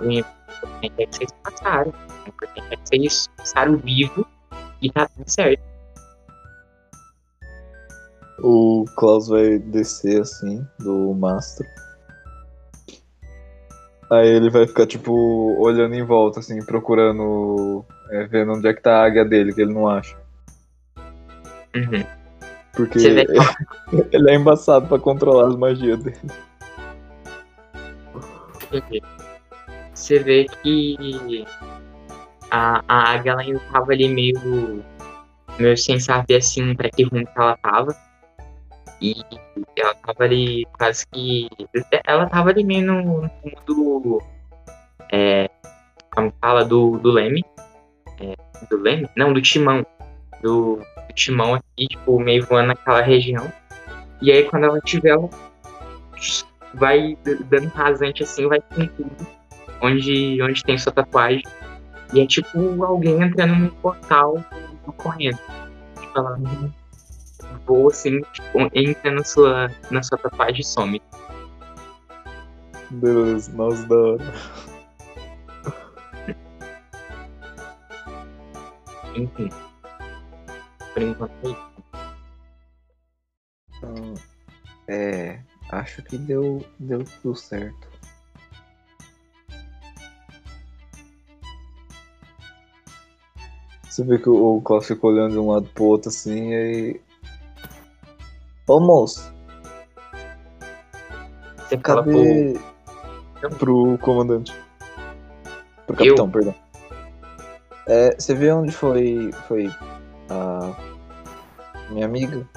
[0.00, 1.92] O importante é que vocês passaram.
[2.24, 4.26] O importante é que vocês passaram vivo
[4.82, 5.62] e tá tudo certo.
[8.42, 11.66] O Klaus vai descer assim do mastro.
[14.10, 15.12] Aí ele vai ficar, tipo,
[15.60, 17.84] olhando em volta, assim, procurando.
[18.10, 20.16] é, vendo onde é que tá a águia dele, que ele não acha.
[21.76, 22.04] Uhum.
[22.72, 23.24] Porque vê
[24.10, 26.18] que ele é embaçado pra controlar as magias dele.
[28.72, 29.02] Entendi.
[30.00, 31.44] Você vê que
[32.50, 34.82] a, a águia ela ainda tava ali meio,
[35.58, 37.94] meio sem saber assim pra que rumo que ela tava.
[38.98, 39.14] E
[39.76, 41.50] ela tava ali quase que.
[42.06, 44.22] Ela tava ali meio no, no rumo do.
[45.12, 45.50] É,
[46.10, 46.64] como fala?
[46.64, 47.44] Do, do Leme.
[48.20, 48.34] É,
[48.70, 49.06] do Leme?
[49.14, 49.84] Não, do Timão.
[50.42, 53.52] Do, do Timão aqui, tipo, meio voando naquela região.
[54.22, 55.28] E aí quando ela tiver, ela
[56.72, 57.18] vai
[57.50, 59.39] dando rasante assim, vai com tudo.
[59.82, 61.42] Onde, onde tem sua tatuagem.
[62.12, 64.44] E é tipo alguém entrando num portal
[64.96, 65.38] correndo.
[66.00, 66.38] Tipo, ela
[67.66, 71.02] voa assim, tipo, entra na sua, na sua tatuagem e some.
[72.90, 74.34] Beleza, nossa, da hora.
[79.14, 79.48] Enfim.
[80.92, 81.70] Por enquanto é isso.
[83.84, 84.14] Hum,
[84.88, 87.89] É, acho que deu, deu tudo certo.
[94.00, 96.54] Você vê que o o Klaus fica olhando de um lado pro outro assim, e
[96.54, 97.00] aí
[98.66, 99.30] Ô moço,
[101.58, 102.12] Você fala pro.
[102.14, 102.60] cadê.
[103.58, 104.54] Pro comandante.
[105.86, 106.14] Pro Eu?
[106.14, 106.54] capitão, perdão.
[107.86, 109.30] É, você viu onde foi.
[109.46, 109.68] Foi.
[110.30, 110.72] A.
[111.90, 112.48] Minha amiga?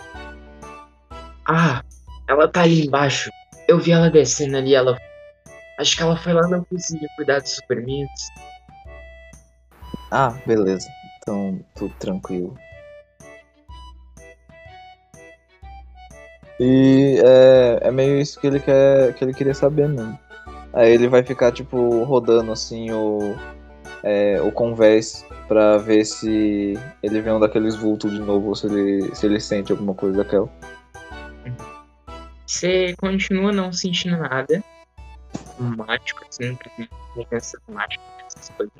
[1.46, 1.84] Ah,
[2.30, 3.30] ela tá ali embaixo.
[3.68, 4.98] Eu vi ela descendo ali, ela.
[5.78, 8.30] Acho que ela foi lá na cozinha cuidar dos suprimentos.
[10.12, 10.88] Ah, beleza.
[11.24, 12.54] Então, tudo tranquilo.
[16.60, 20.20] E é, é meio isso que ele quer, que ele queria saber mesmo.
[20.74, 23.36] Aí ele vai ficar tipo rodando assim o
[24.04, 28.68] é, o convés pra ver se ele vê um daqueles vultos de novo ou se
[28.68, 30.50] ele se ele sente alguma coisa daquela.
[32.46, 34.64] Você continua não sentindo nada
[35.60, 36.58] mágico, assim,
[37.14, 38.74] presença mágica, essas coisas.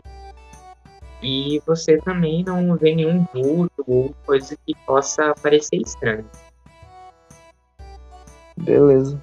[1.24, 6.30] E você também não vê nenhum vulto ou coisa que possa parecer estranho.
[8.58, 9.20] Beleza.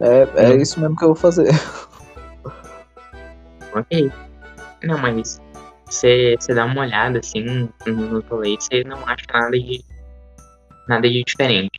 [0.00, 0.56] É, é Hum.
[0.56, 1.48] isso mesmo que eu vou fazer.
[3.74, 4.12] Ok.
[4.84, 5.40] Não, mas
[5.86, 7.42] você você dá uma olhada assim
[7.86, 9.82] no rolê e você não acha nada de.
[10.86, 11.71] nada de diferente.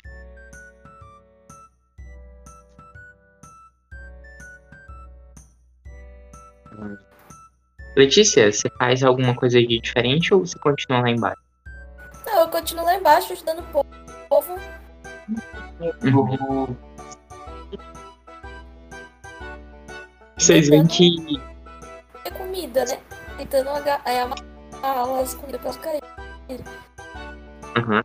[7.95, 11.41] Letícia, você faz alguma coisa de diferente ou você continua lá embaixo?
[12.25, 13.85] Não, eu continuo lá embaixo ajudando o po-
[14.29, 14.57] povo.
[20.37, 21.15] Vocês veem que
[22.25, 22.99] É comida, né?
[23.37, 23.69] Tentando
[24.05, 26.01] é, amarrar as comidas pra cair.
[27.77, 28.03] Aham.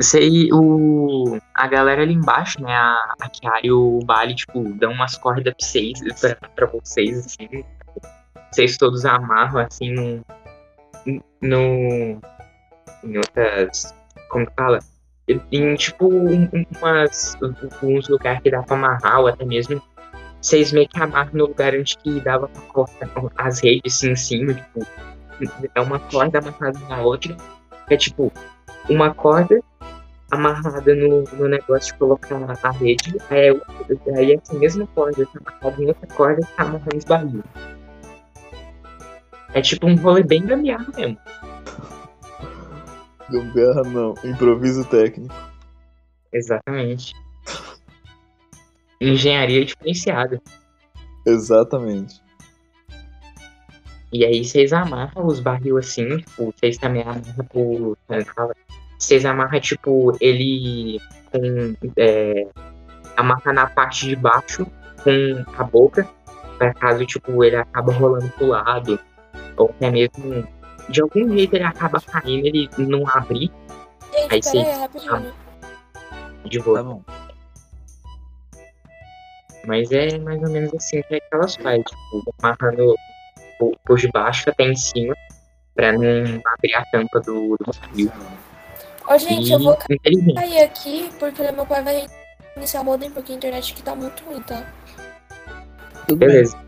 [0.00, 1.38] Sei, o...
[1.54, 2.74] a galera ali embaixo, né?
[2.74, 7.24] A, a Kiara e o Bali, tipo, dão umas cordas pra vocês, pra, pra vocês,
[7.26, 7.64] assim.
[8.52, 10.24] Vocês todos amarram, assim, no...
[11.40, 12.20] no
[13.04, 13.94] em outras...
[14.28, 14.78] como que fala?
[15.50, 17.36] Em, tipo, um- um- umas,
[17.82, 19.82] uns lugares que dá pra amarrar, ou até mesmo
[20.40, 22.62] vocês meio que amarram no lugar onde que dava pra
[23.08, 24.86] cortar as redes, assim, em cima, tipo,
[25.74, 27.36] é uma corda amarrada na outra,
[27.90, 28.32] é tipo,
[28.88, 29.60] uma corda
[30.30, 35.40] amarrada no, no negócio de colocar a rede, aí, é- aí essa mesma corda tá
[35.46, 37.42] amarrada em outra corda que tá amarrando os barris.
[39.54, 41.18] É tipo um rolê bem gambiarra mesmo.
[43.30, 45.34] Gambiarra não, improviso técnico.
[46.32, 47.14] Exatamente.
[49.00, 50.40] Engenharia diferenciada.
[51.24, 52.20] Exatamente.
[54.12, 57.98] E aí vocês amarram os barril assim, tipo, vocês também amarram por.
[58.98, 61.74] Vocês amarram, tipo, ele com.
[61.96, 62.46] É,
[63.16, 64.66] amarra na parte de baixo
[65.02, 66.08] com a boca,
[66.58, 68.98] pra caso, tipo, ele acaba rolando pro lado.
[69.56, 70.46] Ou até mesmo.
[70.88, 73.50] De algum jeito ele acaba caindo, ele não abrir
[74.16, 74.64] Gente, Aí sim.
[74.64, 75.32] aí,
[76.48, 76.78] de boa.
[76.78, 77.02] Tá bom.
[79.66, 82.94] Mas é mais ou menos assim que, é que elas fazem, tipo, amarrando
[83.58, 85.14] por, por debaixo até em cima,
[85.74, 88.12] pra não abrir a tampa do, do barril.
[89.08, 92.06] Ó, gente, e eu vou cair aqui porque meu pai vai
[92.56, 94.66] iniciar o modem porque a internet aqui tá muito ruim, tá?
[96.06, 96.28] Tudo bem.
[96.28, 96.66] Beleza.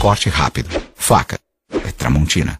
[0.00, 0.68] Corte rápido.
[0.94, 1.38] Faca.
[1.70, 2.58] É Tramontina.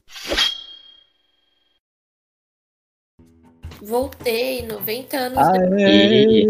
[3.82, 5.82] Voltei, 90 anos Ah, depois.
[5.82, 6.46] Aê!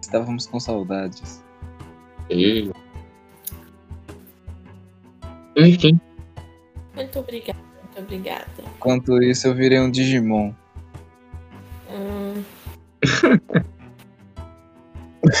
[0.00, 1.44] Estávamos com saudades.
[2.30, 2.70] E...
[5.56, 6.00] Enfim,
[6.94, 7.58] Muito obrigada,
[7.96, 8.46] obrigada.
[8.76, 10.52] Enquanto isso, eu virei um Digimon.
[11.90, 12.42] Hum,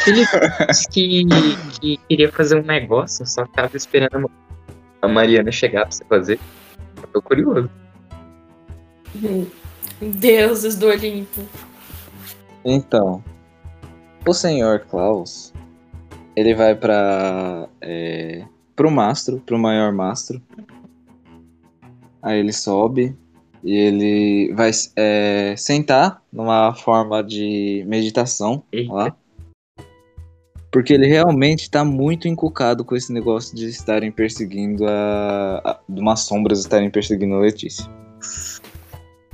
[0.06, 0.24] ele
[0.68, 1.24] disse que,
[1.80, 4.30] que queria fazer um negócio, só tava esperando
[5.00, 6.40] a Mariana chegar pra você fazer.
[6.96, 7.70] Eu tô curioso.
[10.00, 11.42] deuses do Olimpo.
[12.64, 13.22] Então,
[14.26, 15.52] o senhor Klaus,
[16.34, 18.44] ele vai para é,
[18.74, 20.42] pro mastro, pro maior mastro.
[22.26, 23.16] Aí ele sobe
[23.62, 28.92] e ele vai é, sentar numa forma de meditação Eita.
[28.92, 29.16] lá.
[30.72, 35.62] Porque ele realmente tá muito encucado com esse negócio de estarem perseguindo a.
[35.64, 37.88] a de umas sombras estarem perseguindo a Letícia.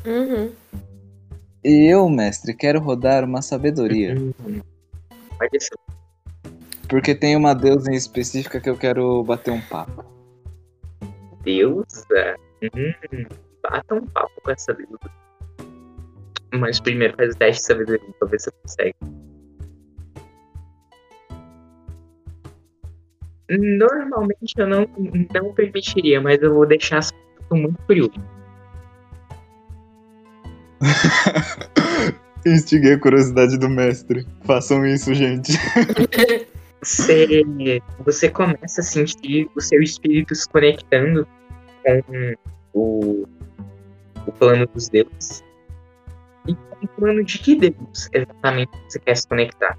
[0.04, 0.52] Uhum.
[1.64, 4.14] E eu, mestre, quero rodar uma sabedoria.
[4.18, 4.60] Hum,
[5.38, 5.78] Pode ser.
[6.90, 10.04] Porque tem uma deusa em específica que eu quero bater um papo.
[11.42, 12.36] Deusa?
[12.62, 13.26] Hum,
[13.62, 14.98] bata um papo com essa deusa.
[16.54, 18.94] Mas primeiro faz o teste de sabedoria pra ver se você consegue.
[23.50, 24.86] Normalmente eu não,
[25.34, 27.10] não permitiria, mas eu vou deixar as
[27.50, 28.14] muito curioso.
[32.46, 34.26] Instiguei a curiosidade do mestre.
[34.44, 35.52] Façam isso, gente.
[36.84, 37.44] Você,
[38.04, 41.24] você começa a sentir o seu espírito se conectando
[41.84, 42.34] com
[42.74, 43.26] o,
[44.26, 45.44] o plano dos deuses.
[46.46, 49.78] E com o plano de que deus exatamente você quer se conectar?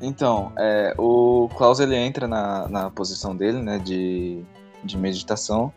[0.00, 4.42] Então, é, o Klaus ele entra na, na posição dele, né, de,
[4.84, 5.72] de meditação.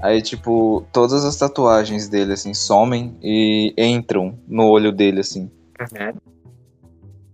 [0.00, 5.50] Aí, tipo, todas as tatuagens dele, assim, somem e entram no olho dele, assim.
[5.80, 6.14] Uhum.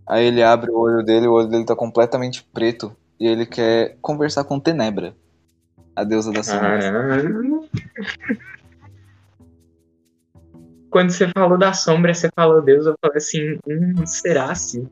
[0.07, 2.97] Aí ele abre o olho dele, o olho dele tá completamente preto.
[3.19, 5.17] E ele quer conversar com Tenebra,
[5.95, 6.79] a deusa da sombra.
[6.79, 8.37] Ah.
[10.91, 14.89] Quando você falou da sombra, você falou Deus, eu falei assim, hum, será assim?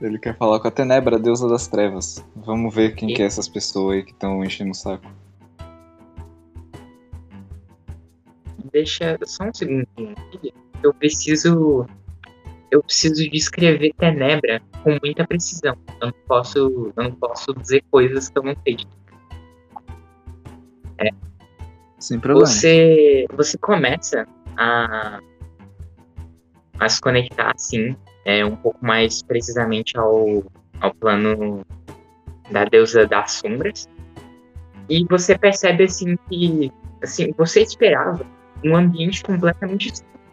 [0.00, 2.24] Ele quer falar com a Tenebra, a deusa das trevas.
[2.36, 5.06] Vamos ver quem E- que é essas pessoas aí que estão enchendo o saco.
[8.72, 9.86] Deixa só um segundinho
[10.34, 10.52] aqui.
[10.82, 11.86] Eu preciso.
[12.74, 15.76] Eu preciso descrever Tenebra com muita precisão.
[16.00, 18.76] Eu não posso, eu não posso dizer coisas que eu não sei.
[22.04, 22.46] Sem problema.
[22.46, 24.26] Você, você começa
[24.58, 25.20] a,
[26.80, 27.96] a se conectar, assim,
[28.26, 30.44] é, um pouco mais precisamente ao,
[30.80, 31.64] ao plano
[32.50, 33.88] da deusa das sombras.
[34.88, 36.70] E você percebe, assim, que
[37.02, 38.26] assim, você esperava
[38.64, 40.23] um ambiente completamente escuro.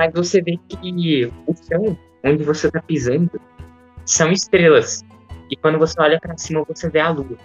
[0.00, 3.38] Mas você vê que o chão onde você está pisando
[4.06, 5.04] são estrelas.
[5.50, 7.36] E quando você olha para cima, você vê a lua.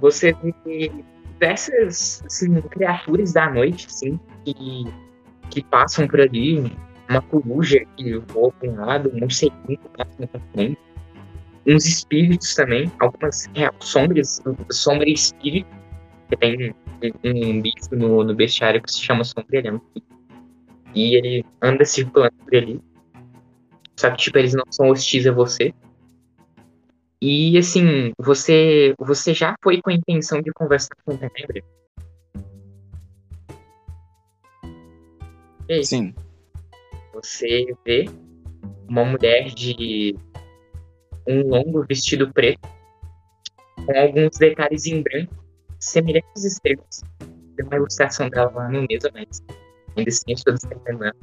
[0.00, 0.90] Você vê
[1.34, 4.92] diversas assim, criaturas da noite, assim, que,
[5.48, 6.72] que passam por ali.
[7.08, 10.78] Uma coruja que voa para um lado, um morceguinho que passa pra frente.
[11.68, 15.70] Uns espíritos também, algumas é, sombras, sombra e espírito,
[16.28, 16.74] que tem
[17.24, 19.80] um, bicho no, no bestiário que se chama sombrelhão.
[20.94, 22.80] E ele anda circulando por ali.
[23.96, 25.72] Só que, tipo, eles não são hostis a você.
[27.20, 31.62] E assim, você você já foi com a intenção de conversar com o Tenebra?
[35.68, 36.12] E aí, Sim.
[37.14, 38.06] você vê
[38.88, 40.16] uma mulher de
[41.28, 42.68] um longo vestido preto,
[43.86, 45.32] com alguns detalhes em branco,
[45.78, 47.04] semelhantes às estrelas.
[47.56, 49.40] Tem uma ilustração dela lá no mesa, mas
[49.96, 51.16] eu estou descrevendo ela.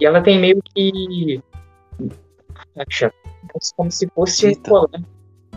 [0.00, 1.42] E ela tem meio que.
[2.76, 3.12] Acha,
[3.76, 5.02] como se fosse um colar.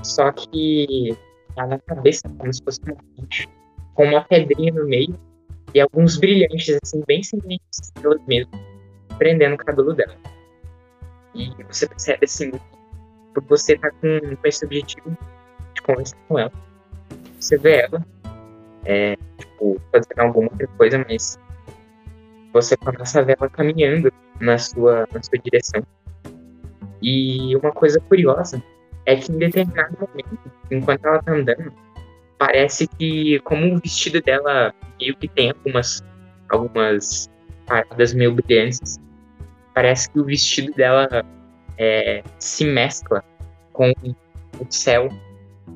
[0.04, 1.18] Só que
[1.56, 3.50] tá na cabeça, como se fosse uma ponte,
[3.94, 5.14] com uma pedrinha no meio
[5.74, 8.52] e alguns brilhantes, assim, bem semelhantes estrelas mesmo,
[9.18, 10.16] prendendo o cabelo dela.
[11.36, 12.52] E você percebe, assim,
[13.34, 15.18] por você estar com, com esse objetivo
[15.74, 16.52] de conversar com ela.
[17.40, 18.06] Você vê ela,
[18.86, 21.38] é, tipo, fazendo alguma outra coisa, mas
[22.54, 25.84] você começa a ver ela caminhando na sua, na sua direção.
[27.02, 28.62] E uma coisa curiosa
[29.06, 30.40] é que em determinado momento,
[30.70, 31.74] enquanto ela tá andando,
[32.38, 36.04] parece que como o vestido dela meio que tem algumas
[36.50, 37.30] algumas
[37.66, 38.98] paradas meio brilhantes,
[39.74, 41.08] parece que o vestido dela
[41.78, 43.24] é, se mescla
[43.72, 43.94] com
[44.60, 45.10] o céu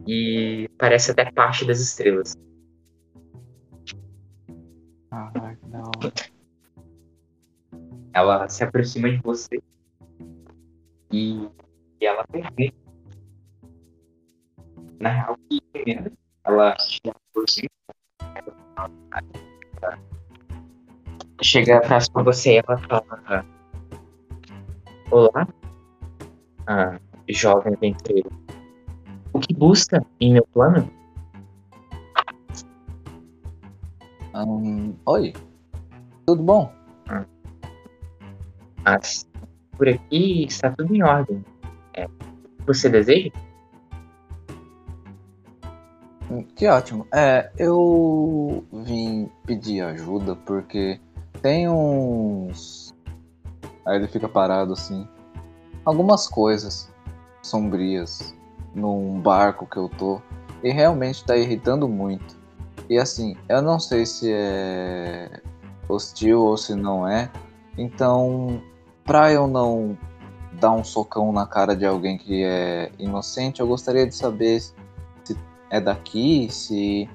[0.08, 2.36] e parece até parte das estrelas.
[5.10, 6.33] Caraca, que da hora.
[8.14, 9.62] Ela se aproxima de você
[11.12, 11.50] e,
[12.02, 12.74] e ela pergunta.
[15.00, 16.12] Na real, que primeiro
[16.46, 17.70] ela chega por cima,
[21.42, 23.46] chega próximo a você e ela fala:
[25.12, 25.48] Olá,
[26.68, 27.00] ah,
[27.30, 28.32] jovem aventureiro.
[29.34, 30.90] O que busca em meu plano?
[34.34, 35.34] Ahn, oi.
[36.26, 36.83] Tudo bom?
[38.84, 39.28] Mas
[39.78, 41.44] por aqui está tudo em ordem.
[41.94, 42.08] É,
[42.66, 43.32] você deseja?
[46.30, 47.08] Hum, Que ótimo.
[47.14, 51.00] É, eu vim pedir ajuda porque
[51.42, 52.94] tem uns.
[53.86, 55.08] Aí ele fica parado assim.
[55.86, 56.92] Algumas coisas
[57.42, 58.34] sombrias
[58.74, 60.22] num barco que eu tô
[60.64, 62.38] e realmente tá irritando muito.
[62.90, 65.42] E assim, eu não sei se é
[65.90, 67.30] hostil ou se não é.
[67.78, 68.62] Então,
[69.04, 69.98] pra eu não
[70.60, 74.76] dar um socão na cara de alguém que é inocente, eu gostaria de saber se
[75.70, 77.10] é daqui, se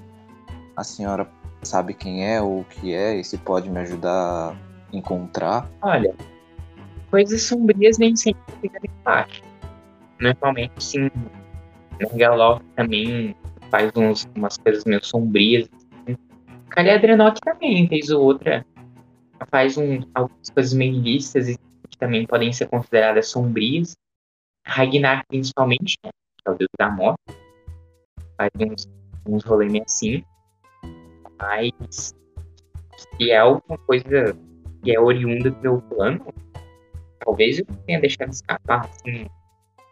[0.76, 1.28] a senhora
[1.62, 4.56] sabe quem é ou o que é e se pode me ajudar a
[4.92, 5.68] encontrar.
[5.82, 6.14] Olha,
[7.10, 9.42] coisas sombrias nem sempre ficam embaixo.
[10.20, 11.10] Normalmente, sim,
[12.00, 13.34] Megaloth também
[13.70, 15.68] faz uns, umas coisas meio sombrias.
[16.70, 18.64] Caledrenok também, fez outra.
[19.50, 21.58] Faz um, algumas coisas meio ilícitas e
[21.90, 23.96] que também podem ser consideradas sombrias.
[24.66, 26.10] Ragnar, principalmente, né?
[26.38, 27.20] Que é o deus da morte.
[28.36, 28.88] Faz uns,
[29.26, 30.24] uns rolês meio assim.
[31.38, 32.14] Mas
[32.96, 34.36] se é alguma coisa
[34.82, 36.26] que é oriunda do meu plano,
[37.20, 39.26] talvez eu tenha deixado escapar, assim.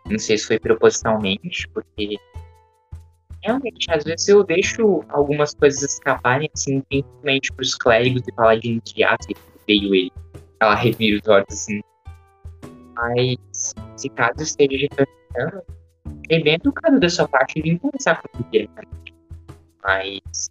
[0.09, 2.17] Não sei se foi propositalmente, porque
[3.43, 9.05] realmente, às vezes eu deixo algumas coisas escaparem, assim, principalmente pros clérigos e paladinos de
[9.05, 9.37] Ásia, que
[9.67, 10.13] veio ele.
[10.61, 11.81] Ela revira os olhos, assim.
[12.95, 15.63] Mas, se caso esteja retornando,
[16.31, 19.15] é bem educado da sua parte vir conversar comigo diretamente.
[19.85, 20.51] Mas,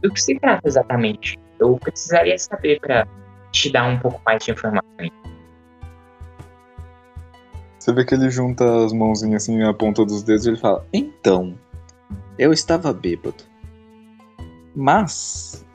[0.00, 1.38] do que se trata exatamente?
[1.60, 3.06] Eu precisaria saber para
[3.52, 5.12] te dar um pouco mais de informações.
[7.78, 10.86] Você vê que ele junta as mãozinhas assim na ponta dos dedos e ele fala:
[10.92, 11.58] Então,
[12.38, 13.44] eu estava bêbado.
[14.74, 15.66] Mas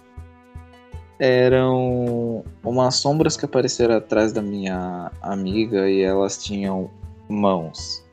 [1.20, 6.89] eram umas sombras que apareceram atrás da minha amiga e elas tinham
[7.28, 8.05] mãos.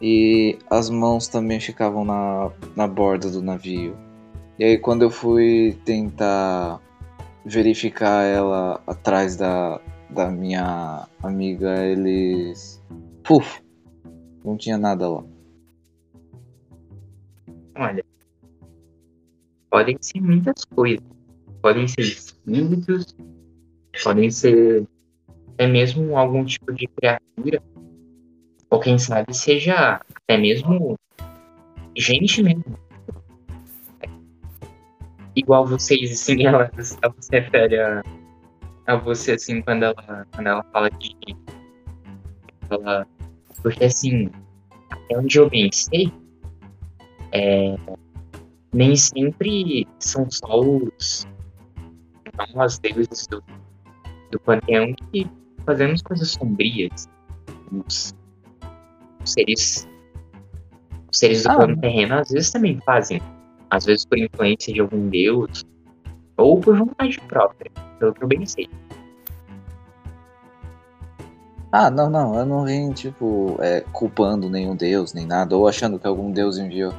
[0.00, 3.96] E as mãos também ficavam na, na borda do navio.
[4.58, 6.80] E aí quando eu fui tentar
[7.44, 9.80] verificar ela atrás da,
[10.10, 12.82] da minha amiga, eles.
[13.22, 13.62] Puf!
[14.44, 15.24] Não tinha nada lá.
[17.76, 18.04] Olha,
[19.70, 21.04] podem ser muitas coisas.
[21.62, 22.02] Podem ser
[22.50, 23.16] espíritos,
[24.02, 24.86] podem ser
[25.54, 27.62] até mesmo algum tipo de criatura,
[28.70, 30.96] ou quem sabe seja até mesmo
[31.96, 32.78] gente mesmo
[35.38, 36.70] igual vocês, assim, ela,
[37.02, 38.02] ela se refere a,
[38.86, 41.16] a você, assim, quando ela, quando ela fala de.
[42.70, 43.06] Ela,
[43.62, 44.30] porque, assim,
[44.90, 46.12] até onde eu pensei,
[47.32, 47.76] é,
[48.72, 51.26] nem sempre são só os.
[52.54, 53.42] Não as deuses do,
[54.30, 55.30] do panteão que
[55.66, 57.08] fazemos coisas sombrias.
[57.72, 58.14] Os,
[59.22, 59.88] os seres.
[61.10, 63.20] Os seres do ah, plano terreno às vezes também fazem
[63.70, 65.64] às vezes por influência de algum deus,
[66.36, 68.68] ou por vontade própria, pelo que eu bem sei.
[71.70, 75.98] Ah, não, não, eu não vim, tipo, é, culpando nenhum deus, nem nada, ou achando
[75.98, 76.94] que algum deus enviou.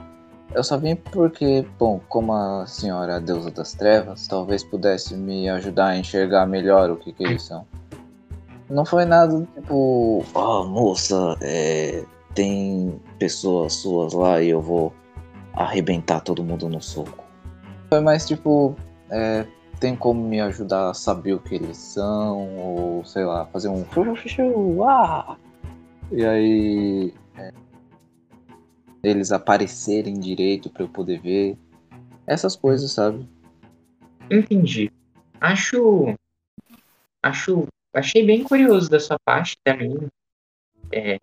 [0.53, 5.15] Eu só vim porque, bom, como a senhora é a deusa das trevas, talvez pudesse
[5.15, 7.65] me ajudar a enxergar melhor o que, que eles são.
[8.69, 14.93] Não foi nada tipo, oh, moça, é, tem pessoas suas lá e eu vou
[15.53, 17.23] arrebentar todo mundo no soco.
[17.89, 18.75] Foi mais tipo,
[19.09, 19.45] é,
[19.79, 23.83] tem como me ajudar a saber o que eles são, ou sei lá, fazer um.
[24.87, 25.35] Ah!
[26.11, 27.13] E aí.
[27.37, 27.51] É,
[29.03, 31.57] eles aparecerem direito para eu poder ver.
[32.27, 33.27] Essas coisas, sabe?
[34.29, 34.91] Entendi.
[35.41, 36.15] Acho.
[37.23, 37.67] Acho.
[37.93, 39.97] Achei bem curioso da sua parte também.
[40.91, 41.17] É,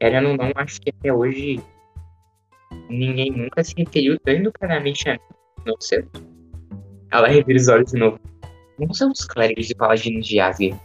[0.00, 1.62] querendo ou não, acho que até hoje
[2.88, 5.18] Ninguém nunca se referiu tão educadamente a
[5.64, 6.04] não sei.
[7.10, 8.20] Ela revira os olhos de novo.
[8.78, 10.78] Não são os clérigos e paladinos de Asgard,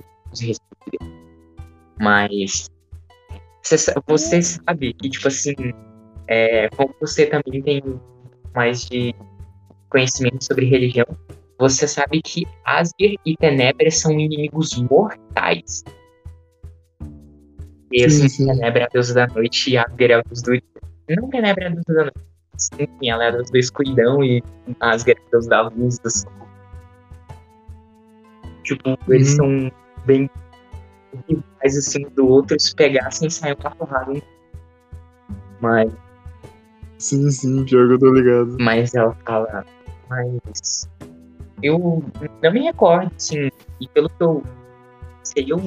[1.99, 2.69] Mas
[3.63, 5.55] você sabe que, tipo assim,
[6.29, 7.83] é, como você também tem
[8.55, 9.15] mais de
[9.89, 11.07] conhecimento sobre religião,
[11.57, 15.83] você sabe que Asgard e Tenebra são inimigos mortais.
[17.91, 21.17] E assim, Tenebra é a deusa da noite e Asgard é a deusa do dia.
[21.19, 22.19] Não Tenebra é a deusa da noite.
[22.77, 24.43] Enfim, ela é a deusa da escuridão e
[24.79, 26.31] Asgard é a deusa da luz do sol.
[28.63, 28.97] Tipo, uhum.
[29.07, 29.71] eles são
[30.05, 30.29] bem
[31.27, 34.21] rivais assim do outro, se pegassem saiam pra porrada.
[35.59, 35.91] Mas.
[36.99, 38.57] Sim, sim, pior que eu tô ligado.
[38.59, 39.65] Mas ela fala.
[40.09, 40.87] Mas.
[41.63, 42.03] Eu
[42.41, 43.49] não me recordo, assim,
[43.81, 44.43] e pelo que eu
[45.23, 45.57] sei, eu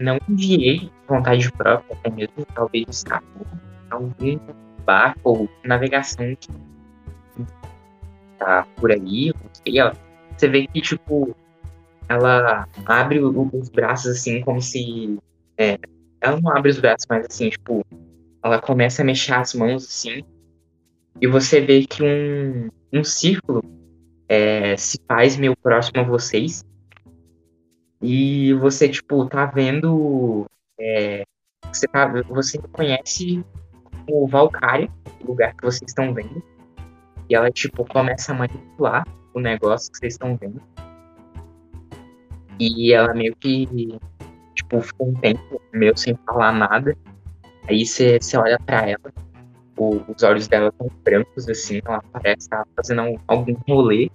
[0.00, 3.46] não enviei vontade própria, até mesmo talvez escapou
[3.90, 4.38] algum
[4.84, 6.48] barco ou navegação que
[8.38, 9.92] tá por aí, não sei, ela,
[10.36, 11.36] você vê que, tipo,
[12.08, 15.16] ela abre os braços assim, como se.
[15.56, 15.78] É,
[16.20, 17.86] ela não abre os braços, mas assim, tipo,
[18.42, 20.24] ela começa a mexer as mãos assim,
[21.20, 23.62] e você vê que um, um círculo
[24.28, 26.64] é, se faz meio próximo a vocês.
[28.00, 30.46] E você, tipo, tá vendo.
[30.78, 31.24] É,
[31.70, 33.44] você, tá, você conhece
[34.08, 34.88] o Valkyria,
[35.22, 36.42] o lugar que vocês estão vendo.
[37.28, 40.62] E ela, tipo, começa a manipular o negócio que vocês estão vendo.
[42.58, 43.66] E ela meio que,
[44.54, 46.96] tipo, ficou um tempo meio sem falar nada.
[47.70, 49.12] Aí você olha pra ela,
[49.76, 54.10] o- os olhos dela estão brancos, assim, ela parece estar fazendo al- algum rolê.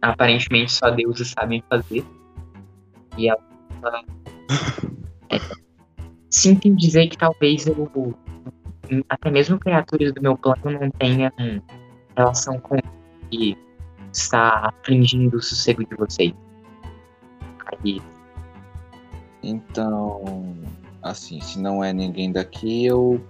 [0.00, 2.02] Aparentemente só deuses sabem fazer.
[3.18, 3.38] E ela
[3.82, 4.02] fala,
[5.30, 5.38] é,
[6.30, 8.14] sinto dizer que talvez eu,
[9.10, 11.30] até mesmo criaturas do meu plano não tenham
[12.16, 12.82] relação com o
[13.30, 13.56] que
[14.12, 16.32] está afligindo o sossego de vocês.
[17.66, 18.00] Aí,
[19.42, 20.54] Então,
[21.06, 23.20] assim, se não é ninguém daqui, eu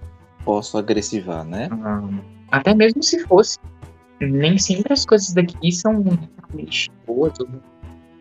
[0.44, 1.68] posso agressivar, né?
[1.72, 2.20] hum,
[2.50, 3.58] até mesmo se fosse,
[4.20, 7.34] nem sempre as coisas daqui são realmente boas.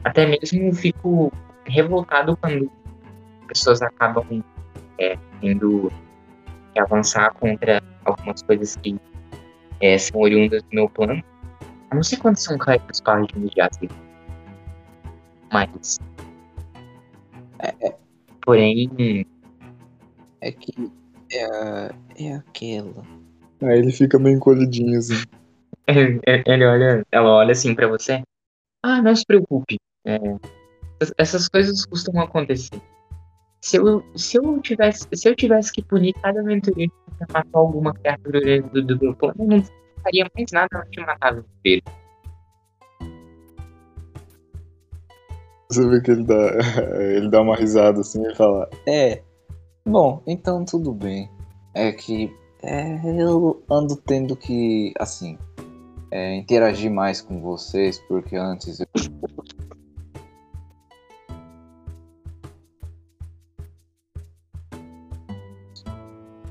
[0.04, 1.32] Até mesmo fico
[1.66, 2.70] revoltado quando
[3.48, 4.44] pessoas acabam
[5.00, 5.92] é, tendo
[6.74, 8.96] que avançar contra algumas coisas que
[9.82, 11.24] é, são oriundas do meu plano.
[11.92, 13.96] Eu não sei quantos são caras páginas de Asgard.
[15.52, 16.00] Mas.
[18.44, 19.26] Porém,
[20.46, 20.72] É que
[21.34, 21.90] é,
[22.24, 23.02] é aquela.
[23.64, 25.16] Aí ele fica meio encolhidinho assim.
[25.88, 28.22] ele olha, ela olha assim pra você.
[28.84, 29.80] Ah, não se preocupe.
[30.06, 30.20] É,
[31.18, 32.80] essas- coisas costumam acontecer.
[33.60, 37.92] Se eu, se eu tivesse, se eu tivesse que punir cada aventureiro que matou alguma
[37.96, 39.64] criatura do, do meu plano, eu não
[40.04, 41.84] faria mais nada além de matar aventureiro.
[45.72, 46.52] Você vê que ele dá,
[47.02, 49.24] ele dá uma risada assim e fala: É.
[49.88, 51.30] Bom, então tudo bem.
[51.74, 55.38] É que é, eu ando tendo que, assim,
[56.10, 58.88] é, interagir mais com vocês, porque antes eu.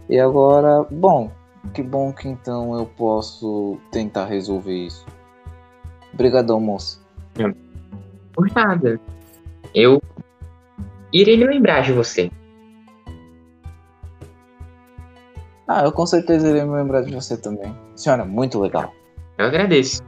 [0.09, 1.28] E agora, bom,
[1.73, 5.05] que bom que então eu posso tentar resolver isso.
[6.12, 7.01] Obrigadão, moça.
[8.32, 9.01] Por nada.
[9.74, 10.01] Eu
[11.12, 12.31] irei lembrar de você.
[15.66, 17.74] Ah, eu com certeza irei me lembrar de você também.
[17.96, 18.92] Senhora, muito legal.
[19.38, 20.02] Eu agradeço.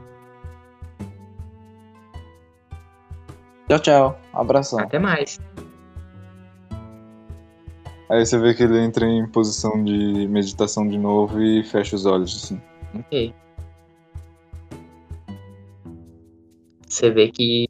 [3.67, 4.19] Tchau, tchau.
[4.33, 4.79] Abração.
[4.79, 5.39] Até mais.
[8.09, 12.05] Aí você vê que ele entra em posição de meditação de novo e fecha os
[12.05, 12.61] olhos assim.
[12.97, 13.33] Ok.
[16.87, 17.67] Você vê que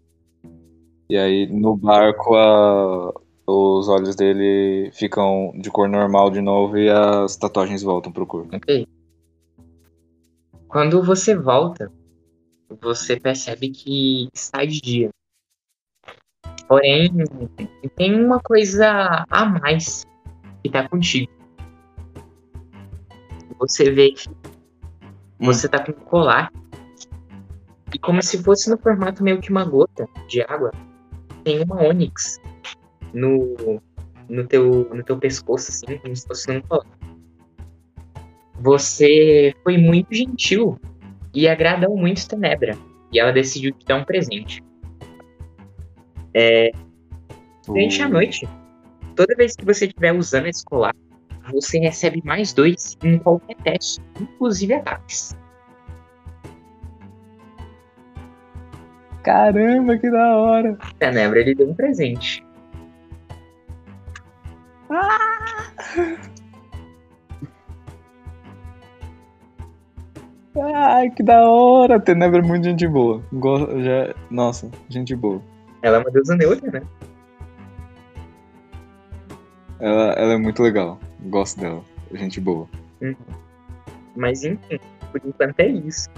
[1.09, 3.13] E aí no barco a-
[3.47, 8.53] os olhos dele ficam de cor normal de novo e as tatuagens voltam pro corpo.
[8.53, 8.85] Ok.
[10.67, 11.89] Quando você volta,
[12.81, 15.09] você percebe que está de dia.
[16.67, 17.09] Porém,
[17.95, 20.05] tem uma coisa a mais
[20.61, 21.31] que tá contigo.
[23.57, 24.29] Você vê que
[25.39, 26.51] você tá com um colar.
[27.93, 30.71] E como se fosse no formato meio que uma gota de água,
[31.45, 32.37] tem uma ônix
[33.13, 33.81] no,
[34.29, 36.85] no, teu, no teu pescoço, assim, como se fosse um colar.
[38.59, 40.79] Você foi muito gentil
[41.33, 42.77] e agradou muito Tenebra.
[43.11, 44.61] E ela decidiu te dar um presente.
[47.65, 48.47] Durante a noite,
[49.15, 50.95] toda vez que você estiver usando esse colar,
[51.51, 55.35] você recebe mais dois em qualquer teste, inclusive ataques.
[59.23, 60.77] Caramba, que da hora!
[60.97, 62.46] Tenebra, ele deu um presente.
[70.59, 71.99] Ai, que da hora!
[71.99, 73.21] Tenebra é muito gente boa.
[73.31, 74.13] Go- já...
[74.31, 75.41] Nossa, gente boa.
[75.83, 76.81] Ela é uma deusa neutra, né?
[79.79, 80.99] Ela, ela é muito legal.
[81.25, 81.83] Gosto dela.
[82.13, 82.67] Gente boa.
[84.15, 84.79] Mas enfim,
[85.11, 86.09] por enquanto é isso.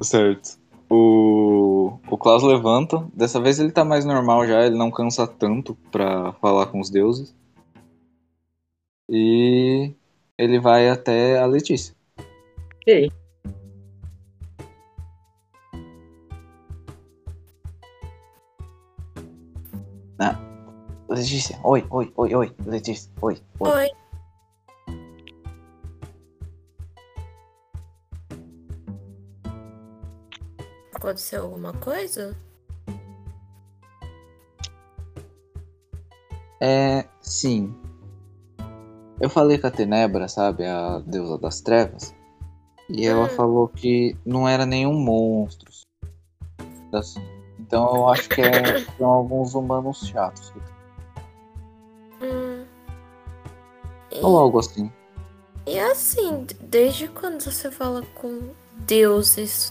[0.00, 0.58] Certo.
[0.88, 3.06] O, o Klaus levanta.
[3.14, 6.90] Dessa vez ele tá mais normal já, ele não cansa tanto pra falar com os
[6.90, 7.34] deuses.
[9.08, 9.92] E
[10.38, 11.94] ele vai até a Letícia.
[12.76, 13.10] Ok.
[21.14, 23.70] Letícia, oi, oi, oi, oi, Letícia, oi, oi.
[23.70, 24.03] Oi.
[31.04, 32.34] Aconteceu alguma coisa?
[36.58, 37.74] É, sim.
[39.20, 42.14] Eu falei com a Tenebra, sabe, a deusa das trevas,
[42.88, 43.28] e ela Hum.
[43.28, 45.70] falou que não era nenhum monstro.
[46.90, 47.20] Assim.
[47.60, 50.54] Então eu acho que é, são alguns humanos chatos.
[52.22, 52.64] Hum.
[54.10, 54.90] E, Ou algo assim.
[55.66, 58.54] e assim, desde quando você fala com
[58.86, 59.70] deuses,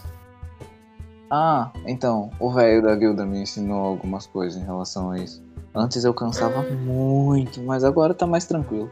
[1.30, 5.42] Ah, então, o velho da guilda me ensinou algumas coisas em relação a isso.
[5.74, 6.76] Antes eu cansava Hum.
[6.76, 8.90] muito, mas agora tá mais tranquilo.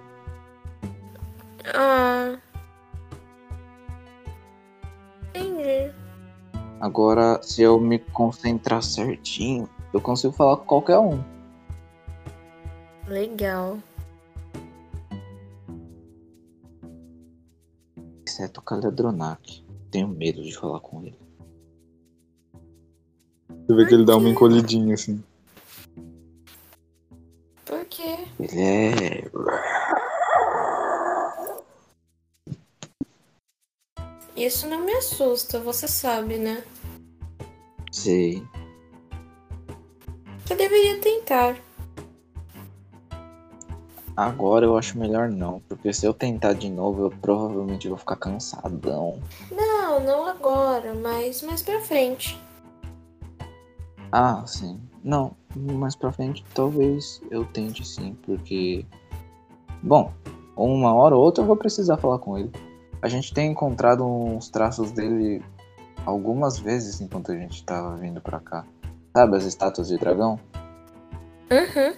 [1.75, 2.37] Ah.
[5.35, 5.93] Entendi.
[6.81, 11.23] Agora, se eu me concentrar certinho, eu consigo falar com qualquer um.
[13.07, 13.79] Legal.
[18.27, 19.65] Exceto o Caledronac.
[19.91, 21.22] Tenho medo de falar com ele.
[23.67, 25.23] Você vê que ele dá uma encolhidinha assim.
[27.65, 28.19] Por quê?
[28.41, 29.31] Ele é.
[34.37, 36.65] Isso não me assusta, você sabe, né?
[37.93, 38.43] Sei.
[40.51, 41.57] Eu deveria tentar.
[44.17, 48.17] Agora eu acho melhor não, porque se eu tentar de novo, eu provavelmente vou ficar
[48.17, 49.23] cansadão.
[49.51, 52.39] Não, não agora, mas mais pra frente.
[54.13, 54.79] Ah, sim.
[55.03, 58.85] Não, mais pra frente talvez eu tente sim, porque.
[59.83, 60.13] Bom,
[60.57, 62.53] uma hora ou outra eu vou precisar falar com ele.
[63.01, 65.43] A gente tem encontrado uns traços dele
[66.07, 68.65] algumas vezes enquanto a gente tava vindo pra cá.
[69.17, 70.39] Sabe as estátuas de dragão?
[71.51, 71.95] Uhum.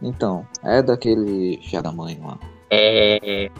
[0.00, 2.38] Então, é daquele filha da mãe lá.
[2.70, 3.50] É.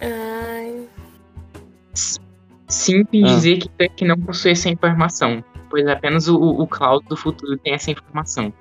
[0.00, 0.88] Ai.
[2.68, 3.26] Simples Ah.
[3.34, 7.72] dizer que Tuck não possui essa informação, pois apenas o, o Cloud do futuro tem
[7.72, 8.52] essa informação.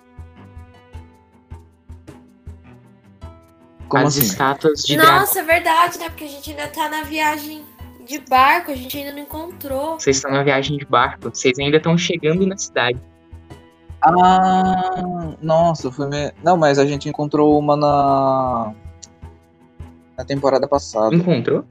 [3.89, 4.25] Como As assim?
[4.25, 4.95] estátuas de.
[4.95, 6.07] Nossa, é verdade, né?
[6.07, 7.65] Porque a gente ainda tá na viagem
[8.07, 9.99] de barco, a gente ainda não encontrou.
[9.99, 12.97] Vocês estão na viagem de barco, vocês ainda estão chegando na cidade.
[14.01, 16.31] Ah, nossa, foi me...
[16.41, 18.73] Não, mas a gente encontrou uma na.
[20.17, 21.13] Na temporada passada.
[21.13, 21.65] Encontrou?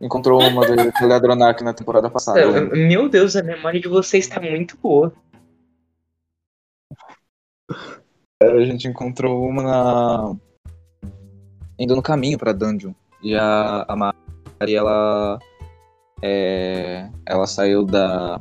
[0.00, 2.60] Encontrou uma do Teledronac na temporada passada.
[2.74, 5.12] Meu Deus, a memória de vocês está muito boa.
[8.42, 10.36] A gente encontrou uma na.
[11.78, 12.92] Indo no caminho pra Dungeon.
[13.22, 15.38] E a, a Mari, ela.
[16.22, 17.08] É...
[17.26, 18.40] Ela saiu da.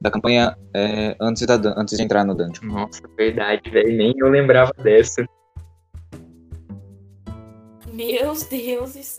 [0.00, 2.66] Da campanha é, antes, da, antes de entrar no Dungeon.
[2.66, 3.96] Nossa, verdade, velho.
[3.96, 5.26] Nem eu lembrava dessa.
[7.92, 9.18] Meus deuses.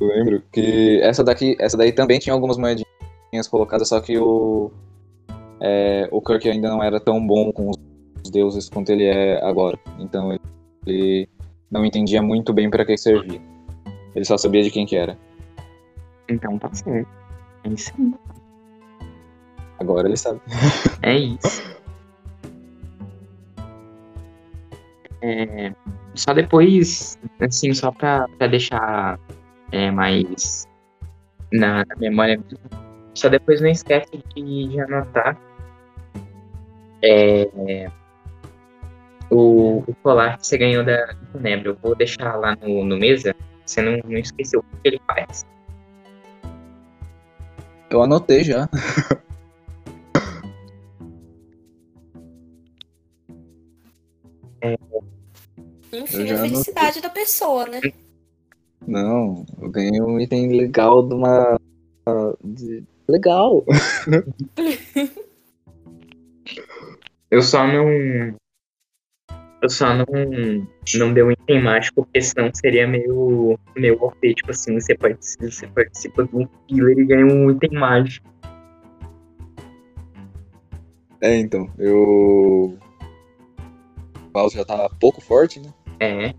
[0.00, 4.70] Eu lembro que essa daqui, essa daí também tinha algumas moedinhas colocadas, só que o
[5.60, 9.78] é, o Kirk ainda não era tão bom com os deuses quanto ele é agora.
[9.98, 10.38] Então
[10.86, 11.28] ele,
[11.70, 13.40] não entendia muito bem para que servia.
[14.14, 15.16] Ele só sabia de quem que era.
[16.28, 17.08] Então tá certo.
[17.64, 18.14] É isso aí.
[19.78, 20.40] Agora ele sabe.
[21.02, 21.76] É isso.
[25.22, 25.72] É,
[26.14, 29.18] só depois, assim, só pra, pra deixar
[29.72, 30.66] é, mais
[31.52, 32.40] na, na memória,
[33.14, 35.38] só depois não esquece de, de anotar
[37.02, 37.90] é,
[39.30, 41.70] o, o colar que você ganhou da Tenebra.
[41.70, 43.34] Eu vou deixar lá no, no mesa,
[43.64, 45.46] você não, não esqueceu o que ele faz.
[47.90, 48.68] Eu anotei já.
[55.92, 57.80] Enfim, Eu já a felicidade da pessoa, né?
[58.84, 61.56] Não, eu ganhei um item legal de uma.
[62.42, 63.64] de- Legal!
[67.30, 67.88] Eu só não.
[69.62, 70.04] Eu só não.
[70.94, 73.58] Não dei um item mágico, porque senão seria meio.
[73.76, 74.34] meio OP.
[74.34, 78.26] Tipo assim, você participa, você participa de um killer e ganha um item mágico.
[81.20, 82.78] É, então, eu.
[84.26, 85.72] O Klaus já tá pouco forte, né?
[85.98, 86.34] É.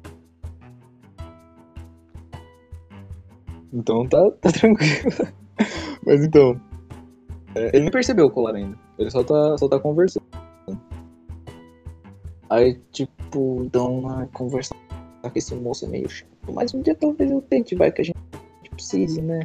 [3.73, 5.11] Então tá, tá tranquilo.
[6.05, 6.59] Mas então.
[7.55, 8.77] é, ele nem percebeu o colar ainda.
[8.97, 10.25] Ele só tá, só tá conversando.
[12.49, 14.75] Aí, tipo, então, a conversar
[15.21, 16.29] com esse moço meio chato.
[16.53, 18.17] Mas um dia talvez eu tente, vai que a gente
[18.71, 19.41] precise, né?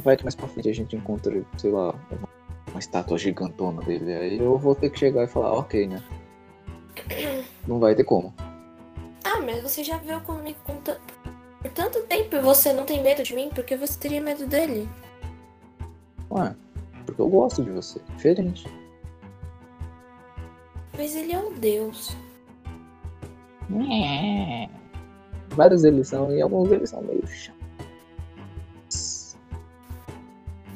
[0.00, 2.28] Vai que mais pra frente a gente encontra, sei lá, uma,
[2.70, 4.14] uma estátua gigantona dele.
[4.14, 6.02] Aí eu vou ter que chegar e falar, ok, né?
[7.66, 8.32] Não vai ter como.
[9.22, 10.58] Ah, mas você já veio comigo
[11.64, 13.48] por tanto tempo e você não tem medo de mim?
[13.48, 14.86] Por que você teria medo dele?
[16.30, 16.54] Ué,
[17.06, 17.98] porque eu gosto de você.
[18.16, 18.66] Diferente.
[20.94, 22.14] Mas ele é um deus.
[25.48, 27.54] Vários deles são, e alguns deles são meio chatos.
[28.90, 29.36] Você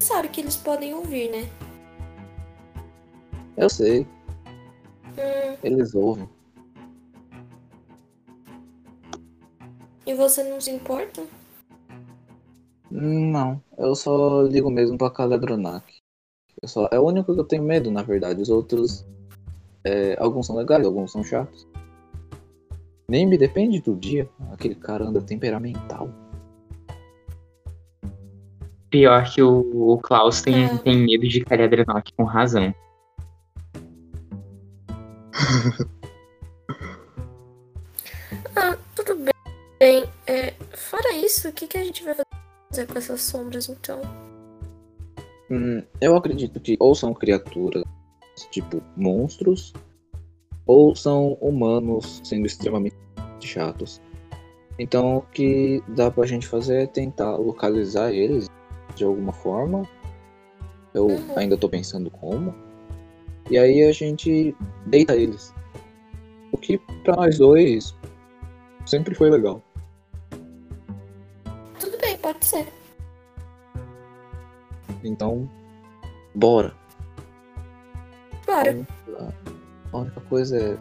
[0.01, 1.51] sabe que eles podem ouvir, né?
[3.59, 4.07] Eu sei,
[5.19, 6.29] Hum, eles ouvem.
[10.09, 11.23] E você não se importa?
[12.91, 15.85] Não, eu só ligo mesmo pra Caledronac.
[16.63, 18.41] Eu só, é o único que eu tenho medo, na verdade.
[18.41, 19.07] Os outros,
[19.85, 21.69] é, alguns são legais, alguns são chatos.
[23.07, 24.27] Nem me depende do dia.
[24.51, 26.09] Aquele cara anda temperamental.
[28.89, 30.79] Pior que o, o Klaus tem, É.
[30.79, 32.75] tem medo de Caledronock com razão.
[39.79, 40.05] bem.
[40.27, 42.15] É, fora isso, o que, que a gente vai
[42.71, 44.01] fazer com essas sombras então?
[45.51, 47.83] Hum, eu acredito que ou são criaturas,
[48.51, 49.73] tipo monstros,
[50.67, 52.97] ou são humanos sendo extremamente
[53.41, 54.01] chatos.
[54.79, 58.49] Então o que dá pra gente fazer é tentar localizar eles
[58.95, 59.89] de alguma forma.
[60.95, 61.39] Eu Uhum.
[61.39, 62.55] ainda tô pensando como.
[63.51, 64.55] E aí a gente
[64.87, 65.55] deita eles.
[66.53, 67.95] O que pra nós dois
[68.85, 69.63] sempre foi legal.
[72.49, 72.67] Ser.
[75.05, 75.47] Então,
[76.35, 76.75] bora.
[78.47, 78.87] Bora.
[79.93, 80.79] A única coisa é.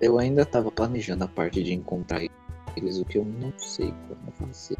[0.00, 2.22] Eu ainda tava planejando a parte de encontrar
[2.74, 4.78] eles, o que eu não sei como fazer.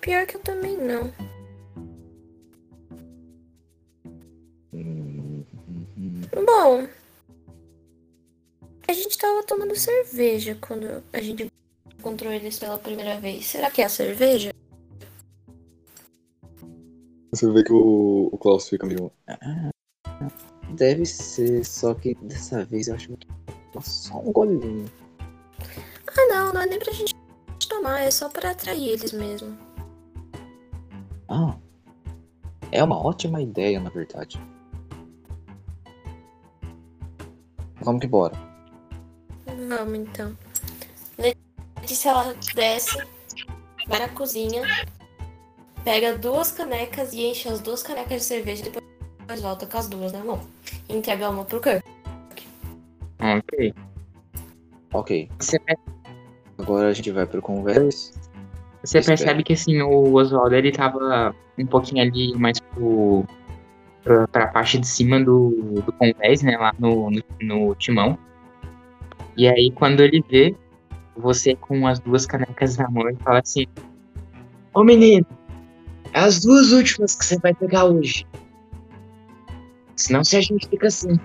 [0.00, 1.12] Pior que eu também não.
[4.72, 6.20] Hum, hum, hum.
[6.44, 6.88] Bom,
[8.88, 11.48] a gente tava tomando cerveja quando a gente
[12.00, 13.46] encontrou eles pela primeira vez.
[13.46, 14.50] Será que é a cerveja?
[17.30, 19.12] Você vê que o, o Klaus fica meio.
[19.28, 19.70] "Ah,
[20.74, 23.26] Deve ser, só que dessa vez eu acho que
[23.82, 24.86] só um golinho.
[26.08, 27.14] Ah, não, não é nem pra gente
[27.68, 29.56] tomar, é só pra atrair eles mesmo.
[31.28, 31.56] Ah,
[32.72, 34.40] é uma ótima ideia, na verdade.
[37.82, 38.34] Vamos que bora.
[39.68, 40.36] Vamos então.
[41.80, 42.98] Letícia, ela desce,
[43.88, 44.62] vai na cozinha,
[45.84, 49.88] pega duas canecas e enche as duas canecas de cerveja e depois volta com as
[49.88, 50.40] duas na mão.
[50.88, 51.84] E entrega uma pro Kirk.
[53.20, 53.74] Ok.
[54.92, 55.56] Ok, Você,
[56.58, 58.12] agora a gente vai pro conversa.
[58.82, 63.24] você percebe que assim, o Oswaldo ele tava um pouquinho ali mais pro,
[64.02, 66.56] pra, pra parte de cima do, do convés, né?
[66.56, 68.18] Lá no, no, no timão.
[69.36, 70.56] E aí quando ele vê
[71.16, 73.66] você com as duas canecas na mão, ele fala assim,
[74.74, 75.26] Ô menino,
[76.12, 78.26] é as duas últimas que você vai pegar hoje.
[79.96, 81.18] Senão se a gente fica assim.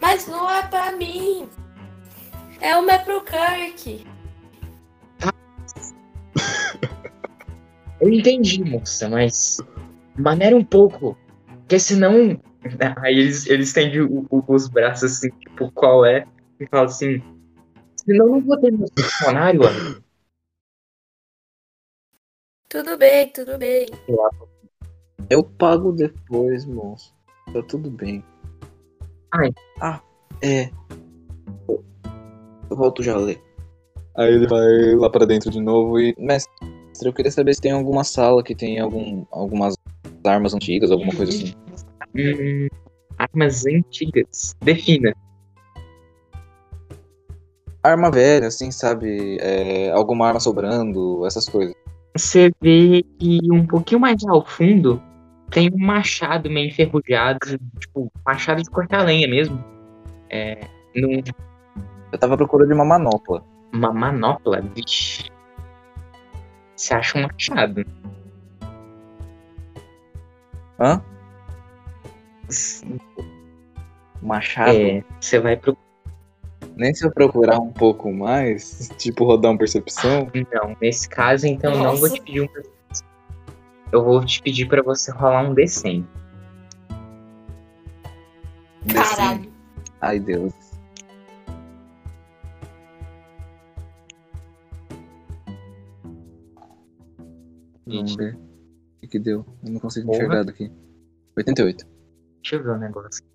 [0.00, 1.48] Mas não é pra mim!
[2.60, 4.04] É uma é pro Kirk!
[8.00, 9.58] Eu entendi, moça, mas
[10.16, 11.16] maneira um pouco.
[11.60, 12.40] Porque senão.
[13.02, 16.24] Aí eles, eles estendem o- o- os braços assim, tipo, qual é?
[16.60, 17.22] E falam assim.
[18.08, 20.02] Senão eu não vou ter meu funcionário, amigo.
[22.70, 23.86] Tudo bem, tudo bem.
[25.28, 27.14] Eu pago depois, moço.
[27.52, 28.24] Tá tudo bem.
[29.34, 29.50] Ai.
[29.82, 30.00] Ah,
[30.42, 30.70] é.
[31.68, 31.84] Eu
[32.70, 33.42] eu volto já a ler.
[34.16, 36.14] Aí ele vai lá pra dentro de novo e.
[36.18, 36.50] Mestre,
[37.04, 39.74] eu queria saber se tem alguma sala que tem algum, algumas
[40.24, 41.54] armas antigas, alguma coisa assim.
[42.16, 42.68] Hum,
[43.18, 44.56] armas antigas.
[44.62, 45.12] Defina.
[47.82, 49.38] Arma velha, assim, sabe?
[49.40, 51.74] É, alguma arma sobrando, essas coisas.
[52.16, 55.00] Você vê que um pouquinho mais ao fundo
[55.50, 57.38] tem um machado meio enferrujado,
[57.78, 59.62] tipo, machado de cortar lenha mesmo.
[60.28, 60.60] É.
[60.94, 61.22] Num,
[62.12, 63.44] Eu tava procurando uma manopla.
[63.72, 65.30] uma manopla, vixe.
[66.76, 67.84] Você acha um machado.
[70.80, 71.02] Hã?
[74.22, 74.70] Machado?
[74.70, 75.76] É, você vai pro.
[76.78, 80.30] Nem se eu procurar um pouco mais, tipo rodar uma percepção.
[80.52, 82.14] Não, nesse caso, então, eu não vou Nossa.
[82.14, 82.48] te pedir um.
[83.90, 86.06] Eu vou te pedir pra você rolar um D100.
[88.94, 89.52] Caralho.
[90.00, 90.52] Ai, Deus.
[97.86, 98.36] Vamos ver.
[98.36, 99.44] O que, que deu?
[99.64, 100.18] Eu não consigo Porra.
[100.18, 100.70] enxergar daqui.
[101.36, 101.86] 88.
[102.42, 103.27] Deixa eu ver o negócio.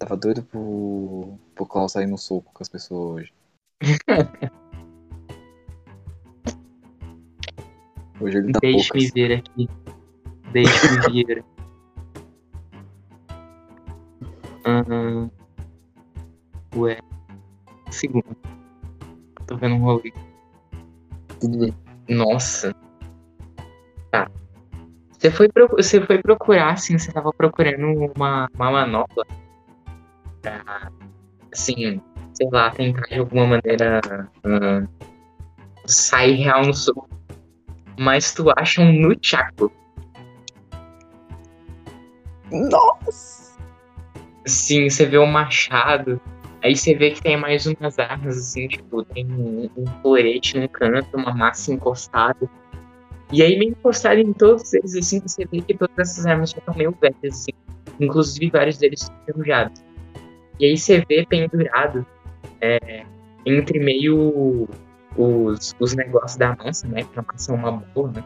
[0.00, 3.34] Tava doido pro, pro Klaus sair no soco com as pessoas hoje.
[8.18, 9.68] hoje ele tá Deixe-me ver aqui.
[10.52, 11.44] Deixe-me ver.
[14.64, 15.28] Ahn.
[16.76, 16.98] ué.
[17.90, 18.34] Segundo.
[19.46, 20.14] Tô vendo um rolê.
[21.38, 21.76] Tudo bem.
[22.08, 22.74] Nossa.
[24.10, 24.30] Tá.
[25.10, 27.86] Você foi, procu- você foi procurar, assim, você tava procurando
[28.16, 29.26] uma, uma manopla
[30.40, 30.90] pra,
[31.52, 32.00] assim,
[32.34, 34.00] sei lá, tentar de alguma maneira
[34.44, 34.86] ah,
[35.86, 37.08] sair real no soco.
[37.98, 39.70] Mas tu acha um Nunchaku.
[42.50, 43.58] Nossa!
[44.46, 46.20] Sim, você vê o machado.
[46.62, 50.68] Aí você vê que tem mais umas armas, assim, tipo, tem um, um florete no
[50.68, 52.50] canto, uma massa encostada.
[53.32, 56.58] E aí, meio encostado em todos eles, assim, você vê que todas essas armas já
[56.58, 57.52] estão meio velhas, assim.
[57.98, 59.82] Inclusive, vários deles enferrujados.
[60.60, 62.06] E aí você vê pendurado
[62.60, 63.04] é,
[63.46, 64.68] entre meio
[65.16, 67.02] os, os negócios da massa, né?
[67.02, 68.22] Que a massa é uma boa, né?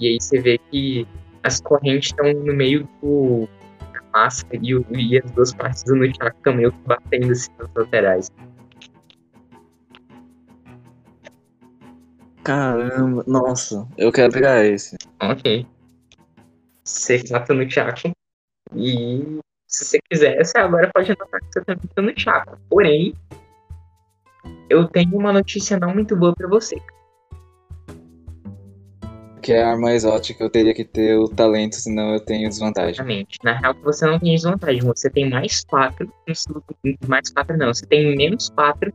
[0.00, 1.06] E aí você vê que
[1.42, 3.46] as correntes estão no meio do,
[3.92, 7.70] da massa e, o- e as duas partes do Nunchaku meio que batendo assim nas
[7.76, 8.30] laterais.
[12.42, 14.96] Caramba, nossa, eu quero pegar esse.
[15.20, 15.66] Ok.
[16.82, 18.10] Você mata no Chaco.
[18.74, 19.38] E
[19.68, 22.58] se você quiser, você agora pode anotar que você tá no Chaco.
[22.70, 23.14] Porém,
[24.70, 26.76] eu tenho uma notícia não muito boa pra você.
[29.42, 32.92] Que é a arma exótica, eu teria que ter o talento, senão eu tenho desvantagem.
[32.92, 33.38] Exatamente.
[33.44, 34.80] Na real, você não tem desvantagem.
[34.82, 36.64] Você tem mais 4 no seu.
[37.06, 37.72] Mais 4 não.
[37.72, 38.92] Você tem menos 4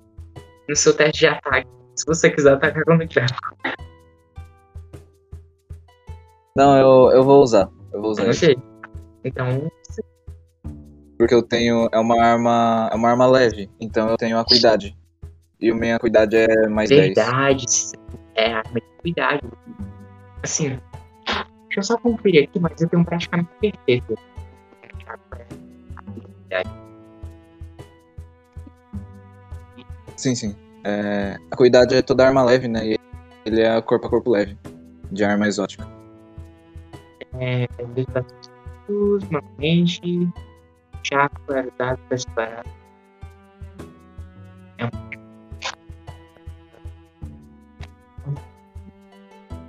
[0.67, 1.67] no seu teste de ataque.
[1.95, 3.55] Se você quiser atacar com o Chaco.
[6.55, 7.69] Não, eu, eu vou usar.
[7.91, 8.45] Eu vou usar isso.
[8.45, 8.57] Ok.
[9.23, 9.71] Então,
[11.17, 11.89] Porque eu tenho.
[11.91, 12.89] É uma arma.
[12.91, 13.69] É uma arma leve.
[13.79, 14.97] Então eu tenho acuidade.
[15.59, 17.05] E a minha acuidade é mais 10.
[17.05, 17.65] verdade.
[18.35, 19.57] É arma de cuidado.
[20.41, 20.79] Assim,
[21.67, 24.15] deixa eu só conferir aqui, mas eu tenho praticamente perfeito.
[30.17, 30.55] Sim, sim.
[30.83, 32.85] É, a acuidade é toda arma leve, né?
[32.85, 32.99] E
[33.45, 34.57] ele é corpo a corpo leve.
[35.11, 35.87] De arma exótica.
[37.39, 37.67] É,
[38.89, 40.01] normalmente.
[41.03, 42.65] Chaco, verdade, pra separar.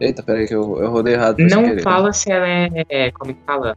[0.01, 1.39] Eita, peraí que eu, eu rodei errado.
[1.39, 3.11] Não fala se ela é.
[3.13, 3.77] Como que fala?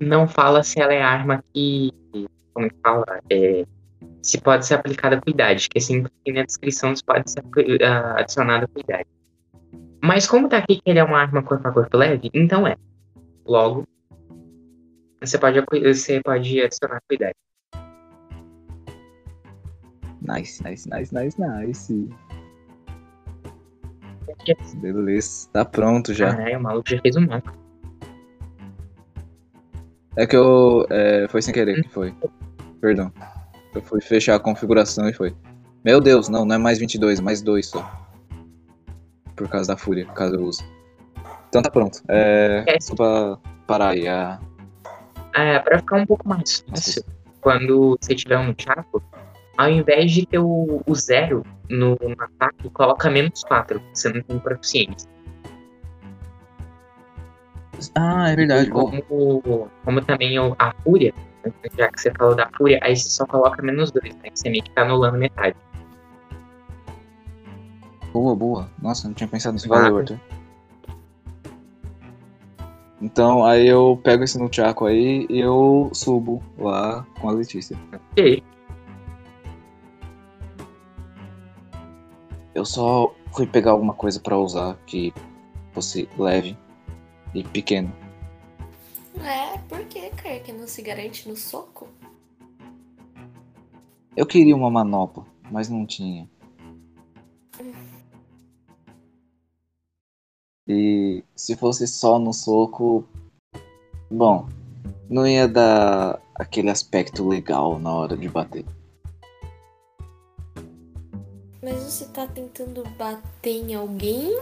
[0.00, 1.92] Não fala se ela é arma que.
[2.52, 3.04] Como que fala?
[3.30, 3.64] É,
[4.22, 7.42] se pode ser aplicada a cuidade, que aqui na descrição se pode ser
[7.82, 9.08] ah, adicionada a cuidade.
[10.02, 12.76] Mas como tá aqui que ele é uma arma corpo a corpo leve, então é.
[13.46, 13.84] Logo,
[15.20, 17.34] você pode, você pode adicionar cuidado.
[20.22, 22.08] Nice, nice, nice, nice, nice.
[24.76, 26.34] Beleza, tá pronto já.
[26.34, 27.52] Caralho, o maluco já fez um mapa.
[30.16, 30.86] É que eu.
[30.90, 32.14] é, foi sem querer que foi.
[32.80, 33.12] Perdão.
[33.74, 35.34] Eu fui fechar a configuração e foi.
[35.84, 38.08] Meu Deus, não, não é mais 22, é mais 2 só.
[39.36, 40.62] Por causa da fúria, caso eu use.
[41.48, 42.02] Então tá pronto.
[42.08, 42.64] É.
[42.66, 42.80] É.
[42.80, 44.06] Só pra parar aí.
[44.06, 44.38] A...
[45.34, 47.04] É, pra ficar um pouco mais fácil,
[47.40, 49.02] quando você tiver um chaco,
[49.56, 54.22] ao invés de ter o, o zero no, no ataque, coloca menos 4, você não
[54.22, 55.08] tem proficiência.
[57.94, 58.70] Ah, é verdade.
[58.70, 63.26] Como, como também a fúria, né, já que você falou da fúria, aí você só
[63.26, 64.30] coloca menos 2, né?
[64.30, 65.56] que Você meio que tá anulando metade.
[68.12, 68.68] boa, boa.
[68.82, 69.68] Nossa, não tinha pensado nisso.
[69.68, 70.20] Valeu, Arthur.
[73.00, 77.76] Então, aí eu pego esse Nunchaku aí e eu subo lá com a Letícia.
[78.12, 78.42] Ok.
[82.54, 85.14] Eu só fui pegar alguma coisa pra usar que
[85.72, 86.58] fosse leve
[87.34, 87.90] e pequeno.
[89.22, 91.88] É, por que, Kirk não se garante no soco?
[94.16, 96.28] Eu queria uma manopla, mas não tinha.
[100.68, 103.04] E se fosse só no soco,
[104.10, 104.46] bom,
[105.08, 108.64] não ia dar aquele aspecto legal na hora de bater.
[111.62, 114.38] Mas você tá tentando bater em alguém?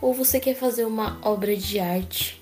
[0.00, 2.40] Ou você quer fazer uma obra de arte?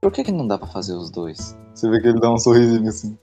[0.00, 1.56] Por que, que não dá pra fazer os dois?
[1.74, 3.18] Você vê que ele dá um sorrisinho assim.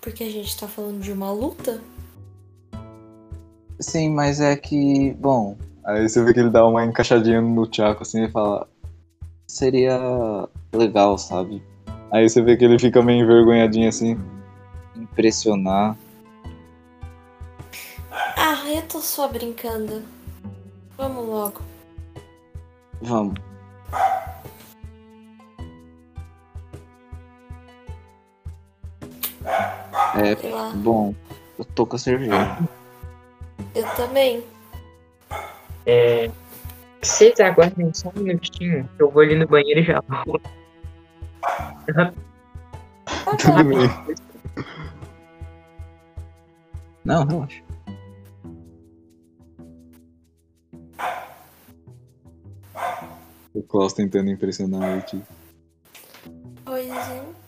[0.00, 1.80] Porque a gente tá falando de uma luta?
[3.80, 5.56] Sim, mas é que, bom.
[5.84, 8.66] Aí você vê que ele dá uma encaixadinha no Chaco assim e fala.
[9.46, 9.98] Seria
[10.72, 11.62] legal, sabe?
[12.10, 14.18] Aí você vê que ele fica meio envergonhadinho assim.
[14.96, 15.96] Impressionar.
[18.36, 20.02] Ah, eu tô só brincando.
[20.96, 21.60] Vamos logo.
[23.02, 23.34] Vamos.
[30.16, 30.36] É,
[30.76, 31.14] bom,
[31.58, 32.58] eu tô com a cerveja.
[33.74, 34.44] Eu também.
[35.86, 36.30] É,
[37.02, 40.48] vocês aguardem só um minutinho, que eu vou ali no banheiro e já volto.
[41.94, 42.12] Tá
[43.36, 44.14] Tudo bem.
[47.04, 47.62] Não, relaxa.
[53.52, 55.22] O Klaus tentando impressionar a Leti.
[56.64, 56.88] Pois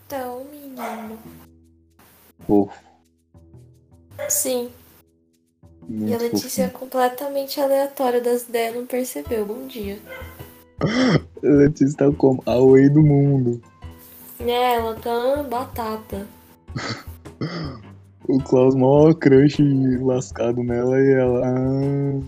[0.05, 1.19] então, menino.
[2.47, 2.79] Fofo.
[4.29, 4.71] Sim.
[5.89, 6.71] E a Muito Letícia é fofinho.
[6.71, 9.47] completamente aleatória das ideias, não percebeu.
[9.47, 9.99] Bom dia.
[10.81, 10.87] A
[11.43, 12.43] Letícia tá como?
[12.47, 13.61] A whey do mundo.
[14.41, 16.27] É, ela tá batata.
[18.29, 19.63] O Klaus, mó crush
[20.03, 21.43] lascado nela e ela.
[21.47, 22.21] Ah,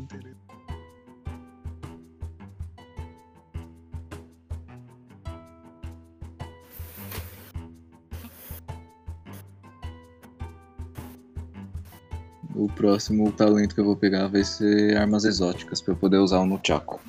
[12.58, 16.44] O próximo talento que eu vou pegar vai ser armas exóticas pra eu poder usar
[16.44, 17.00] no Chaco.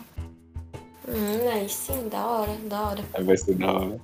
[1.07, 3.03] Hum, aí sim, da hora, da hora.
[3.15, 3.99] Aí vai ser da hora.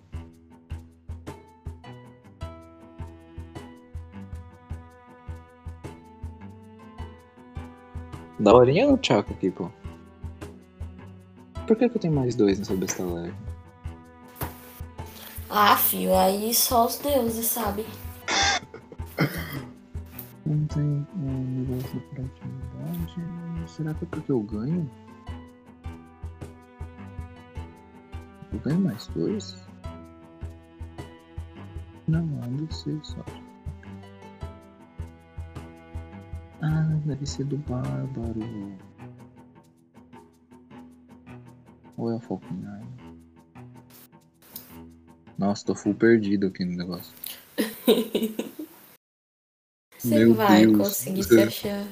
[8.39, 9.69] Da horinha no Chaco aqui, pô.
[11.67, 13.35] Por que, que eu tenho mais dois nessa besta leve?
[15.47, 17.85] Ah, fio, aí só os deuses, sabe?
[20.45, 23.69] Não tem um negócio pra atividade.
[23.69, 24.89] Será que é porque eu ganho?
[28.53, 29.67] Eu ganho mais dois?
[32.07, 33.25] Não, ainda sei só.
[36.61, 38.77] Ah, deve ser do Bárbaro.
[41.97, 42.83] Ou é o Falconar?
[45.39, 47.13] Nossa, tô full perdido aqui no negócio.
[50.05, 51.83] Você Meu vai Deus, conseguir você- se achar.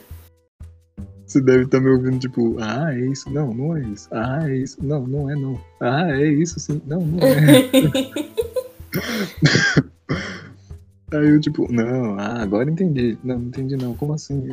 [1.26, 4.08] Você deve estar me ouvindo, tipo, ah, é isso, não, não é isso.
[4.12, 5.60] Ah, é isso, não, não é não.
[5.80, 7.32] Ah, é isso sim, não, não é.
[11.12, 13.18] Aí eu, tipo, não, ah, agora entendi.
[13.24, 14.44] Não, não entendi não, como assim?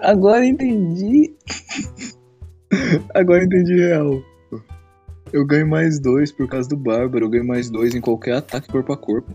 [0.00, 1.34] Agora entendi.
[3.14, 4.22] Agora entendi real.
[5.32, 8.68] Eu ganho mais dois por causa do Bárbaro, eu ganho mais dois em qualquer ataque
[8.68, 9.32] corpo a corpo.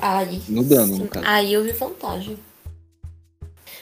[0.00, 0.42] Aí.
[0.48, 1.26] No dano, no caso.
[1.26, 2.38] Aí eu vi vantagem.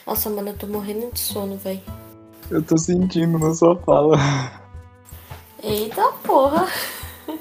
[0.06, 1.80] Nossa, mano, eu tô morrendo de sono, velho.
[2.50, 4.16] Eu tô sentindo na sua fala.
[5.62, 6.66] Eita porra!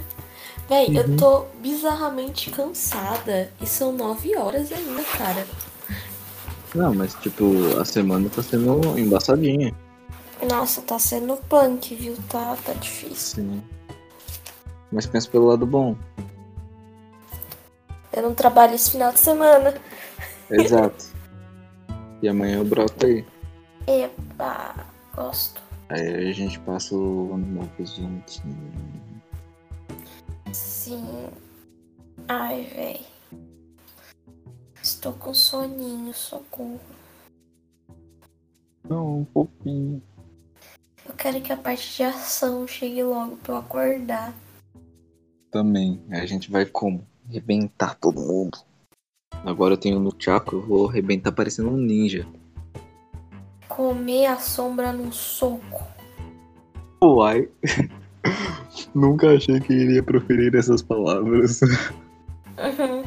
[0.69, 0.95] Véi, Uhum.
[0.95, 3.51] eu tô bizarramente cansada.
[3.61, 5.45] E são nove horas ainda, cara.
[6.73, 7.43] Não, mas tipo,
[7.79, 9.75] a semana tá sendo embaçadinha.
[10.49, 12.15] Nossa, tá sendo punk, viu?
[12.29, 13.43] Tá, tá difícil.
[13.43, 13.63] Sim.
[14.91, 15.95] Mas pensa pelo lado bom.
[18.13, 19.73] Eu não trabalho esse final de semana.
[20.49, 21.05] Exato.
[22.21, 23.25] E amanhã eu broto aí.
[23.87, 24.85] Epa,
[25.15, 25.61] gosto.
[25.89, 28.41] Aí a gente passa o ano novo juntos.
[30.53, 31.27] Sim.
[32.27, 33.05] Ai, véi.
[34.81, 36.79] Estou com soninho, socorro.
[38.87, 40.01] Não, um pouquinho.
[41.05, 44.33] Eu quero que a parte de ação chegue logo pra eu acordar.
[45.51, 46.03] Também.
[46.11, 47.05] A gente vai como?
[47.29, 48.57] Arrebentar todo mundo.
[49.45, 52.25] Agora eu tenho no Chaco, eu vou arrebentar parecendo um ninja.
[53.67, 55.83] Comer a sombra num soco.
[57.01, 57.49] Uai.
[58.95, 61.61] Nunca achei que iria proferir essas palavras.
[61.61, 63.01] Uhum.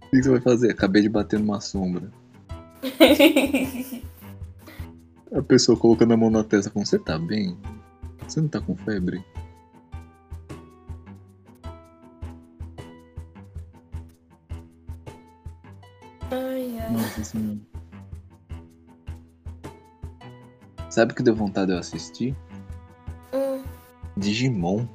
[0.00, 0.70] O que você vai fazer?
[0.70, 2.10] Acabei de bater numa sombra.
[5.34, 7.56] A pessoa colocando a mão na testa com você tá bem?
[8.28, 9.24] Você não tá com febre?
[17.18, 17.58] Nossa senhora.
[20.88, 22.36] Sabe o que deu vontade de eu assistir?
[23.32, 23.62] Hum,
[24.16, 24.86] Digimon.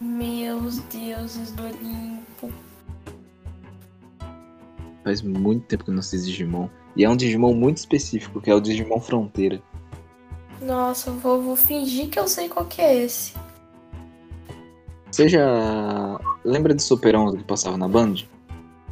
[0.00, 2.50] meus deuses do Olimpo.
[5.04, 6.68] Faz muito tempo que eu não assisto Digimon.
[6.96, 9.62] E é um Digimon muito específico, que é o Digimon Fronteira.
[10.60, 13.34] Nossa, eu vou, vou fingir que eu sei qual que é esse.
[15.10, 18.14] Você já lembra de Super 11 que passava na Band?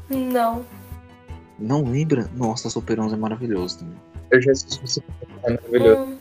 [0.09, 0.65] Não.
[1.59, 2.29] Não lembra?
[2.35, 3.99] Nossa, Super 11 é maravilhoso também.
[4.31, 6.03] Eu já assisti Super 11, é maravilhoso.
[6.03, 6.19] Hum,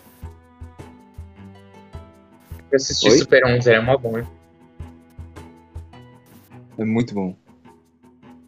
[2.72, 3.18] Eu assisti Oi?
[3.20, 4.18] Super 11, é uma bom.
[6.78, 7.36] É muito bom.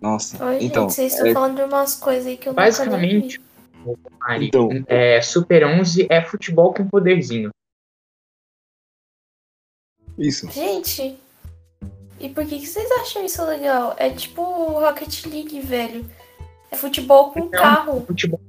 [0.02, 3.42] Nossa, Oi, então, gente, vocês estão é- falando de umas coisas aí que eu Basicamente.
[4.20, 4.70] Mari, Então.
[4.88, 7.50] é, Super 11 é futebol com poderzinho.
[10.18, 10.50] isso.
[10.52, 11.18] Gente,
[12.20, 13.96] e por que, que vocês acham isso legal?
[13.98, 16.06] É tipo Rocket League, velho.
[16.72, 17.50] É futebol com Não.
[17.50, 18.02] carro.
[18.06, 18.40] Futebol.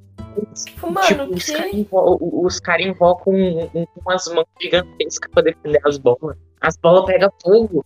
[0.55, 1.53] Tipo, mano, tipo, os que...
[1.53, 6.37] caras invo os cara invocam um- um- umas mãos gigantescas pra defender as bolas.
[6.61, 7.85] As bolas pegam fogo.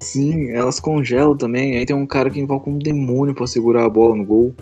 [0.00, 1.76] Sim, elas congelam também.
[1.78, 4.54] Aí tem um cara que invoca um demônio pra segurar a bola no gol.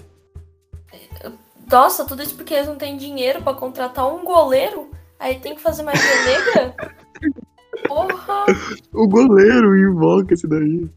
[1.70, 4.90] Nossa, tudo isso porque eles não têm dinheiro pra contratar um goleiro?
[5.18, 6.74] Aí tem que fazer magia negra?
[7.88, 8.44] Porra!
[8.92, 10.88] O goleiro invoca esse daí.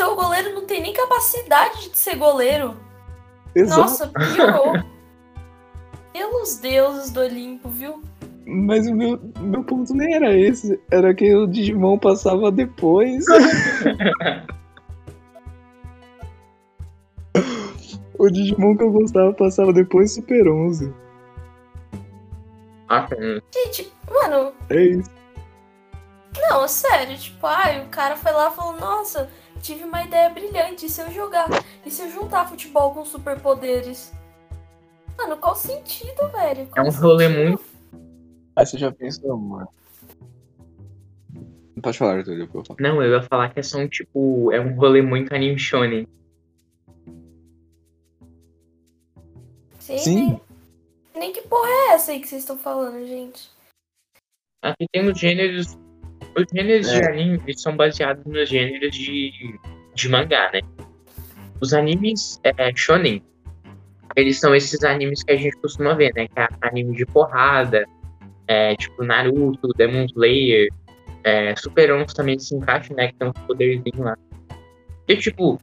[0.00, 2.74] Então o goleiro não tem nem capacidade de ser goleiro.
[3.54, 3.80] Exato.
[3.82, 4.72] Nossa, piorou.
[6.10, 8.02] Pelos deuses do Olimpo, viu?
[8.46, 10.80] Mas o meu, meu ponto nem era esse.
[10.90, 13.26] Era que o Digimon passava depois.
[18.18, 20.94] o Digimon que eu gostava passava depois do Super 11.
[22.88, 23.06] Ah.
[23.54, 25.10] Gente, mano, É isso.
[26.48, 29.28] não, sério, tipo, ai, o cara foi lá e falou, nossa,
[29.60, 31.48] tive uma ideia brilhante, e se eu jogar?
[31.84, 34.12] E se eu juntar futebol com superpoderes?
[35.16, 36.62] Mano, qual o sentido, velho?
[36.62, 37.46] É Qual um o rolê sentido?
[37.48, 37.64] muito.
[38.56, 39.68] Aí você já pensou, amor.
[41.82, 42.88] Pode falar, Arthur, depois eu falo.
[42.88, 44.52] Não, eu ia falar que é só um tipo.
[44.52, 46.06] É um rolê muito anime shonen.
[49.78, 50.14] Sei Sim.
[50.14, 50.40] Nem,
[51.14, 53.50] nem que porra é essa aí que vocês estão falando, gente?
[54.62, 55.78] Aqui tem os gêneros.
[56.36, 57.08] Os gêneros de É.
[57.10, 59.58] anime eles são baseados nos gêneros de,
[59.94, 60.60] de mangá, né?
[61.60, 63.22] Os animes é, shonen,
[64.16, 66.26] eles são esses animes que a gente costuma ver, né?
[66.28, 67.84] Que é anime de porrada,
[68.48, 70.68] é, tipo Naruto, Demon Slayer,
[71.24, 73.08] é, Super 11 também se encaixa, né?
[73.08, 74.16] Que tem uns poderzinhos lá.
[75.08, 75.58] E tipo,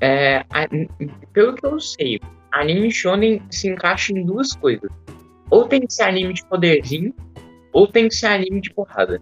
[0.00, 0.68] é, a-
[1.32, 2.20] pelo que eu sei,
[2.52, 4.90] anime shonen se encaixa em duas coisas.
[5.50, 7.14] Ou tem que ser anime de poderzinho,
[7.72, 9.20] ou tem que ser anime de porrada.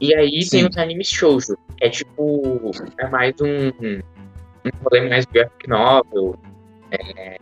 [0.00, 0.50] E aí Sim.
[0.50, 6.38] tem os animes shoujo, que é tipo, é mais um, um rolê mais graphic novel,
[6.90, 7.36] é,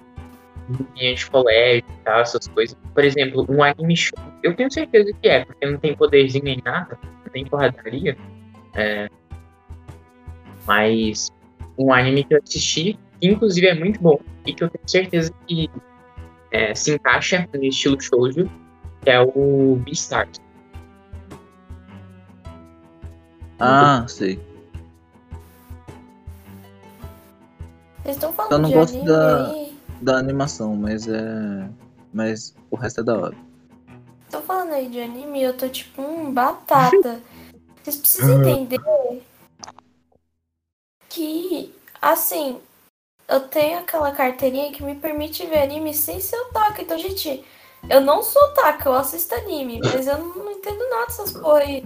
[0.96, 2.76] linha de colégio e tal, essas coisas.
[2.92, 6.60] Por exemplo, um anime shoujo, eu tenho certeza que é, porque não tem poderzinho nem
[6.64, 8.16] nada, não tem porradaria.
[8.74, 9.08] É,
[10.66, 11.32] mas
[11.78, 15.32] um anime que eu assisti, que inclusive é muito bom, e que eu tenho certeza
[15.46, 15.70] que
[16.50, 18.50] é, se encaixa no estilo shoujo,
[19.02, 20.40] que é o Beastars.
[23.58, 24.38] Ah, sei.
[28.02, 29.78] Vocês estão Eu falando não de gosto anime da- aí?
[30.00, 31.68] Da animação, mas é.
[32.12, 33.36] Mas o resto é da hora.
[34.30, 37.20] Tô falando aí de anime, eu tô tipo, um batata.
[37.82, 38.78] Vocês precisam entender
[41.08, 42.60] que, assim,
[43.26, 46.82] eu tenho aquela carteirinha que me permite ver anime sem ser otaku.
[46.82, 47.44] Então, gente,
[47.88, 51.60] eu não sou otaku, eu assisto anime, mas eu não, não entendo nada dessas porra
[51.60, 51.84] aí.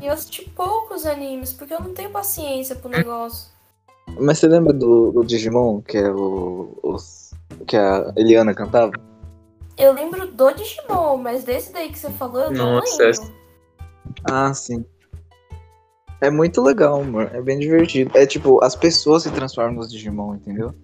[0.00, 3.50] E eu assisti poucos animes, porque eu não tenho paciência pro negócio.
[4.18, 6.76] Mas você lembra do, do Digimon, que é o.
[6.82, 7.32] os-
[7.66, 8.92] que a Eliana cantava?
[9.76, 13.32] Eu lembro do Digimon, mas desse daí que você falou, eu não lembro.
[14.24, 14.84] Ah, sim.
[16.20, 17.30] É muito legal, amor.
[17.32, 18.10] É bem divertido.
[18.16, 20.74] É tipo, as pessoas se transformam nos Digimon, entendeu?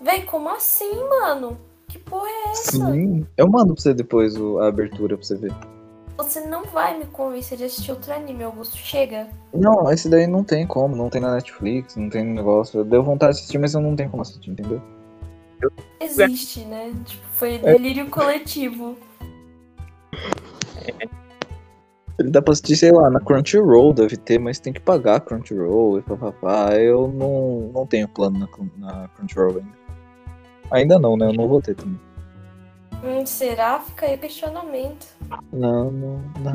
[0.00, 1.56] Véi, como assim, mano?
[1.88, 2.70] Que porra é essa?
[2.72, 3.26] Sim.
[3.36, 5.52] Eu mando pra você depois o- a abertura pra você ver.
[6.16, 8.76] Você não vai me convencer de assistir outro anime, Augusto.
[8.76, 9.28] Chega.
[9.52, 10.94] Não, esse daí não tem como.
[10.94, 12.84] Não tem na Netflix, não tem no negócio.
[12.84, 14.80] Deu vontade de assistir, mas eu não tenho como assistir, entendeu?
[16.00, 16.92] Existe, né?
[17.04, 18.96] Tipo, foi delírio coletivo.
[22.16, 25.20] Ele dá pra assistir, sei lá, na Crunchyroll deve ter, mas tem que pagar a
[25.20, 26.74] Crunchyroll e papapá.
[26.76, 29.84] Eu não, não tenho plano na, na Crunchyroll ainda.
[30.70, 31.26] Ainda não, né?
[31.26, 31.98] Eu não vou ter também.
[33.04, 33.80] Hum, será?
[33.80, 35.06] Fica aí o questionamento.
[35.52, 36.54] Não, não, não.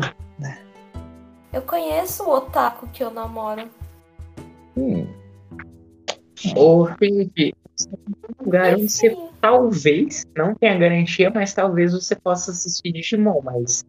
[1.53, 3.69] Eu conheço o otaku que eu namoro.
[4.75, 5.07] Hum,
[6.55, 7.53] Ô, Felipe,
[8.39, 13.83] um lugar onde você talvez, não tenha garantia, mas talvez você possa assistir Digimon, mas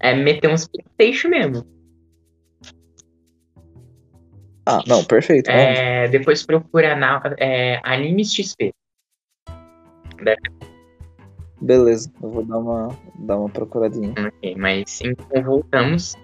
[0.00, 1.66] é meter uns Playstation mesmo.
[4.64, 5.48] Ah, não, perfeito.
[5.48, 8.72] É, depois procura na, é, Animes XP.
[11.60, 14.14] Beleza, eu vou dar uma, dar uma procuradinha.
[14.18, 16.14] Ok, mas então voltamos.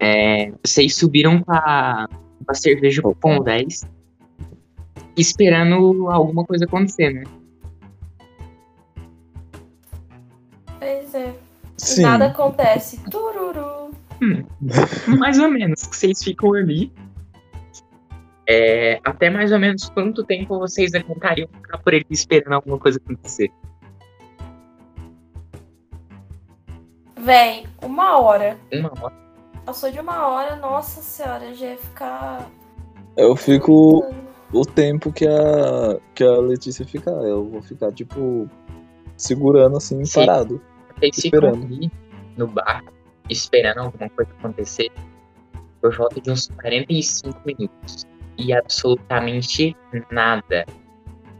[0.00, 3.86] É, vocês subiram com a, com a cerveja pro Pão 10,
[5.16, 7.24] esperando alguma coisa acontecer, né?
[11.08, 11.34] pois é.
[11.76, 12.02] Sim.
[12.02, 12.98] nada acontece.
[13.10, 13.90] Tururu.
[15.18, 16.92] mais ou menos, que vocês ficam ali.
[18.50, 22.98] É, até mais ou menos quanto tempo vocês aguentariam ficar por ali esperando alguma coisa
[23.04, 23.50] acontecer?
[27.18, 28.58] Véi, uma hora.
[28.72, 29.14] Uma hora.
[29.66, 32.50] Passou de uma hora, nossa senhora, já ia ficar.
[33.16, 34.04] Eu fico
[34.52, 37.10] o tempo que a, que a Letícia ficar.
[37.10, 38.48] Eu vou ficar, tipo,
[39.16, 40.24] segurando assim, Sim.
[40.24, 40.62] parado.
[40.96, 41.64] Vocês Esperando.
[41.64, 41.90] ali
[42.36, 42.92] no barco,
[43.28, 44.90] esperando alguma coisa acontecer,
[45.80, 48.06] por volta de uns 45 minutos.
[48.38, 49.76] E absolutamente
[50.10, 50.64] nada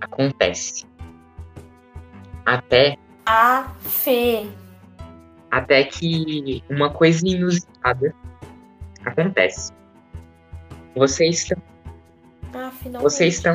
[0.00, 0.84] acontece.
[2.44, 4.46] Até, A Fê.
[5.50, 8.14] Até que uma coisa inusitada
[9.04, 9.72] acontece.
[10.94, 11.62] Vocês estão
[12.54, 12.72] Ah.
[13.00, 13.54] Vocês estão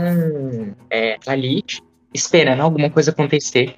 [0.89, 1.63] é, ali
[2.13, 3.75] esperando alguma coisa acontecer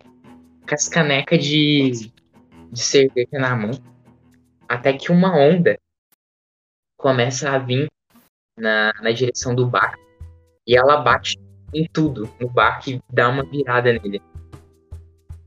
[0.68, 2.12] com as canecas de,
[2.72, 3.72] de cerveja na mão,
[4.68, 5.78] até que uma onda
[6.98, 7.88] começa a vir
[8.58, 10.04] na, na direção do barco
[10.68, 11.38] e ela bate
[11.74, 14.22] em tudo no barco e dá uma virada nele.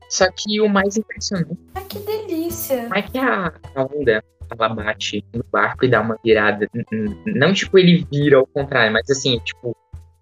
[0.09, 1.99] Só que o mais impressionante Ah, que
[2.49, 2.89] delícia.
[2.89, 6.67] não é que a, a onda ela bate no barco e dá uma virada.
[7.25, 9.75] Não tipo ele vira ao contrário, mas assim, tipo,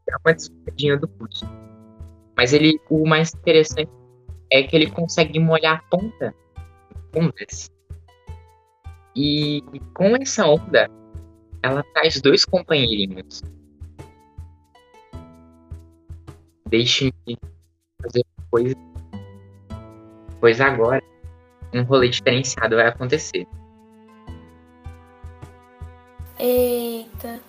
[0.05, 1.45] dá uma desviadinha do pulso.
[2.35, 3.89] Mas ele, o mais interessante
[4.51, 6.35] é que ele consegue molhar a ponta
[7.15, 7.71] ondas.
[9.15, 9.63] E
[9.93, 10.89] com essa onda,
[11.63, 13.41] ela traz dois companheirinhos.
[16.69, 17.37] Deixe-me
[18.01, 18.75] fazer coisa.
[20.39, 21.01] Pois agora,
[21.73, 23.47] um rolê diferenciado vai acontecer.
[26.39, 27.39] Eita.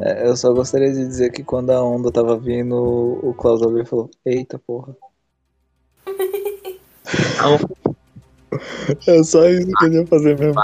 [0.00, 2.74] É, eu só gostaria de dizer que quando a onda tava vindo,
[3.22, 4.96] o Klaus Albert falou, eita porra.
[9.06, 10.60] É só isso que eu ia fazer mesmo.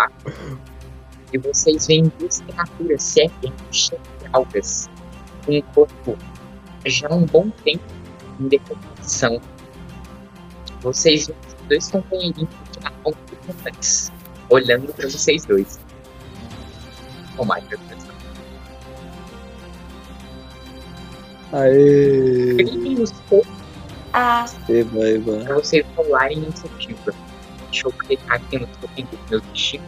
[1.32, 3.90] e vocês veem duas criaturas serpentes
[4.32, 4.88] algas
[5.44, 6.16] com um corpo
[6.86, 7.84] já há um bom tempo
[8.40, 9.40] em decomposição.
[10.80, 14.12] Vocês veem os dois companheirinhos já ocupantes
[14.50, 15.78] olhando para vocês dois.
[17.36, 18.14] Com mais atenção.
[21.52, 22.56] Aê!
[24.12, 25.44] Ah, Eba, eba.
[25.44, 27.12] para vocês rolarem iniciativa.
[27.70, 29.84] Deixa eu clicar aqui no token dos meus bichinhos.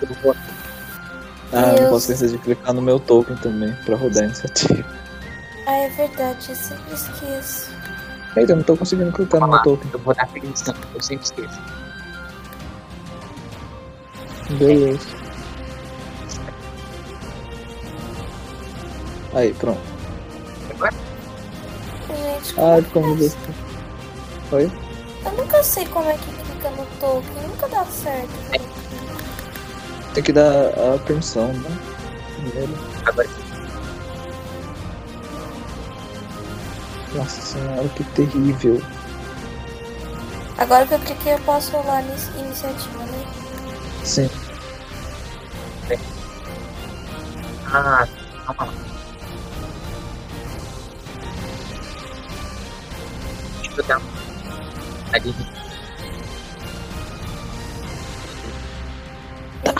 [0.00, 0.34] Eu vou
[1.52, 1.90] Ah, não Deus.
[1.90, 4.84] posso esquecer de clicar no meu token também, pra rodar a iniciativa.
[5.66, 7.70] ah, é verdade, eu sempre esqueço.
[8.36, 9.90] Eita, eu não tô conseguindo clicar no meu token.
[9.92, 11.60] Eu vou dar permissão, eu sempre esqueço.
[14.58, 15.06] Beleza.
[19.34, 19.80] Aí, pronto.
[22.08, 23.36] Gente, Ah, como é você.
[24.52, 24.72] Oi?
[25.24, 28.30] Eu nunca sei como é que clica no token, nunca dá certo.
[30.12, 31.78] Tem que dar a permissão, né?
[32.36, 32.74] Primeiro.
[33.04, 33.28] Agora,
[37.14, 38.82] Nossa senhora, que terrível.
[40.58, 43.24] Agora que eu cliquei, eu posso rolar iniciativa, né?
[44.02, 44.30] Sim.
[47.66, 48.06] ah,
[48.46, 48.74] calma lá.
[53.62, 54.10] Deixa eu dar uma.
[55.12, 55.34] Ali.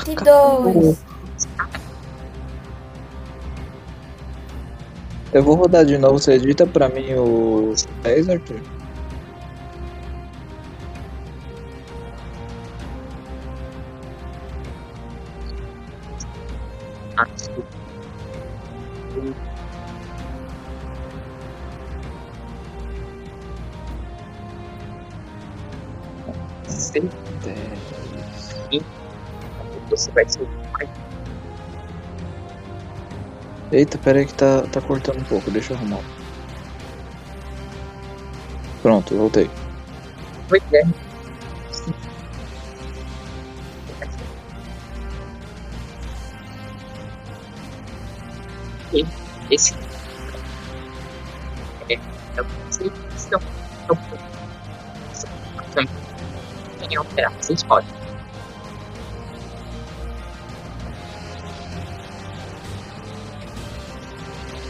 [0.06, 1.13] 22.
[5.34, 7.74] Eu vou rodar de novo, você edita pra mim o
[8.04, 8.60] 10, Arthur?
[17.34, 17.68] Desculpa.
[26.68, 27.10] Sei,
[27.42, 28.84] 10.
[29.90, 30.48] você vai ser
[33.72, 36.00] Eita, pera aí que tá, tá cortando um pouco, deixa eu arrumar.
[38.82, 39.50] Pronto, voltei.
[40.48, 40.82] Pois é.
[41.72, 41.94] Sim.
[48.92, 49.04] E
[49.50, 49.74] esse
[51.88, 53.40] é, é o que vocês estão
[53.80, 53.98] estão
[55.66, 55.84] estão
[56.78, 58.03] querem operar, vocês podem.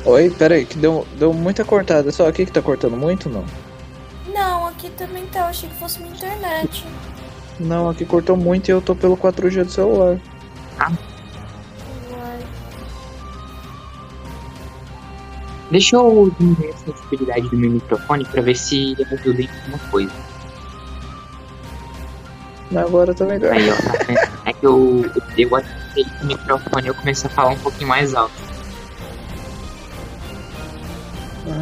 [0.06, 2.12] Oi, pera aí, que deu, deu muita cortada.
[2.12, 3.44] Só aqui que tá cortando muito, não?
[4.35, 5.40] Não, aqui também tá.
[5.40, 6.85] Eu achei que fosse minha internet.
[7.59, 10.20] Não, aqui cortou muito e eu tô pelo 4G do celular.
[10.78, 12.39] Uai.
[15.70, 20.12] Deixa eu diminuir a sensibilidade do meu microfone pra ver se ajuda em alguma coisa.
[22.76, 23.52] Agora tá melhor.
[23.52, 24.18] Aí, ó, tá vendo?
[24.44, 28.14] É que eu, eu ativei o microfone e eu comecei a falar um pouquinho mais
[28.14, 28.53] alto.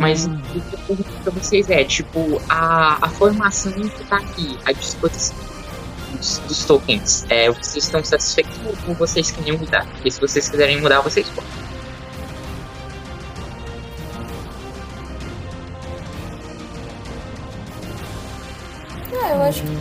[0.03, 4.59] Mas o que eu pergunto pra vocês é, tipo, a, a formação que tá aqui
[4.65, 5.37] à disposição
[6.11, 8.59] dos, dos tokens, é, vocês estão satisfeitos
[8.89, 9.87] ou vocês querem mudar?
[9.87, 11.63] Porque se vocês quiserem mudar, vocês podem.
[19.43, 19.77] acho que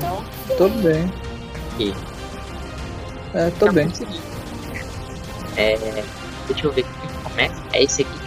[0.48, 0.56] tô.
[0.56, 1.12] Tô bem.
[1.74, 1.96] Ok.
[3.34, 3.92] É, tô Tá bem.
[5.58, 5.78] É,
[6.48, 7.64] deixa eu ver quem começa.
[7.74, 8.21] É esse aqui.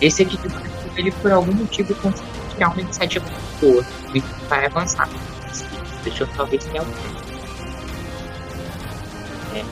[0.00, 0.48] Esse aqui de
[0.96, 3.86] ele por algum motivo conseguiu tirar uma iniciativa muito boa.
[4.14, 5.08] E vai avançar.
[6.02, 6.26] Deixa eu
[6.60, 6.92] se tem algum.
[9.54, 9.64] É.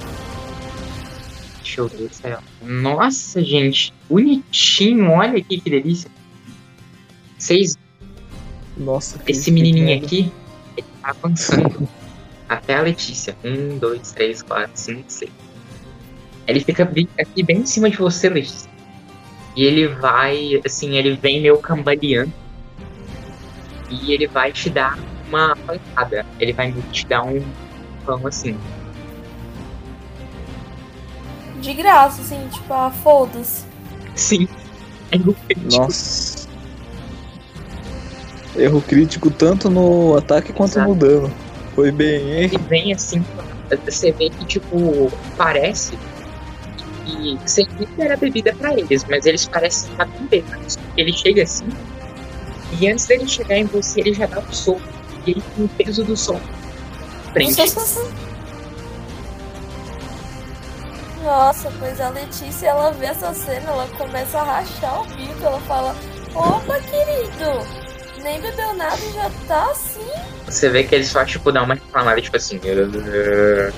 [1.62, 2.38] Deixa eu ver se é.
[2.62, 3.92] Nossa, gente.
[4.08, 5.10] Bonitinho.
[5.10, 6.10] Olha aqui que delícia.
[7.38, 7.76] Vocês
[8.76, 10.32] Nossa, esse menininho aqui,
[10.76, 11.88] ele tá avançando
[12.48, 13.36] até a Letícia.
[13.44, 15.30] Um, dois, três, quatro, cinco, seis.
[16.46, 16.88] Ele fica
[17.18, 18.71] aqui bem em cima de você, Letícia.
[19.54, 22.32] E ele vai, assim, ele vem meio cambaleando.
[23.90, 24.98] E ele vai te dar
[25.28, 26.24] uma pancada.
[26.40, 27.42] Ele vai te dar um
[28.04, 28.56] pão assim.
[31.60, 33.64] De graça, assim, tipo, ah, foda-se.
[34.14, 34.48] Sim.
[35.10, 35.82] É um crítico.
[35.82, 36.48] Nossa.
[38.56, 40.88] Erro crítico tanto no ataque quanto Exato.
[40.88, 41.32] no dano.
[41.74, 42.44] Foi bem, hein?
[42.44, 43.24] ele vem assim,
[43.86, 45.96] você vê que, tipo, parece
[47.16, 50.78] que sempre era bebida pra eles, mas eles parecem estar bem bêbados.
[50.96, 51.68] Ele chega assim,
[52.80, 54.80] e antes dele chegar em você, ele já dá um soco,
[55.26, 56.40] e ele tem o peso do soco.
[57.26, 57.74] na Frente.
[61.22, 65.60] Nossa, pois a Letícia, ela vê essa cena, ela começa a rachar o bico, ela
[65.60, 65.94] fala,
[66.34, 67.64] opa, querido,
[68.22, 70.00] nem bebeu nada e já tá assim.
[70.46, 72.56] Você vê que ele só, tipo, dá uma reclamada, tipo assim.
[72.56, 73.72] "Uh,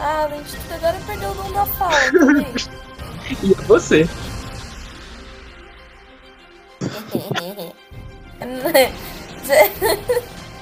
[0.00, 2.46] Ah, além de tudo, agora perdeu o dom da fala também.
[3.44, 4.08] E é você.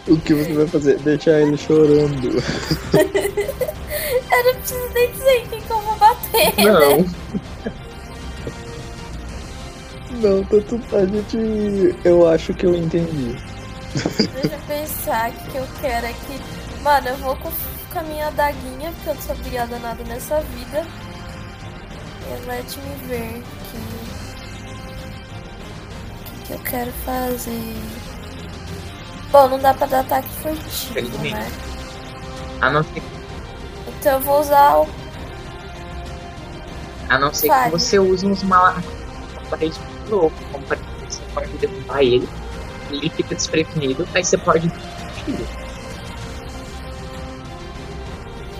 [0.09, 0.99] O que você vai fazer?
[1.01, 2.29] Deixar ele chorando.
[4.31, 6.65] Eu não preciso nem dizer em quem que eu vou bater, né?
[6.65, 7.05] Não.
[10.21, 10.97] Não, tá tudo.
[10.97, 11.97] A gente.
[12.05, 13.37] Eu acho que eu entendi.
[13.95, 16.41] Deixa eu pensar o que, que eu quero aqui.
[16.83, 17.51] Mano, eu vou com,
[17.93, 20.87] com a minha adaguinha, porque eu não sou obrigada a nada nessa vida.
[22.27, 23.79] E let me ver aqui.
[26.21, 27.75] O que, que eu quero fazer?
[29.31, 31.47] Bom, não dá pra dar ataque furtivo, né?
[32.61, 33.03] A não ser,
[33.87, 34.89] Então eu vou usar o.
[37.09, 37.71] a não ser que Fale.
[37.71, 38.75] você use uns mal
[39.37, 42.29] aparelhos muito loucos, como você pode derrubar ele,
[42.91, 44.71] ele fica desprevenido, aí você pode.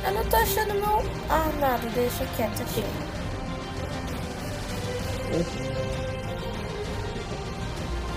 [0.09, 1.03] Eu não tô achando meu.
[1.29, 2.83] Ah, nada, deixa quieto, achei.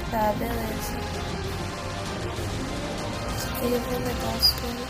[0.09, 0.97] Tá, beleza.
[3.35, 4.87] Escreva um negócio aí.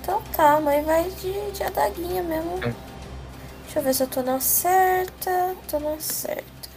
[0.00, 2.58] Então tá, mãe vai de, de adaguinha mesmo.
[2.58, 5.54] Deixa eu ver se eu tô na certa.
[5.70, 6.68] Tô na certa.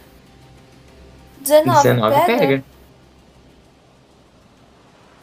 [1.40, 2.38] 19, 19 pega?
[2.38, 2.64] pega.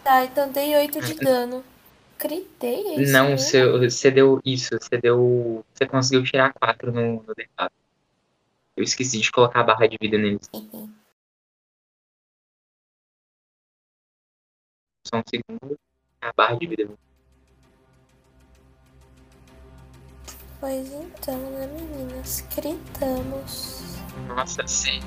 [0.03, 1.63] Tá, então dei 8 de dano.
[2.17, 3.37] Critei, isso Não, mesmo?
[3.37, 5.63] você, você deu isso, você deu.
[5.73, 7.71] Você conseguiu tirar 4 no, no D4.
[8.75, 10.49] Eu esqueci de colocar a barra de vida neles.
[15.05, 15.79] Só um segundo.
[16.21, 16.89] A barra de vida.
[20.59, 22.47] Pois então, né, meninas?
[22.55, 23.83] Gritamos.
[24.27, 24.99] Nossa, sim.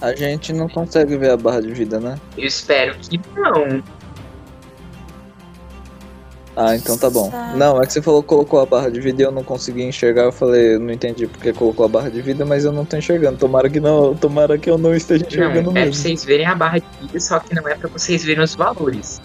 [0.00, 2.20] A gente não consegue ver a barra de vida, né?
[2.36, 3.82] Eu espero que não.
[6.60, 7.30] Ah, então tá bom.
[7.54, 9.84] Não, é que você falou que colocou a barra de vida e eu não consegui
[9.84, 10.22] enxergar.
[10.24, 12.96] Eu falei, eu não entendi porque colocou a barra de vida, mas eu não tô
[12.96, 13.38] enxergando.
[13.38, 15.94] Tomara que não, tomara que eu não esteja enxergando Não, é pra mesmo.
[15.94, 19.20] vocês verem a barra de vida, só que não é pra vocês verem os valores.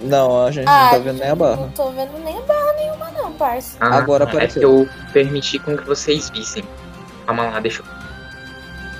[0.00, 1.56] Não, a gente Ah, não tá vendo nem a barra.
[1.56, 3.76] Não tô vendo nem barra nenhuma, não, parça.
[3.80, 4.62] Ah, Agora é que apareceu.
[4.62, 6.64] eu permiti com que vocês vissem.
[7.26, 7.84] Calma lá, deixa eu.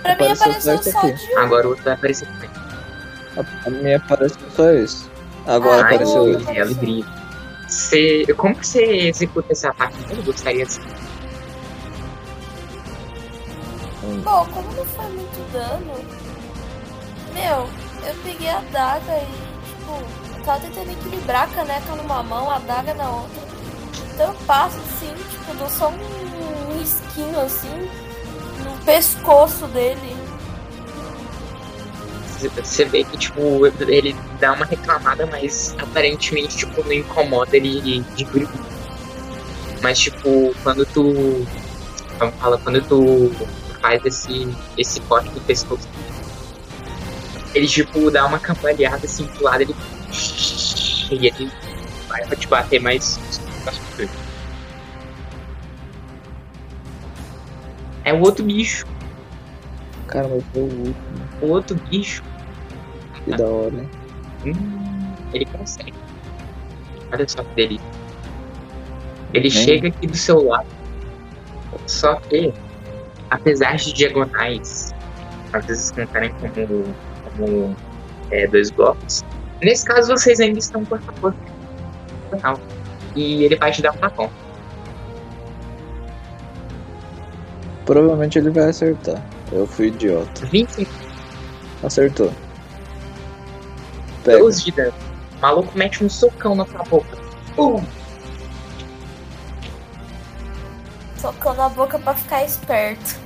[0.03, 1.13] Pra mim Apareceu apareceu esse só aqui.
[1.15, 1.39] de um.
[1.39, 2.51] Agora o outro vai aparecer também.
[3.37, 5.11] A, a minha apareceu só isso.
[5.49, 7.07] Agora Ah, apareceu alegria.
[7.67, 9.97] Você, como que você executa esse ataque?
[10.11, 10.79] Eu gostaria de
[14.23, 15.95] Bom, como não foi muito dano,
[17.35, 17.69] meu,
[18.09, 19.27] eu peguei a daga e,
[19.69, 23.43] tipo, eu tava tentando equilibrar a caneca numa mão, a daga na outra.
[24.15, 27.89] Então eu passo assim, tipo, dou só um, um risquinho assim
[28.65, 30.17] no pescoço dele.
[32.39, 38.25] Você vê que, tipo, ele dá uma reclamada, mas aparentemente, tipo, não incomoda ele de
[38.25, 38.59] grupo.
[39.83, 41.47] Mas, tipo, quando tu.
[42.41, 43.31] Falar, quando tu
[43.81, 45.89] faz esse, esse corte do pescoço,
[47.55, 49.75] ele, tipo, dá uma cambaleada assim pro lado, ele.
[51.11, 51.51] E ele
[52.07, 53.19] vai pra te bater mais.
[58.05, 58.87] É o outro bicho.
[60.07, 60.95] Cara, mas foi o último.
[61.43, 62.23] O outro bicho.
[63.29, 63.87] Que da hora?
[64.47, 65.95] Hum, ele consegue.
[67.13, 67.87] Olha só que delícia.
[69.35, 69.51] Ele Nem.
[69.51, 70.67] chega aqui do seu lado.
[71.87, 72.53] Só que,
[73.31, 74.95] apesar de diagonais,
[75.53, 76.85] às vezes contarem como,
[77.37, 77.77] como
[78.31, 79.25] é, dois blocos,
[79.63, 81.35] nesse caso vocês ainda estão corpo.
[82.31, 82.59] Total.
[83.15, 84.31] E ele vai te dar um tapão.
[87.85, 89.23] Provavelmente ele vai acertar.
[89.51, 90.47] Eu fui idiota.
[90.47, 90.91] 25
[91.83, 92.33] Acertou.
[94.29, 94.39] Pega.
[94.41, 94.95] 12 de dano.
[95.37, 97.19] O maluco mete um socão na tua boca.
[97.55, 97.83] Pum!
[101.17, 103.17] Socão na boca pra ficar esperto.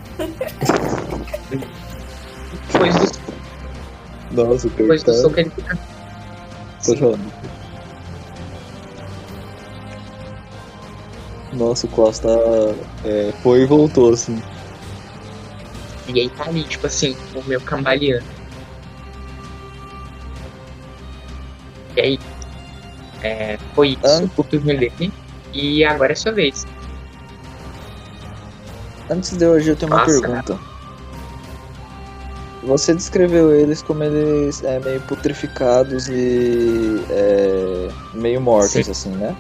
[2.73, 5.79] Depois do, Nossa, depois do soco ele fica.
[6.85, 7.33] Tô falando.
[11.53, 12.29] Nossa, o Klaus tá.
[13.05, 14.43] é, foi e voltou, assim.
[16.09, 18.42] E aí tá ali, tipo assim, o meu cambaleando.
[21.97, 22.19] E aí,
[23.23, 25.13] é, foi isso, o turno dele.
[25.53, 26.67] E agora é sua vez.
[29.11, 30.21] Antes de eu agir, eu tenho uma Nossa.
[30.21, 30.59] pergunta.
[32.65, 38.91] Você descreveu eles como eles é, meio putrificados e é, meio mortos, Sim.
[38.91, 39.37] assim, né?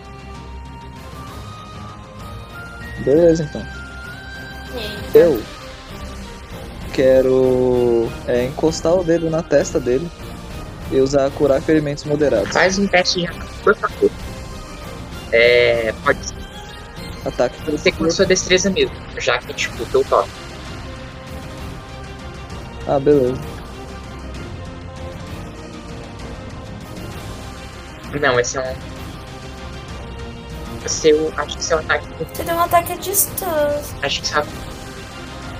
[3.04, 3.62] Beleza, então.
[5.14, 5.40] Eu
[6.92, 10.10] quero é, encostar o dedo na testa dele
[10.93, 12.52] e usar curar ferimentos moderados.
[12.52, 14.10] Faz um teste de ataque, por favor.
[15.32, 16.43] É, pode ser
[17.24, 20.31] Ataque pelo ser com a sua destreza mesmo, já que, tipo, teu toque.
[22.89, 23.40] Ah, beleza.
[28.20, 28.93] Não, esse é um.
[30.89, 32.06] Seu, acho que seu ataque.
[32.35, 33.97] Você deu um ataque à distância.
[34.02, 34.43] Acho que seu,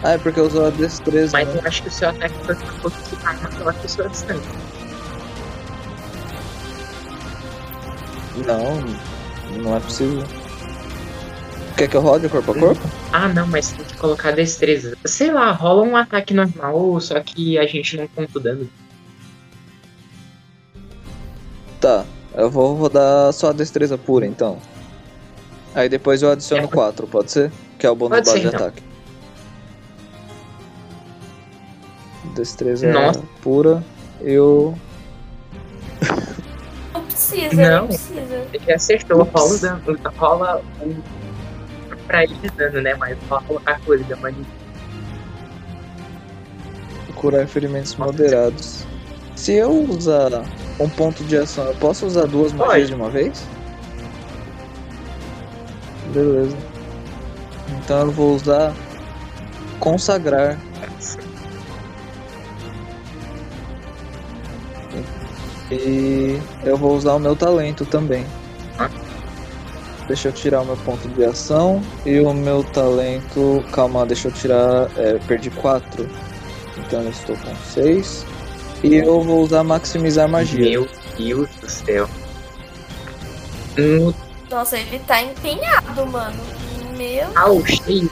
[0.03, 1.33] Ah, é porque eu usou a destreza.
[1.33, 1.61] mas né?
[1.63, 4.43] eu acho que o seu ataque foi pra que arma aquela pessoa distante.
[8.37, 10.25] Não, não é possível.
[11.77, 12.81] Quer que eu rode corpo a corpo?
[13.13, 14.97] Ah, não, mas tem que colocar destreza.
[15.05, 18.69] Sei lá, rola um ataque normal, só que a gente não conta o dano.
[21.81, 22.05] Tá,
[22.35, 24.59] eu vou rodar só a destreza pura então.
[25.75, 26.67] Aí depois eu adiciono É.
[26.69, 27.51] 4, pode ser?
[27.79, 28.67] Que é o bônus Pode base ser, de então.
[28.69, 28.83] ataque.
[32.35, 33.23] Destreza Nossa.
[33.43, 33.85] pura,
[34.21, 34.77] eu.
[37.33, 37.81] Não precisa, Não.
[37.81, 38.47] não precisa.
[38.53, 39.83] Ele acertou, rola o dano.
[40.17, 40.95] Rola o.
[42.07, 42.95] Pra ele de dano, né?
[42.95, 44.35] Mas rola a coisa, mas.
[47.15, 48.85] curar ferimentos moderados.
[49.37, 50.43] Se eu usar
[50.81, 52.87] um ponto de ação, eu posso usar duas magias Pode.
[52.87, 53.47] de uma vez?
[56.13, 56.57] Beleza.
[57.79, 58.75] Então eu vou usar
[59.79, 60.59] consagrar.
[65.73, 68.27] E eu vou usar o meu talento também.
[68.79, 68.91] Ah.
[70.07, 73.65] Deixa eu tirar o meu ponto de ação e o meu talento.
[73.73, 74.91] Calma, deixa eu tirar.
[74.97, 76.09] É, perdi 4.
[76.77, 78.27] Então eu estou com 6.
[78.83, 80.71] E eu vou usar maximizar magia.
[80.71, 82.09] Meu Deus do céu.
[83.77, 84.15] No
[84.51, 86.41] Nossa, ele tá empenhado, mano.
[86.97, 88.11] Meu tal cheio,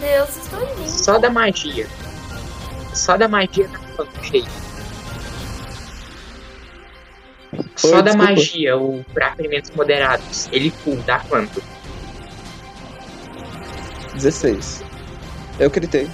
[0.00, 0.88] Deus, estou lindo.
[0.88, 1.86] só da magia.
[2.94, 4.46] Só da magia tá falando cheio.
[7.76, 8.24] Só Oi, da desculpa.
[8.32, 10.48] magia, o pra ferimentos moderados.
[10.52, 11.62] Ele full, dá quanto?
[14.14, 14.84] 16.
[15.58, 16.08] Eu critei.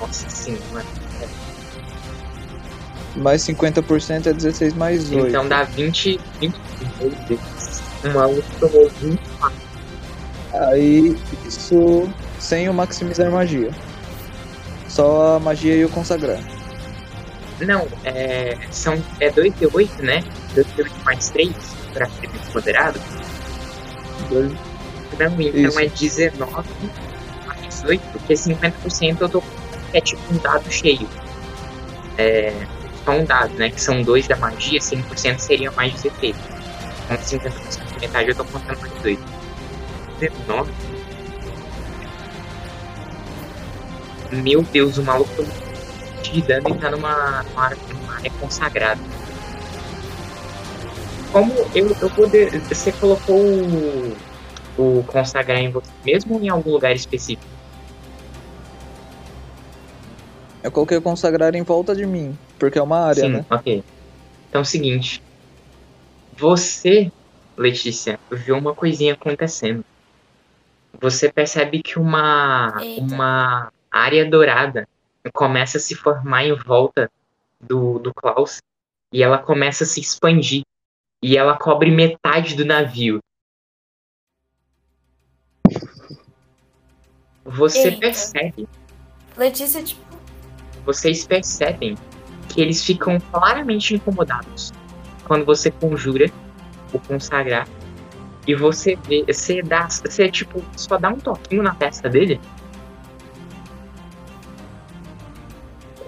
[0.00, 0.84] Nossa senhora.
[3.16, 5.28] Mais 50% é 16 mais 8.
[5.28, 6.20] Então dá 20.
[6.40, 6.54] 20
[7.00, 7.40] meu Deus.
[8.04, 9.20] O maluco tomou 20.
[10.52, 11.16] Aí
[11.46, 13.70] isso sem o maximizar magia.
[14.88, 16.38] Só a magia e o consagrar.
[17.60, 18.56] Não, é.
[18.70, 19.02] São.
[19.20, 20.22] É 2D8, né?
[20.54, 21.52] 2D8 mais 3
[21.92, 23.02] pra ferimentos moderados.
[24.28, 24.52] Dois-
[25.18, 25.80] Não, então Isso.
[25.80, 26.68] é 19
[27.46, 29.42] mais 8, porque 50% eu tô
[29.94, 31.08] é tipo um dado cheio.
[32.18, 32.52] É,
[33.04, 33.70] só um dado, né?
[33.70, 36.36] Que são dois da magia, 100% seria mais 16.
[37.04, 39.22] Então 50% de metade eu tô contando mais 8.
[40.20, 40.70] 19?
[44.32, 45.30] Meu Deus, o maluco
[46.26, 49.00] tomou de dano e tá numa, numa, área, numa área consagrada.
[51.32, 52.60] Como eu, eu poder.
[52.60, 54.16] Você colocou o,
[54.78, 57.44] o consagrar em você mesmo ou em algum lugar específico?
[60.62, 63.46] Eu coloquei o consagrar em volta de mim, porque é uma área, Sim, né?
[63.50, 63.84] ok.
[64.48, 65.22] Então é o seguinte.
[66.36, 67.10] Você,
[67.56, 69.84] Letícia, viu uma coisinha acontecendo.
[71.00, 73.00] você percebe que uma, Eita.
[73.00, 74.88] uma área dourada
[75.32, 77.10] começa a se formar em volta
[77.60, 78.58] do, do Klaus
[79.12, 80.62] e ela começa a se expandir
[81.22, 83.20] e ela cobre metade do navio.
[87.44, 88.00] Você Eita.
[88.00, 88.68] percebe,
[89.36, 90.00] Letícia, tipo,
[90.84, 91.96] vocês percebem
[92.48, 94.72] que eles ficam claramente incomodados
[95.24, 96.30] quando você conjura
[96.92, 97.68] o consagrar
[98.46, 102.40] e você vê, você dá, você tipo só dá um toquinho na testa dele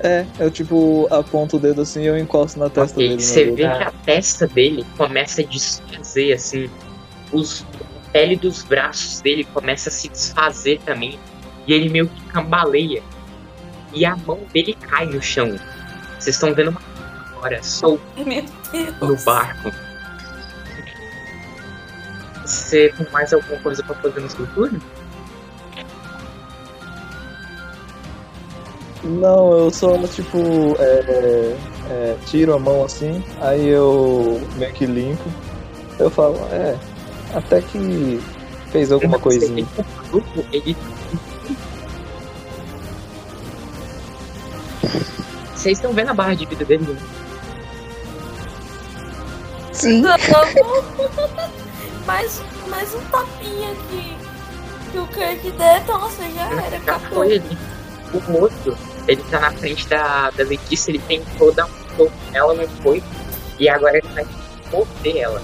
[0.01, 3.20] É, eu tipo aponto o dedo assim e eu encosto na testa Ok, dele.
[3.23, 3.77] você vê dedo.
[3.79, 6.70] que a testa dele começa a desfazer, assim,
[7.33, 11.19] os, a pele dos braços dele começa a se desfazer também,
[11.66, 13.03] e ele meio que cambaleia,
[13.93, 15.59] e a mão dele cai no chão.
[16.19, 16.81] Vocês estão vendo uma
[17.37, 18.03] agora solta
[19.01, 19.73] no barco.
[22.45, 24.81] Você tem mais alguma coisa pra fazer no seu turno?
[29.05, 30.39] Não, eu só tipo
[30.79, 31.55] é,
[31.91, 35.23] é, tiro a mão assim, aí eu meio que limpo.
[35.99, 36.77] Eu falo, é,
[37.35, 38.20] até que
[38.70, 39.66] fez alguma Você coisinha.
[40.53, 40.77] ele
[45.55, 46.87] Vocês estão vendo a barra de vida dele?
[46.87, 46.97] né?
[49.73, 50.03] Sim.
[52.07, 54.16] Mais, mais um tapinha que,
[54.91, 57.23] que o Kirk der, nossa, já era, Já acabou.
[57.23, 57.43] ali.
[58.12, 58.76] O outro,
[59.06, 63.02] ele tá na frente da, da Letícia, ele tentou dar um soco nela, não foi.
[63.59, 64.26] E agora ele vai
[64.72, 65.43] morder ela.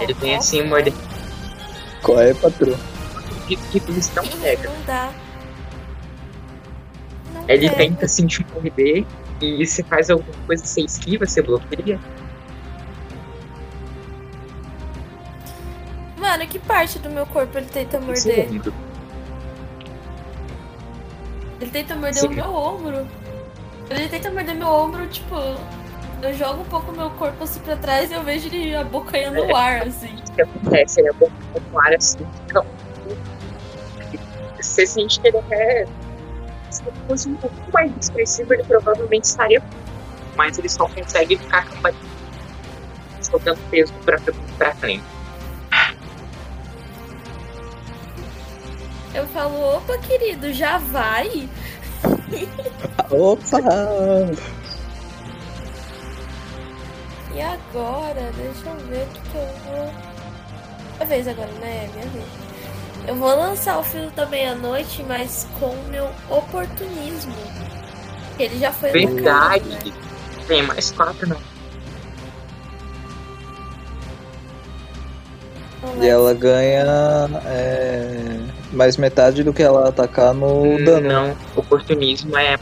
[0.00, 0.92] Ele vem assim morder.
[2.02, 2.76] Qual é, patrão?
[3.16, 4.70] Acredito que eles não pega.
[4.70, 5.12] Não dá.
[7.34, 7.76] Não Ele pega.
[7.76, 9.04] tenta assim te morder.
[9.40, 11.98] E se faz alguma coisa, você esquiva, você bloqueia.
[16.28, 18.50] Mano, que parte do meu corpo ele tenta morder?
[21.58, 22.26] Ele tenta morder Sim.
[22.26, 23.08] o meu ombro.
[23.88, 25.34] Ele tenta morder meu ombro, tipo.
[26.20, 29.56] Eu jogo um pouco meu corpo assim pra trás e eu vejo ele abocanhando o
[29.56, 30.14] ar, assim.
[30.16, 31.00] O que acontece?
[31.00, 31.30] Ele é bom
[31.72, 32.18] com ar assim,
[34.60, 35.86] Você sente que ele é.
[36.70, 39.62] Se ele fosse um pouco mais expressivo, ele provavelmente estaria.
[40.36, 41.66] Mas ele só consegue ficar
[43.22, 44.18] soltando peso pra,
[44.58, 45.17] pra frente.
[49.18, 51.48] Eu falo, opa, querido, já vai?
[53.10, 53.58] Opa!
[57.34, 58.32] E agora?
[58.36, 59.92] Deixa eu ver o que, que eu vou.
[60.94, 61.88] Minha vez agora, né?
[61.94, 62.24] Minha vez.
[63.06, 67.34] Eu vou lançar o filho da meia-noite, mas com o meu oportunismo.
[68.40, 69.68] Ele já foi atacado, Verdade!
[69.68, 69.92] né?
[70.48, 71.57] Tem mais quatro, não.
[76.00, 76.84] E ela ganha
[77.46, 78.40] é,
[78.72, 81.08] mais metade do que ela atacar no dano.
[81.08, 82.56] Não, oportunismo é,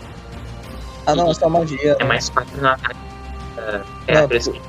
[1.07, 1.97] Ah não, essa magia.
[1.99, 2.97] é mais quatro no ataque.
[3.59, 4.61] Ah, É, Não, isso que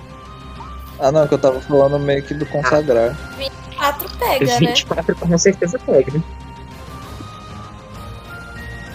[1.00, 3.16] Ah não, que eu tava falando meio que do consagrar.
[3.78, 4.58] 4 pega, né?
[4.60, 6.12] 24 com certeza pega.
[6.14, 6.24] né?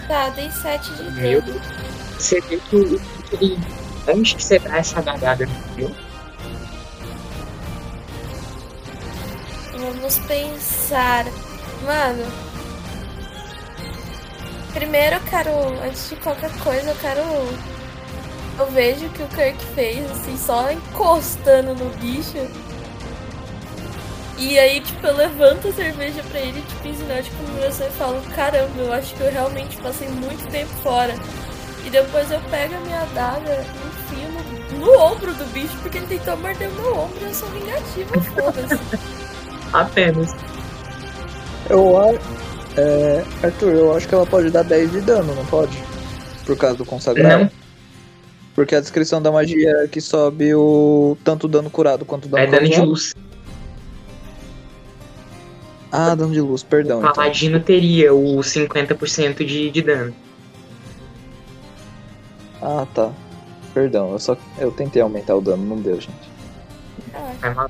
[0.07, 1.53] Tá, dei 7 de Meu dano.
[1.53, 1.65] Deus.
[2.19, 3.01] Você vê que
[3.33, 3.59] ele.
[4.07, 5.45] Antes que você dá essa gadada
[5.77, 5.89] no
[9.83, 11.25] Vamos pensar.
[11.85, 12.23] Mano.
[14.73, 15.51] Primeiro eu quero,
[15.83, 17.21] antes de qualquer coisa, eu quero.
[18.57, 22.37] Eu vejo que o Kirk fez, assim, só encostando no bicho.
[24.37, 27.91] E aí, tipo, eu levanto a cerveja pra ele, tipo, em sinal de comemoração e
[27.91, 31.13] falo: Caramba, eu acho que eu realmente passei muito tempo fora.
[31.85, 35.97] E depois eu pego a minha adaga e enfio no, no ombro do bicho, porque
[35.97, 39.23] ele tentou morder meu ombro eu sou vingativa, foda-se.
[39.73, 40.31] apenas.
[41.69, 42.19] Eu acho.
[42.75, 45.77] É, Arthur, eu acho que ela pode dar 10 de dano, não pode?
[46.45, 47.39] Por causa do consagrar?
[47.39, 47.51] Não,
[48.55, 52.47] Porque a descrição da magia é que sobe o tanto dano curado quanto dano é
[52.47, 53.13] dano de luz.
[55.91, 56.97] Ah, dano de luz, perdão.
[56.97, 57.13] O Então.
[57.13, 60.13] Paladino teria o 50% de, de dano.
[62.59, 63.11] Ah, tá.
[63.73, 66.31] Perdão, eu só eu tentei aumentar o dano, não deu, gente.
[67.55, 67.69] Mal.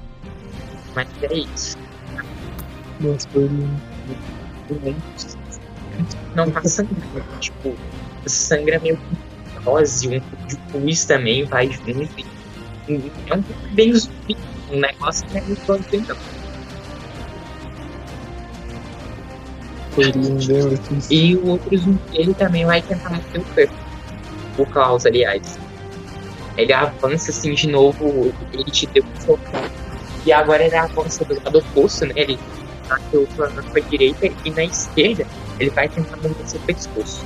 [0.96, 1.78] Mas é isso.
[3.32, 3.82] Foi lindo.
[6.36, 7.24] Não tá sangrando.
[7.40, 7.76] Tipo,
[8.26, 12.10] sangra meio que dose, um pouco de pus também vai junto.
[12.88, 14.38] É um pouco bem zumbi.
[14.72, 15.80] Um negócio que é muito bom?
[21.10, 23.74] E o outro zumbi, ele também vai tentar manter o corpo.
[24.58, 25.60] O Klaus, aliás.
[26.56, 29.62] Ele avança assim de novo, ele te deu um socão.
[30.26, 32.14] E agora ele avança do lado oposto, né?
[32.16, 32.40] Ele
[32.94, 35.26] bateu com a, com a direita e na esquerda
[35.60, 37.26] ele vai tentar morder seu pescoço.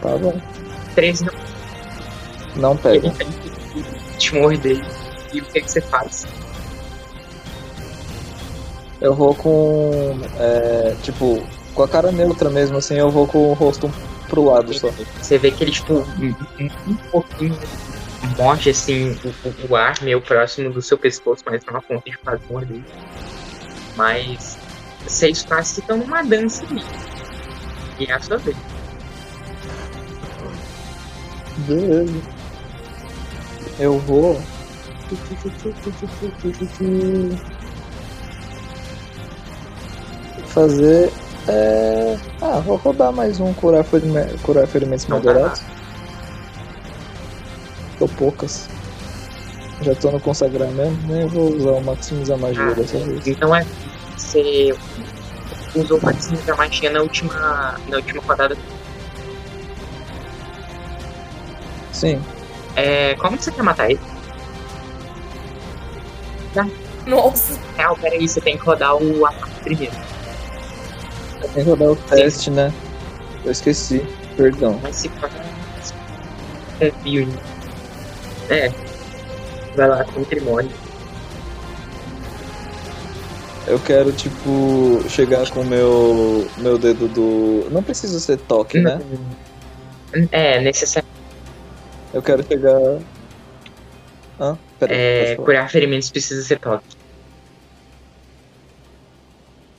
[0.00, 0.40] Tá bom.
[0.94, 1.32] 13 não,
[2.56, 3.10] Não ele pega.
[3.10, 3.26] vai
[4.18, 4.84] te morder.
[5.32, 6.26] E o que, que você faz?
[9.00, 10.18] Eu vou com.
[10.38, 11.42] é, tipo,
[11.74, 13.92] com a cara neutra mesmo, assim, eu vou com o rosto
[14.28, 14.90] pro lado só.
[15.20, 16.04] Você vê que ele, tipo,
[16.58, 17.56] um pouquinho
[18.36, 22.16] morde, assim, o, o- ar meio próximo do seu pescoço, mas não a ponto de
[22.18, 22.82] quase morder.
[23.96, 24.58] Mas
[25.04, 26.82] vocês quase estão numa dança ali.
[27.98, 28.56] E é a sua vez.
[31.58, 32.20] Beleza.
[33.78, 34.40] Eu vou.
[40.46, 41.12] Fazer.
[41.48, 42.16] É...
[42.42, 44.20] Ah, vou rodar mais um curar, ferime...
[44.42, 45.62] curar ferimentos moderados.
[47.98, 48.68] Tô poucas.
[49.82, 53.26] Já tô no consagrar mesmo, nem vou usar o maximizar magia Ah, dessa vez.
[53.26, 53.64] Então é.
[54.16, 54.74] Você
[55.74, 58.56] usou o máximo da magia na última, na última rodada.
[61.92, 62.20] Sim,
[62.76, 64.00] É, como que você quer matar ele?
[67.06, 67.58] Nossa.
[67.76, 69.94] Real, peraí, você tem que rodar o ataque primeiro.
[71.40, 72.72] tem que rodar o teste, né?
[73.44, 74.04] Eu esqueci,
[74.36, 74.78] perdão.
[74.82, 75.30] Mas se for.
[76.78, 77.57] Confio em.
[78.48, 78.68] É.
[79.76, 80.70] Vai lá, com o trimônio.
[83.66, 87.68] Eu quero, tipo, chegar com o meu, meu dedo do.
[87.70, 88.98] Não precisa ser toque, né?
[90.32, 91.06] É, necessário.
[92.14, 92.98] Eu quero chegar.
[94.40, 94.58] Hã?
[94.78, 96.96] Pera, É, curar ferimentos precisa ser toque.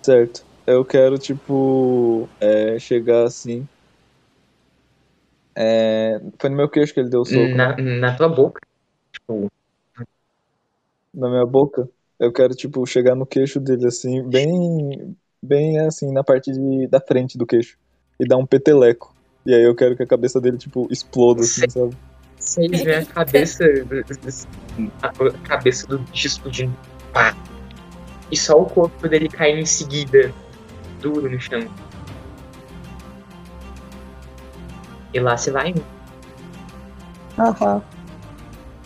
[0.03, 0.45] Certo.
[0.67, 3.67] Eu quero, tipo, é, chegar assim.
[5.61, 7.99] É, foi no meu queixo que ele deu o soco, Na, né?
[7.99, 8.61] na tua boca.
[9.11, 9.51] Tipo,
[11.13, 11.89] Na minha boca.
[12.17, 15.15] Eu quero, tipo, chegar no queixo dele, assim, bem.
[15.41, 17.77] Bem assim, na parte de, da frente do queixo.
[18.19, 19.13] E dar um peteleco.
[19.45, 21.95] E aí eu quero que a cabeça dele, tipo, exploda, assim, sabe?
[22.37, 23.65] vocês veem a cabeça.
[25.01, 26.75] A cabeça do bicho explodindo.
[27.13, 27.35] Pá.
[28.31, 30.33] E só o corpo dele cair em seguida.
[31.01, 31.59] Duro no chão.
[35.13, 35.73] E lá se vai.
[37.37, 37.81] Haha.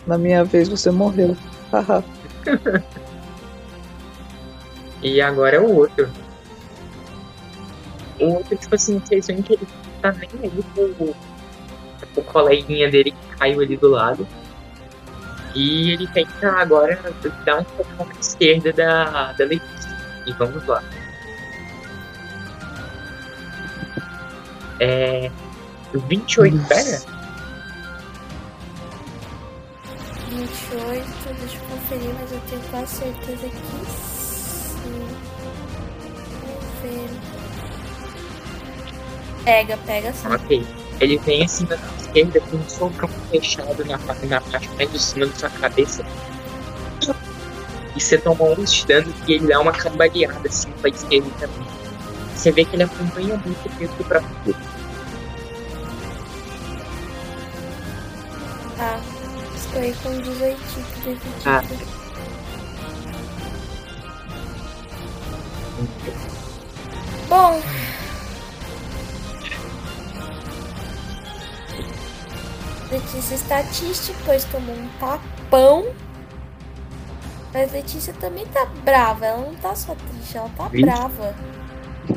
[0.06, 1.36] Na minha vez você morreu.
[1.72, 2.04] Haha.
[5.04, 6.10] E agora é o outro.
[8.18, 9.68] O outro, tipo assim, vocês veem que ele
[10.00, 11.14] tá nem aí pro,
[12.16, 14.26] o coleguinha dele que caiu ali do lado.
[15.54, 16.98] E ele tenta agora
[17.44, 19.94] dar um pouco na esquerda da, da Letícia.
[20.26, 20.82] E vamos lá.
[24.80, 25.30] É.
[26.00, 27.02] 28 pega?
[30.30, 35.08] 28, deixa eu conferir, mas eu tenho quase certeza que sim.
[36.40, 37.10] Vamos ver.
[39.44, 40.28] Pega, pega sim.
[40.28, 40.66] Ok.
[41.00, 45.26] Ele vem assim na esquerda com um socão fechado na, na parte mais de cima
[45.26, 46.04] da sua cabeça.
[47.96, 51.66] E você toma um de dano e ele dá uma cambaleada assim pra esquerda também.
[52.34, 54.73] Você vê que ele acompanha muito o peso do próprio corpo.
[58.84, 59.00] Tá.
[59.56, 60.58] Estou aí com 18
[61.16, 61.62] de Ah.
[67.30, 67.62] Bom.
[72.90, 75.86] Letícia está triste, pois tomou um tapão.
[77.54, 79.24] Mas Letícia também tá brava.
[79.24, 81.34] Ela não tá só triste, ela tá brava.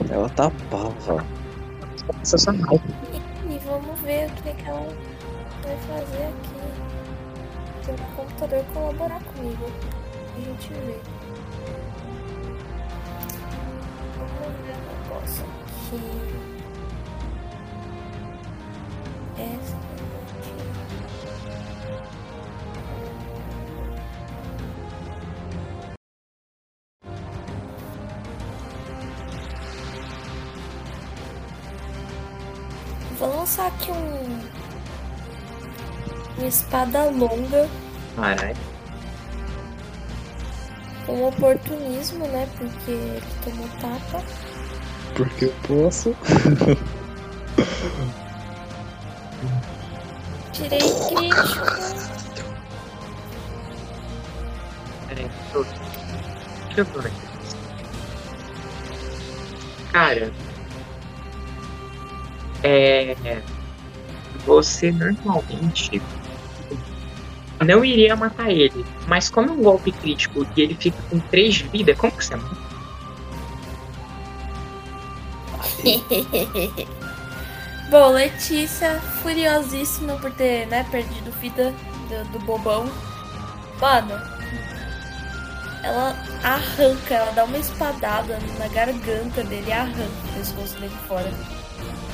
[0.10, 0.52] Ela tá.
[2.22, 2.84] Essa sua raiva.
[3.50, 5.17] E vamos ver o que, é que ela
[5.68, 6.56] vai fazer aqui.
[7.90, 9.66] O computador colaborar comigo.
[10.36, 11.00] A gente vê.
[14.18, 16.02] Vamos ver o negócio aqui.
[19.38, 19.78] Essa.
[33.18, 34.27] Vou lançar aqui um.
[36.38, 37.68] Uma espada longa
[38.16, 38.58] Caralho.
[41.06, 42.48] com oportunismo, né?
[42.58, 44.24] Porque ele tomou tapa.
[45.16, 46.16] Porque eu posso.
[50.54, 51.66] Tirei crítico.
[55.08, 55.64] Peraí, tô...
[56.76, 57.12] Deixa eu ver.
[59.92, 60.32] Cara.
[62.64, 63.16] É.
[64.46, 66.02] Você normalmente.
[67.66, 68.86] Não iria matar ele.
[69.08, 72.26] Mas como é um golpe crítico e ele fica com 3 de vida, como que
[72.26, 72.68] você mata?
[77.90, 81.74] Bom, Letícia, furiosíssima por ter, né, perdido vida
[82.10, 82.92] do, do bobão.
[83.80, 84.20] Mano,
[85.84, 91.32] ela arranca, ela dá uma espadada na garganta dele e arranca o pescoço dele fora.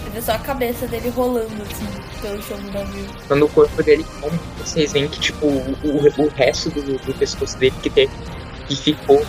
[0.04, 1.88] Você vê só a cabeça dele rolando, assim,
[2.22, 3.10] pelo chão do navio.
[3.28, 7.14] Quando o corpo dele come, vocês veem que, tipo, o, o, o resto do, do
[7.14, 8.10] pescoço dele que, tem,
[8.68, 9.26] que ficou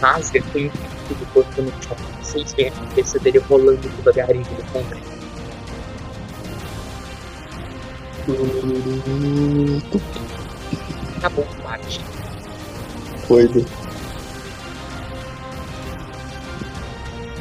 [0.00, 1.96] rasga, tem do corpo no chão.
[2.22, 5.16] Vocês veem a cabeça dele rolando devagarinho do fundo.
[11.20, 12.00] Tá bom, bate.
[13.28, 13.66] Doido.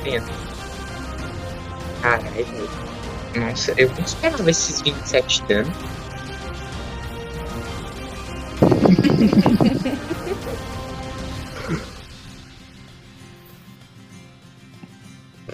[0.03, 0.44] Vendo.
[2.01, 2.45] Caralho.
[3.35, 5.71] Nossa, eu não esperava esses 27 de dano.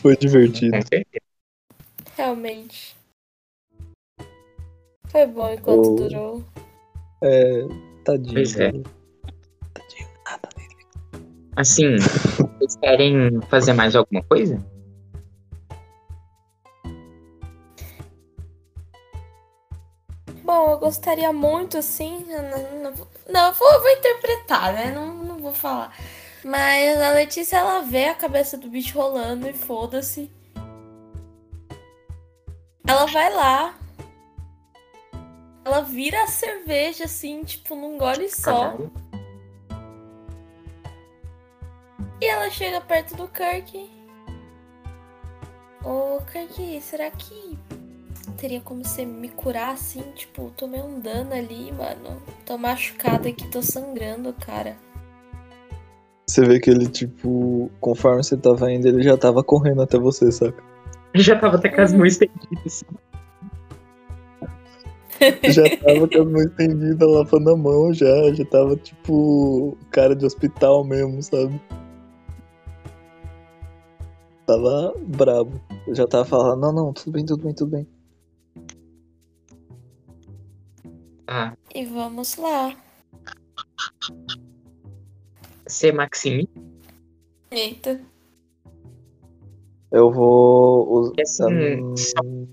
[0.02, 0.72] Foi divertido.
[0.72, 1.26] Com certeza.
[2.18, 2.96] Realmente.
[5.08, 5.96] Foi bom enquanto Oh.
[5.96, 6.44] durou.
[7.24, 7.66] É.
[8.06, 8.34] Tadinho.
[8.34, 8.72] Pois é.
[8.72, 10.76] Tadinho, nada dele.
[11.56, 11.96] Assim,
[12.58, 14.64] vocês querem fazer mais alguma coisa?
[20.52, 22.26] Bom, eu gostaria muito, assim.
[22.28, 22.92] Não,
[23.30, 24.92] não, vou- vou, interpretar, né?
[24.92, 25.96] Não, não vou falar.
[26.44, 30.30] Mas a Letícia, ela vê a cabeça do bicho rolando e foda-se.
[32.86, 33.80] Ela vai lá.
[35.64, 38.72] Ela vira a cerveja, assim, tipo, num gole só.
[38.72, 38.92] Caralho.
[42.20, 43.90] E ela chega perto do Kirk.
[45.82, 47.58] Ô, Kirk, será que
[48.32, 50.02] teria como você me curar assim?
[50.16, 52.22] Tipo, tomei um dano ali, mano.
[52.46, 54.76] Tô machucada aqui, tô sangrando, cara.
[56.28, 60.32] Você vê que ele, tipo, conforme você tava indo, ele já tava correndo até você,
[60.32, 60.64] saca?
[61.14, 62.84] Ele já tava até com as mãos estendidas.
[65.50, 68.34] Já tava com as mãos estendidas, lavando a mão já.
[68.34, 71.62] Já tava, tipo, cara de hospital mesmo, sabe?
[74.46, 75.62] Tava brabo.
[75.86, 77.88] Eu já tava falando, não, não, tudo bem, tudo bem, tudo bem.
[81.34, 82.76] Ah, E vamos lá.
[85.66, 86.50] você Maximi.
[87.50, 88.02] Eita.
[89.90, 91.00] Eu vou.
[91.00, 92.48] us- E assim, hum,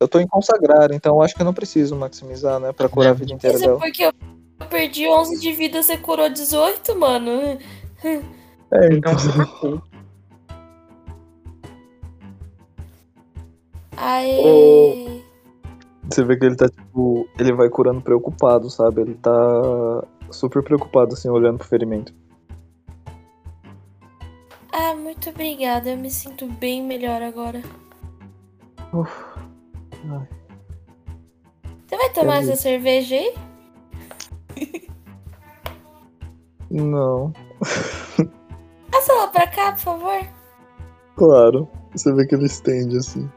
[0.00, 2.72] Eu tô em consagrar, então acho que eu não preciso maximizar, né?
[2.72, 3.78] Pra curar a vida inteira Isso é dela.
[3.78, 4.12] porque eu
[4.68, 7.58] perdi 11 de vida, você curou 18, mano.
[8.02, 9.82] É, Então você matou.
[16.12, 19.02] Você vê que ele tá, tipo, ele vai curando preocupado, sabe?
[19.02, 19.30] Ele tá
[20.30, 22.12] super preocupado, assim, olhando pro ferimento.
[24.72, 25.90] Ah, muito obrigada.
[25.90, 27.62] Eu me sinto bem melhor agora.
[28.92, 29.10] Uf.
[31.86, 32.52] Você vai tomar Entendi.
[32.52, 33.34] essa cerveja aí?
[36.70, 37.32] Não,
[38.92, 40.26] Passa ela pra cá, por favor.
[41.16, 41.68] claro.
[41.92, 43.28] Você vê que ele estende, assim.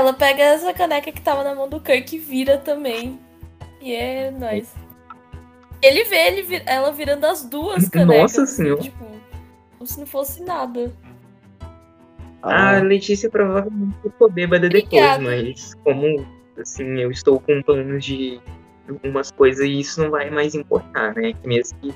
[0.00, 3.20] Ela pega essa caneca que tava na mão do Kirk e vira também.
[3.82, 4.74] E é nóis.
[5.82, 8.22] Ele vê ele vi- ela virando as duas canecas.
[8.22, 8.80] Nossa assim, Senhora.
[8.80, 9.04] Tipo,
[9.76, 10.90] como se não fosse nada.
[12.42, 14.84] A Letícia provavelmente ficou bêbada depois,
[15.16, 15.22] Obrigada.
[15.22, 16.26] mas como
[16.58, 18.40] assim, eu estou com planos de
[18.88, 21.34] algumas coisas e isso não vai mais importar, né?
[21.34, 21.94] Que mesmo que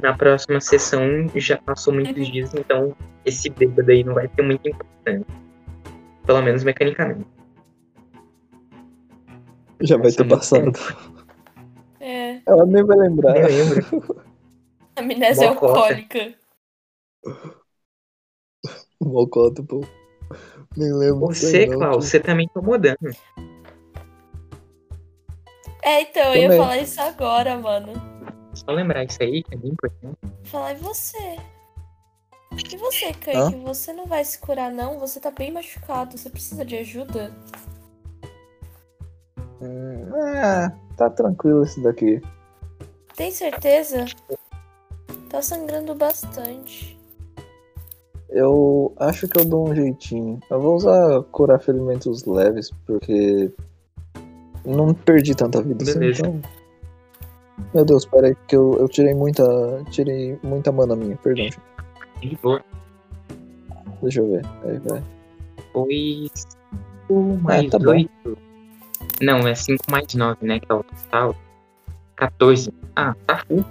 [0.00, 1.02] na próxima sessão
[1.34, 2.30] já passou muitos Uhum.
[2.32, 5.26] dias, então esse bêbado aí não vai ter muita importância.
[6.30, 7.26] Pelo menos mecanicamente.
[9.80, 10.70] Já vai ter Nossa, passado.
[11.98, 12.40] É.
[12.46, 13.36] Ela nem vai lembrar.
[13.36, 14.22] Eu lembro.
[14.94, 16.32] Amnésia alcoólica.
[19.02, 19.80] Mocota, pô.
[20.76, 21.26] Nem lembro.
[21.26, 22.96] Você, Klaus, você também tomou dano.
[25.82, 26.58] É, então, eu ia Também.
[26.58, 27.92] falar isso agora, mano.
[28.54, 30.16] Só lembrar isso aí, que é bem importante.
[30.44, 31.38] Falar, e você?
[32.72, 33.36] E você, Kirk?
[33.36, 33.50] Hã?
[33.64, 34.98] Você não vai se curar, não?
[34.98, 36.16] Você tá bem machucado.
[36.16, 37.32] Você precisa de ajuda?
[39.60, 42.20] Hum, é, tá tranquilo esse daqui.
[43.14, 44.06] Tem certeza?
[45.28, 46.98] Tá sangrando bastante.
[48.30, 50.40] Eu acho que eu dou um jeitinho.
[50.50, 53.52] Eu vou usar curar ferimentos leves, porque
[54.64, 56.40] não perdi tanta vida assim, então.
[57.74, 59.44] Meu Deus, peraí, que eu, eu tirei muita.
[59.90, 61.44] Tirei muita mana minha, perdão.
[61.44, 61.58] gente.
[62.20, 62.62] De boa.
[64.02, 64.46] Deixa eu ver.
[64.64, 65.02] Aí vai.
[65.72, 66.30] Foi
[67.08, 67.90] 5 mais tá bom.
[67.90, 68.38] 8.
[69.22, 70.60] Não, é 5 mais 9, né?
[70.60, 71.34] Que é o total.
[72.16, 72.72] 14.
[72.96, 73.64] Ah, tá full.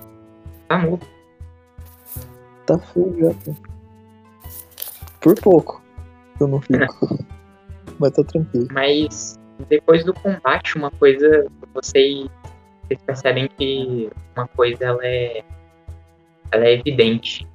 [0.68, 1.00] Tá novo.
[2.66, 3.56] Tá full já, pô.
[5.22, 5.82] Por pouco.
[6.40, 6.80] Eu não fico.
[8.00, 8.68] Mas tá tranquilo.
[8.72, 11.48] Mas depois do combate, uma coisa.
[11.74, 12.30] Vocês,
[12.84, 15.44] vocês percebem que uma coisa ela é.
[16.52, 17.48] Ela é evidente.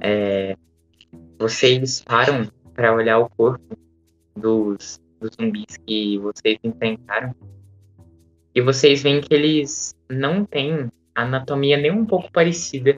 [0.00, 0.56] É,
[1.38, 3.76] vocês param para olhar o corpo
[4.36, 7.34] dos, dos zumbis que vocês enfrentaram.
[8.54, 12.96] E vocês veem que eles não têm anatomia nem um pouco parecida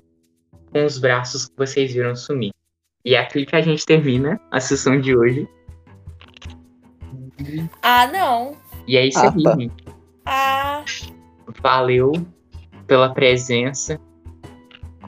[0.72, 2.52] com os braços que vocês viram sumir.
[3.05, 5.48] E é aqui que a gente termina a sessão de hoje.
[7.82, 8.56] Ah, não.
[8.86, 9.56] E é isso Ah, aí, tá.
[9.56, 9.85] gente.
[10.27, 10.85] Ah,
[11.62, 12.12] Valeu
[12.86, 13.98] pela presença.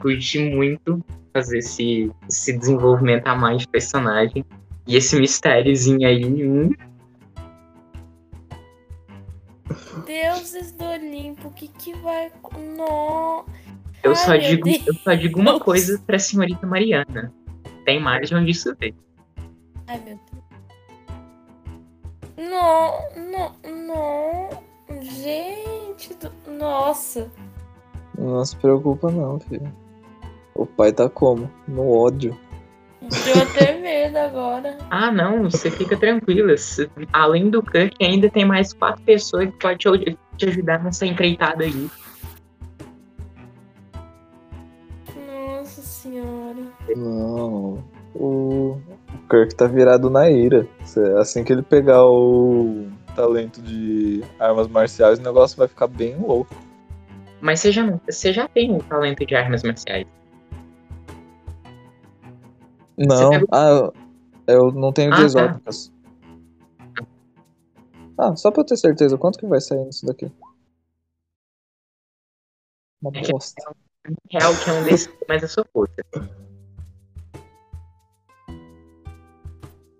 [0.03, 1.01] Curti muito
[1.31, 4.45] fazer esse, esse desenvolvimento a mais de personagem.
[4.85, 6.25] E esse mistériozinho aí.
[6.25, 6.71] Hum,
[10.05, 12.29] deuses do Olimpo, o que que vai.
[12.75, 13.45] Não.
[14.03, 14.87] eu, Ai, só digo, Deus.
[14.87, 17.33] eu só digo uma coisa pra senhorita Mariana.
[17.85, 18.95] Tem mais de onde isso veio.
[19.87, 20.43] Ai, meu Deus.
[22.37, 22.99] Não,
[23.31, 23.55] não,
[23.87, 24.63] não.
[25.01, 26.29] Gente, do...
[26.51, 27.31] nossa.
[28.17, 29.82] Não se preocupa não, filho.
[30.55, 31.49] O pai tá como?
[31.67, 32.37] No ódio.
[33.01, 34.77] Deu até medo agora.
[34.89, 36.53] Ah, não, você fica tranquila.
[37.11, 41.89] Além do Kirk, ainda tem mais quatro pessoas que podem te, ajudar nessa empreitada aí.
[45.15, 46.59] Nossa senhora.
[46.95, 47.83] Não.
[48.13, 50.67] O, o Kirk tá virado na ira.
[51.17, 56.55] Assim que ele pegar o talento de armas marciais, o negócio vai ficar bem louco.
[57.41, 60.05] Mas você já, você já tem um talento de armas marciais.
[62.97, 63.91] Não, pega- ah,
[64.47, 65.59] eu- não tenho Ah, de tá.
[68.17, 70.31] Ah, só pra eu ter certeza, quanto que vai sair nisso daqui?
[73.01, 73.75] Uma É que- bosta.
[74.29, 75.95] Real que é um desses, mas a sua força.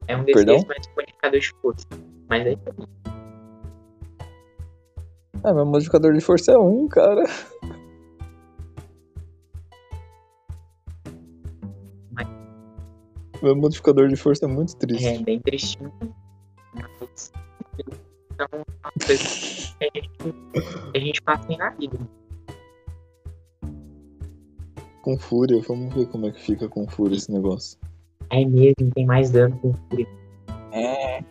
[0.08, 0.66] É um desses Perdão?
[0.68, 1.88] mais modificador de força.
[2.30, 2.58] Mas aí
[5.44, 7.24] Ah, meu modificador de força é um, cara.
[13.44, 15.06] Meu modificador de força é muito triste.
[15.06, 15.92] é bem tristinho.
[18.34, 20.10] Então, é uma coisa que a gente,
[20.96, 22.00] a gente passa em na vida.
[25.02, 27.78] Com fúria, vamos ver como é que fica com fúria esse negócio.
[28.30, 30.08] É mesmo, tem mais dano com fúria.
[30.72, 31.22] É,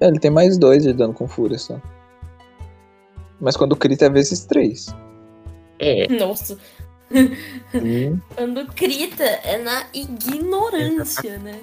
[0.00, 1.80] ele tem mais dois de dano com fúria só.
[3.40, 4.94] Mas quando crita é vezes três.
[5.78, 6.58] É, Nossa.
[7.10, 11.60] Hum, Quando crita é na ignorância, né?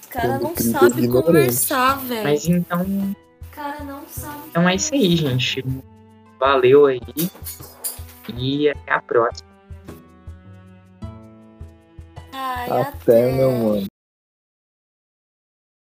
[0.00, 2.22] Os caras não sabem conversar, velho.
[2.22, 4.38] mas então, O cara não sabe.
[4.50, 5.64] então é isso aí, gente.
[6.38, 7.00] Valeu aí.
[8.36, 9.48] E até a próxima.
[12.32, 13.86] Ai, até, meu mano.